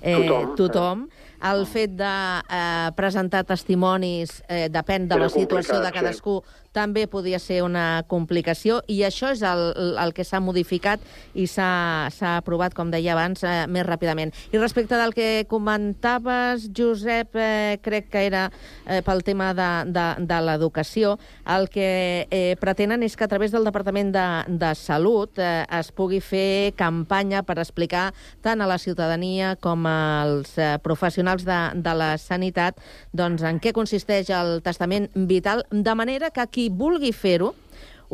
eh, 0.00 0.14
Tothom. 0.14 0.54
tothom. 0.56 1.06
El 1.44 1.66
fet 1.68 1.96
de 1.98 2.12
eh, 2.48 2.90
presentar 2.96 3.42
testimonis 3.44 4.38
eh, 4.48 4.68
depèn 4.72 5.08
de 5.08 5.18
Era 5.18 5.26
la 5.26 5.32
situació 5.32 5.80
de 5.82 5.90
complicat, 5.90 6.14
sí. 6.14 6.63
També 6.74 7.06
podia 7.06 7.38
ser 7.38 7.62
una 7.64 8.02
complicació 8.10 8.80
i 8.90 9.00
això 9.06 9.30
és 9.32 9.42
el, 9.46 9.62
el 10.00 10.12
que 10.16 10.26
s'ha 10.26 10.42
modificat 10.42 11.02
i 11.38 11.46
s'ha 11.50 12.10
aprovat, 12.34 12.74
com 12.74 12.90
deia 12.90 13.14
abans, 13.14 13.44
eh, 13.46 13.64
més 13.70 13.86
ràpidament. 13.86 14.34
I 14.52 14.58
respecte 14.58 14.98
del 14.98 15.14
que 15.14 15.46
comentaves, 15.48 16.68
Josep, 16.74 17.38
eh, 17.38 17.78
crec 17.82 18.10
que 18.10 18.24
era 18.26 18.48
eh, 18.86 19.00
pel 19.06 19.22
tema 19.24 19.52
de, 19.54 19.70
de, 19.94 20.06
de 20.26 20.40
l'educació, 20.44 21.16
el 21.54 21.68
que 21.70 22.26
eh, 22.30 22.56
pretenen 22.60 23.04
és 23.06 23.16
que 23.16 23.24
a 23.24 23.30
través 23.30 23.54
del 23.54 23.64
Departament 23.64 24.10
de, 24.14 24.26
de 24.48 24.74
Salut 24.74 25.38
eh, 25.38 25.64
es 25.78 25.92
pugui 25.94 26.20
fer 26.24 26.74
campanya 26.76 27.44
per 27.46 27.58
explicar 27.62 28.08
tant 28.42 28.60
a 28.60 28.68
la 28.68 28.80
ciutadania 28.82 29.54
com 29.62 29.86
als 29.86 30.56
eh, 30.58 30.74
professionals 30.82 31.46
de, 31.46 31.60
de 31.78 31.94
la 31.94 32.14
sanitat 32.18 32.80
doncs, 33.12 33.44
en 33.46 33.60
què 33.62 33.74
consisteix 33.76 34.30
el 34.34 34.58
testament 34.64 35.08
vital, 35.14 35.64
de 35.70 35.94
manera 35.94 36.32
que 36.34 36.46
qui 36.50 36.63
vulgui 36.70 37.12
fer-ho 37.12 37.54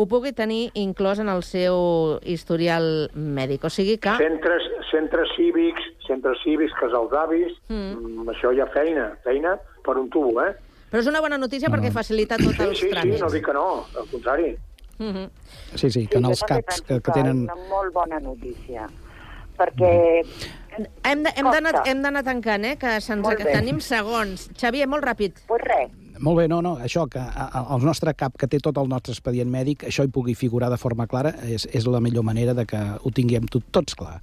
ho 0.01 0.07
pugui 0.07 0.33
tenir 0.33 0.71
inclòs 0.75 1.19
en 1.21 1.29
el 1.29 1.43
seu 1.43 2.21
historial 2.23 3.11
mèdic. 3.15 3.65
O 3.65 3.71
sigui 3.71 3.99
que... 3.99 4.13
Centres, 4.17 4.63
centres 4.91 5.29
cívics, 5.37 5.83
centres 6.07 6.39
cívics, 6.45 6.73
casals 6.81 7.11
d'avis, 7.11 7.53
Mm. 7.69 7.99
mm. 7.99 8.29
això 8.33 8.53
hi 8.55 8.61
ha 8.61 8.67
feina, 8.73 9.11
feina 9.25 9.59
per 9.85 9.99
un 9.99 10.09
tubo, 10.09 10.41
eh? 10.43 10.55
Però 10.91 11.01
és 11.03 11.07
una 11.07 11.21
bona 11.21 11.37
notícia 11.39 11.69
perquè 11.69 11.91
facilita 11.93 12.37
tots 12.39 12.57
Sí, 12.57 12.63
els 12.63 12.79
sí, 12.79 12.87
sí, 12.87 12.91
tràmits. 12.95 13.21
no 13.21 13.29
dic 13.31 13.45
que 13.45 13.53
no, 13.53 13.85
al 13.99 14.09
contrari. 14.11 14.57
Mm 14.99 15.13
-hmm. 15.15 15.29
Sí, 15.77 15.91
sí, 15.91 16.07
que 16.07 16.19
en 16.19 16.25
els 16.25 16.43
CAPs 16.45 16.81
que, 16.83 17.01
que 17.01 17.13
tenen... 17.13 17.45
És 17.45 17.53
una 17.53 17.69
molt 17.69 17.93
bona 17.93 18.19
notícia, 18.21 18.89
perquè... 19.59 20.25
Hem 21.05 21.23
de- 21.25 21.33
hem 21.37 22.03
d'anar 22.03 22.23
tancant, 22.25 22.65
eh, 22.65 22.77
que 22.79 23.01
se'ns 23.01 23.27
bé. 23.29 23.53
tenim 23.53 23.81
segons. 23.81 24.51
Xavier, 24.57 24.87
molt 24.89 25.05
ràpid. 25.05 25.33
Pues 25.47 25.61
res. 25.63 25.91
Molt 26.21 26.37
bé, 26.37 26.47
no, 26.53 26.61
no, 26.61 26.75
això, 26.85 27.07
que 27.09 27.21
el 27.21 27.85
nostre 27.87 28.13
cap, 28.15 28.37
que 28.37 28.49
té 28.51 28.61
tot 28.61 28.77
el 28.81 28.89
nostre 28.93 29.15
expedient 29.17 29.49
mèdic, 29.51 29.87
això 29.89 30.05
hi 30.05 30.13
pugui 30.13 30.37
figurar 30.37 30.69
de 30.71 30.79
forma 30.81 31.07
clara, 31.09 31.33
és, 31.49 31.65
és 31.73 31.87
la 31.89 32.01
millor 32.05 32.27
manera 32.29 32.55
de 32.55 32.67
que 32.69 32.81
ho 33.01 33.13
tinguem 33.17 33.49
tot, 33.49 33.65
tots 33.73 33.97
clar. 33.97 34.19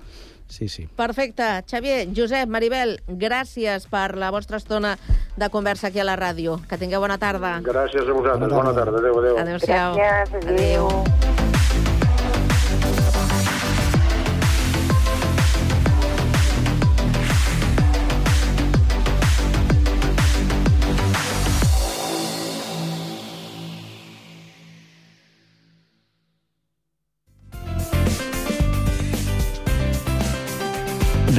Sí, 0.48 0.70
sí. 0.70 0.86
Perfecte. 0.96 1.44
Xavier, 1.68 2.08
Josep, 2.16 2.48
Maribel, 2.48 2.98
gràcies 3.08 3.90
per 3.92 4.16
la 4.16 4.32
vostra 4.32 4.62
estona 4.62 4.96
de 5.36 5.50
conversa 5.52 5.90
aquí 5.90 6.00
a 6.00 6.08
la 6.08 6.16
ràdio. 6.16 6.62
Que 6.70 6.80
tingueu 6.80 7.04
bona 7.04 7.20
tarda. 7.20 7.58
Gràcies 7.66 8.08
a 8.08 8.16
vosaltres, 8.16 8.54
bona 8.54 8.76
tarda, 8.78 9.02
adéu, 9.02 9.20
adéu. 9.20 9.42
Adéu-siau. 9.44 9.98
Gràcies, 10.00 10.54
adéu. 10.54 11.27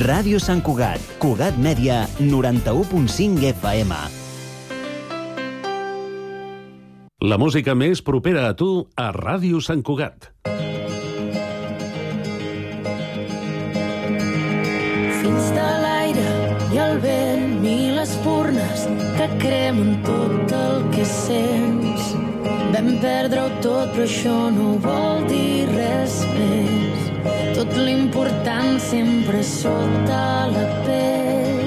Ràdio 0.08 0.38
Sant 0.40 0.62
Cugat, 0.64 1.02
Cugat 1.20 1.58
Mèdia, 1.60 2.06
91.5 2.16 3.42
FM. 3.50 3.96
La 7.28 7.36
música 7.36 7.74
més 7.76 8.00
propera 8.06 8.46
a 8.48 8.54
tu 8.56 8.68
a 8.96 9.10
Ràdio 9.12 9.60
Sant 9.60 9.82
Cugat. 9.84 10.30
Fins 15.18 15.52
de 15.58 15.68
l'aire 15.84 16.32
i 16.72 16.82
el 16.86 16.96
vent, 17.04 17.46
mil 17.60 18.00
espurnes 18.06 18.88
que 19.20 19.28
cremen 19.44 19.98
tot 20.08 20.58
el 20.62 20.88
que 20.96 21.04
sents. 21.04 22.14
Vam 22.72 22.94
perdre-ho 23.04 23.50
tot, 23.60 23.92
però 23.92 24.08
això 24.08 24.38
no 24.56 24.78
vol 24.88 25.26
dir 25.28 25.68
res 25.76 26.22
més. 26.32 26.87
Tot 27.58 27.72
l'important 27.74 28.76
sempre 28.78 29.40
sota 29.42 30.46
la 30.52 30.66
pell. 30.84 31.64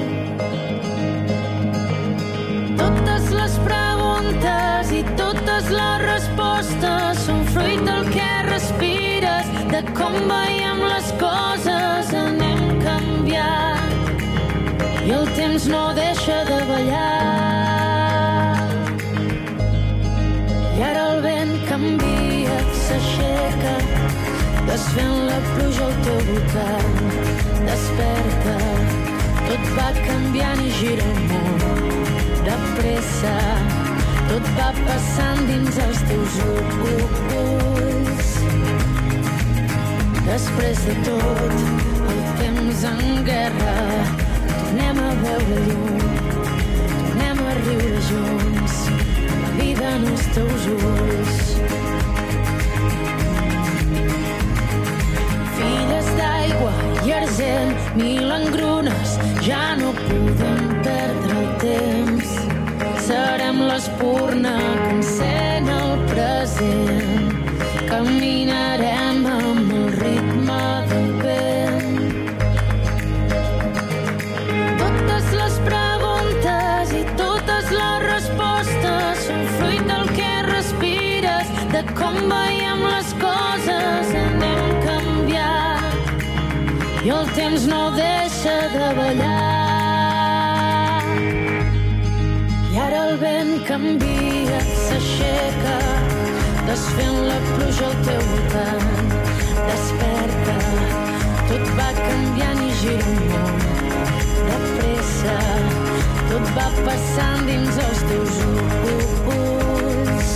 Totes 2.78 3.28
les 3.36 3.58
preguntes 3.66 4.94
i 4.96 5.02
totes 5.20 5.68
les 5.76 6.06
respostes 6.06 7.22
són 7.26 7.44
fruit 7.52 7.84
del 7.84 8.08
que 8.16 8.30
respires, 8.48 9.52
de 9.76 9.84
com 9.92 10.16
veiem 10.32 10.80
les 10.94 11.12
coses, 11.20 12.16
anem 12.24 12.64
canviant 12.88 13.96
i 15.04 15.18
el 15.20 15.28
temps 15.36 15.68
no 15.76 15.90
deixa 16.00 16.40
de 16.48 16.62
ballar. 16.72 17.51
Desfent 24.82 25.26
la 25.28 25.38
pluja 25.54 25.84
al 25.86 25.94
teu 26.04 26.18
voltant. 26.28 26.96
Desperta, 27.66 28.54
tot 29.46 29.68
va 29.76 29.88
canviant 29.98 30.62
i 30.64 30.70
gira 30.78 31.06
el 31.12 31.20
món 31.30 31.84
de 32.46 32.56
pressa. 32.78 33.34
Tot 34.30 34.48
va 34.58 34.70
passant 34.80 35.44
dins 35.50 35.78
els 35.86 36.02
teus 36.08 36.38
ulls. 36.48 38.32
Després 40.26 40.82
de 40.88 40.96
tot, 41.06 41.64
el 42.14 42.22
temps 42.42 42.84
en 42.90 43.24
guerra, 43.28 43.76
tornem 44.48 45.02
a 45.04 45.10
veure 45.22 45.62
llum, 45.68 46.04
tornem 46.96 47.46
a 47.46 47.56
riure 47.62 48.04
junts. 48.10 48.82
La 49.44 49.56
vida 49.62 49.96
en 50.00 50.12
els 50.14 50.30
teus 50.38 50.70
ulls. 50.78 51.91
Argent, 57.32 57.96
mil 57.96 58.30
engrunes, 58.30 59.18
ja 59.40 59.74
no 59.76 59.92
podem 59.92 60.82
perdre 60.84 61.38
el 61.40 61.48
temps. 61.62 62.34
Serem 63.06 63.62
l'espurna 63.68 64.56
que 64.58 64.90
encén 64.96 65.68
el 65.68 65.92
present. 66.12 67.32
Caminarem 67.88 68.91
temps 87.34 87.66
no 87.66 87.90
deixa 87.92 88.56
de 88.74 88.88
ballar. 88.96 89.82
I 92.72 92.78
ara 92.78 92.98
el 93.08 93.16
vent 93.22 93.52
canvia, 93.68 94.60
s'aixeca, 94.86 95.76
desfent 96.68 97.20
la 97.28 97.38
pluja 97.48 97.86
al 97.88 97.96
teu 98.08 98.22
voltant. 98.32 98.88
Desperta, 99.68 100.56
tot 101.50 101.70
va 101.78 101.88
canviant 102.00 102.62
i 102.66 102.72
gira 102.82 103.12
el 103.12 103.20
món 103.30 103.56
de 104.48 104.58
pressa. 104.74 105.38
Tot 106.32 106.50
va 106.58 106.68
passant 106.82 107.46
dins 107.48 107.80
els 107.86 108.02
teus 108.10 108.42
ulls. 108.96 110.34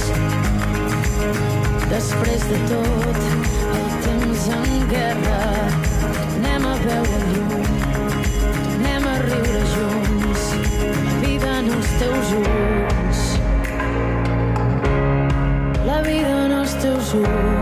Després 1.93 2.49
de 2.53 2.63
tot, 2.73 3.21
el 3.81 4.01
temps 4.09 4.49
en 4.61 4.89
guerra 4.95 5.86
veure 6.87 7.19
lluny. 7.33 7.67
Anem 8.77 9.09
a 9.11 9.17
riure 9.25 9.65
junts, 9.75 10.47
vida 11.25 11.59
en 11.61 11.71
els 11.77 11.93
teus 12.03 12.33
ulls. 12.41 13.27
La 15.91 16.01
vida 16.09 16.35
en 16.47 16.59
els 16.63 16.81
teus 16.87 17.15
ulls. 17.21 17.56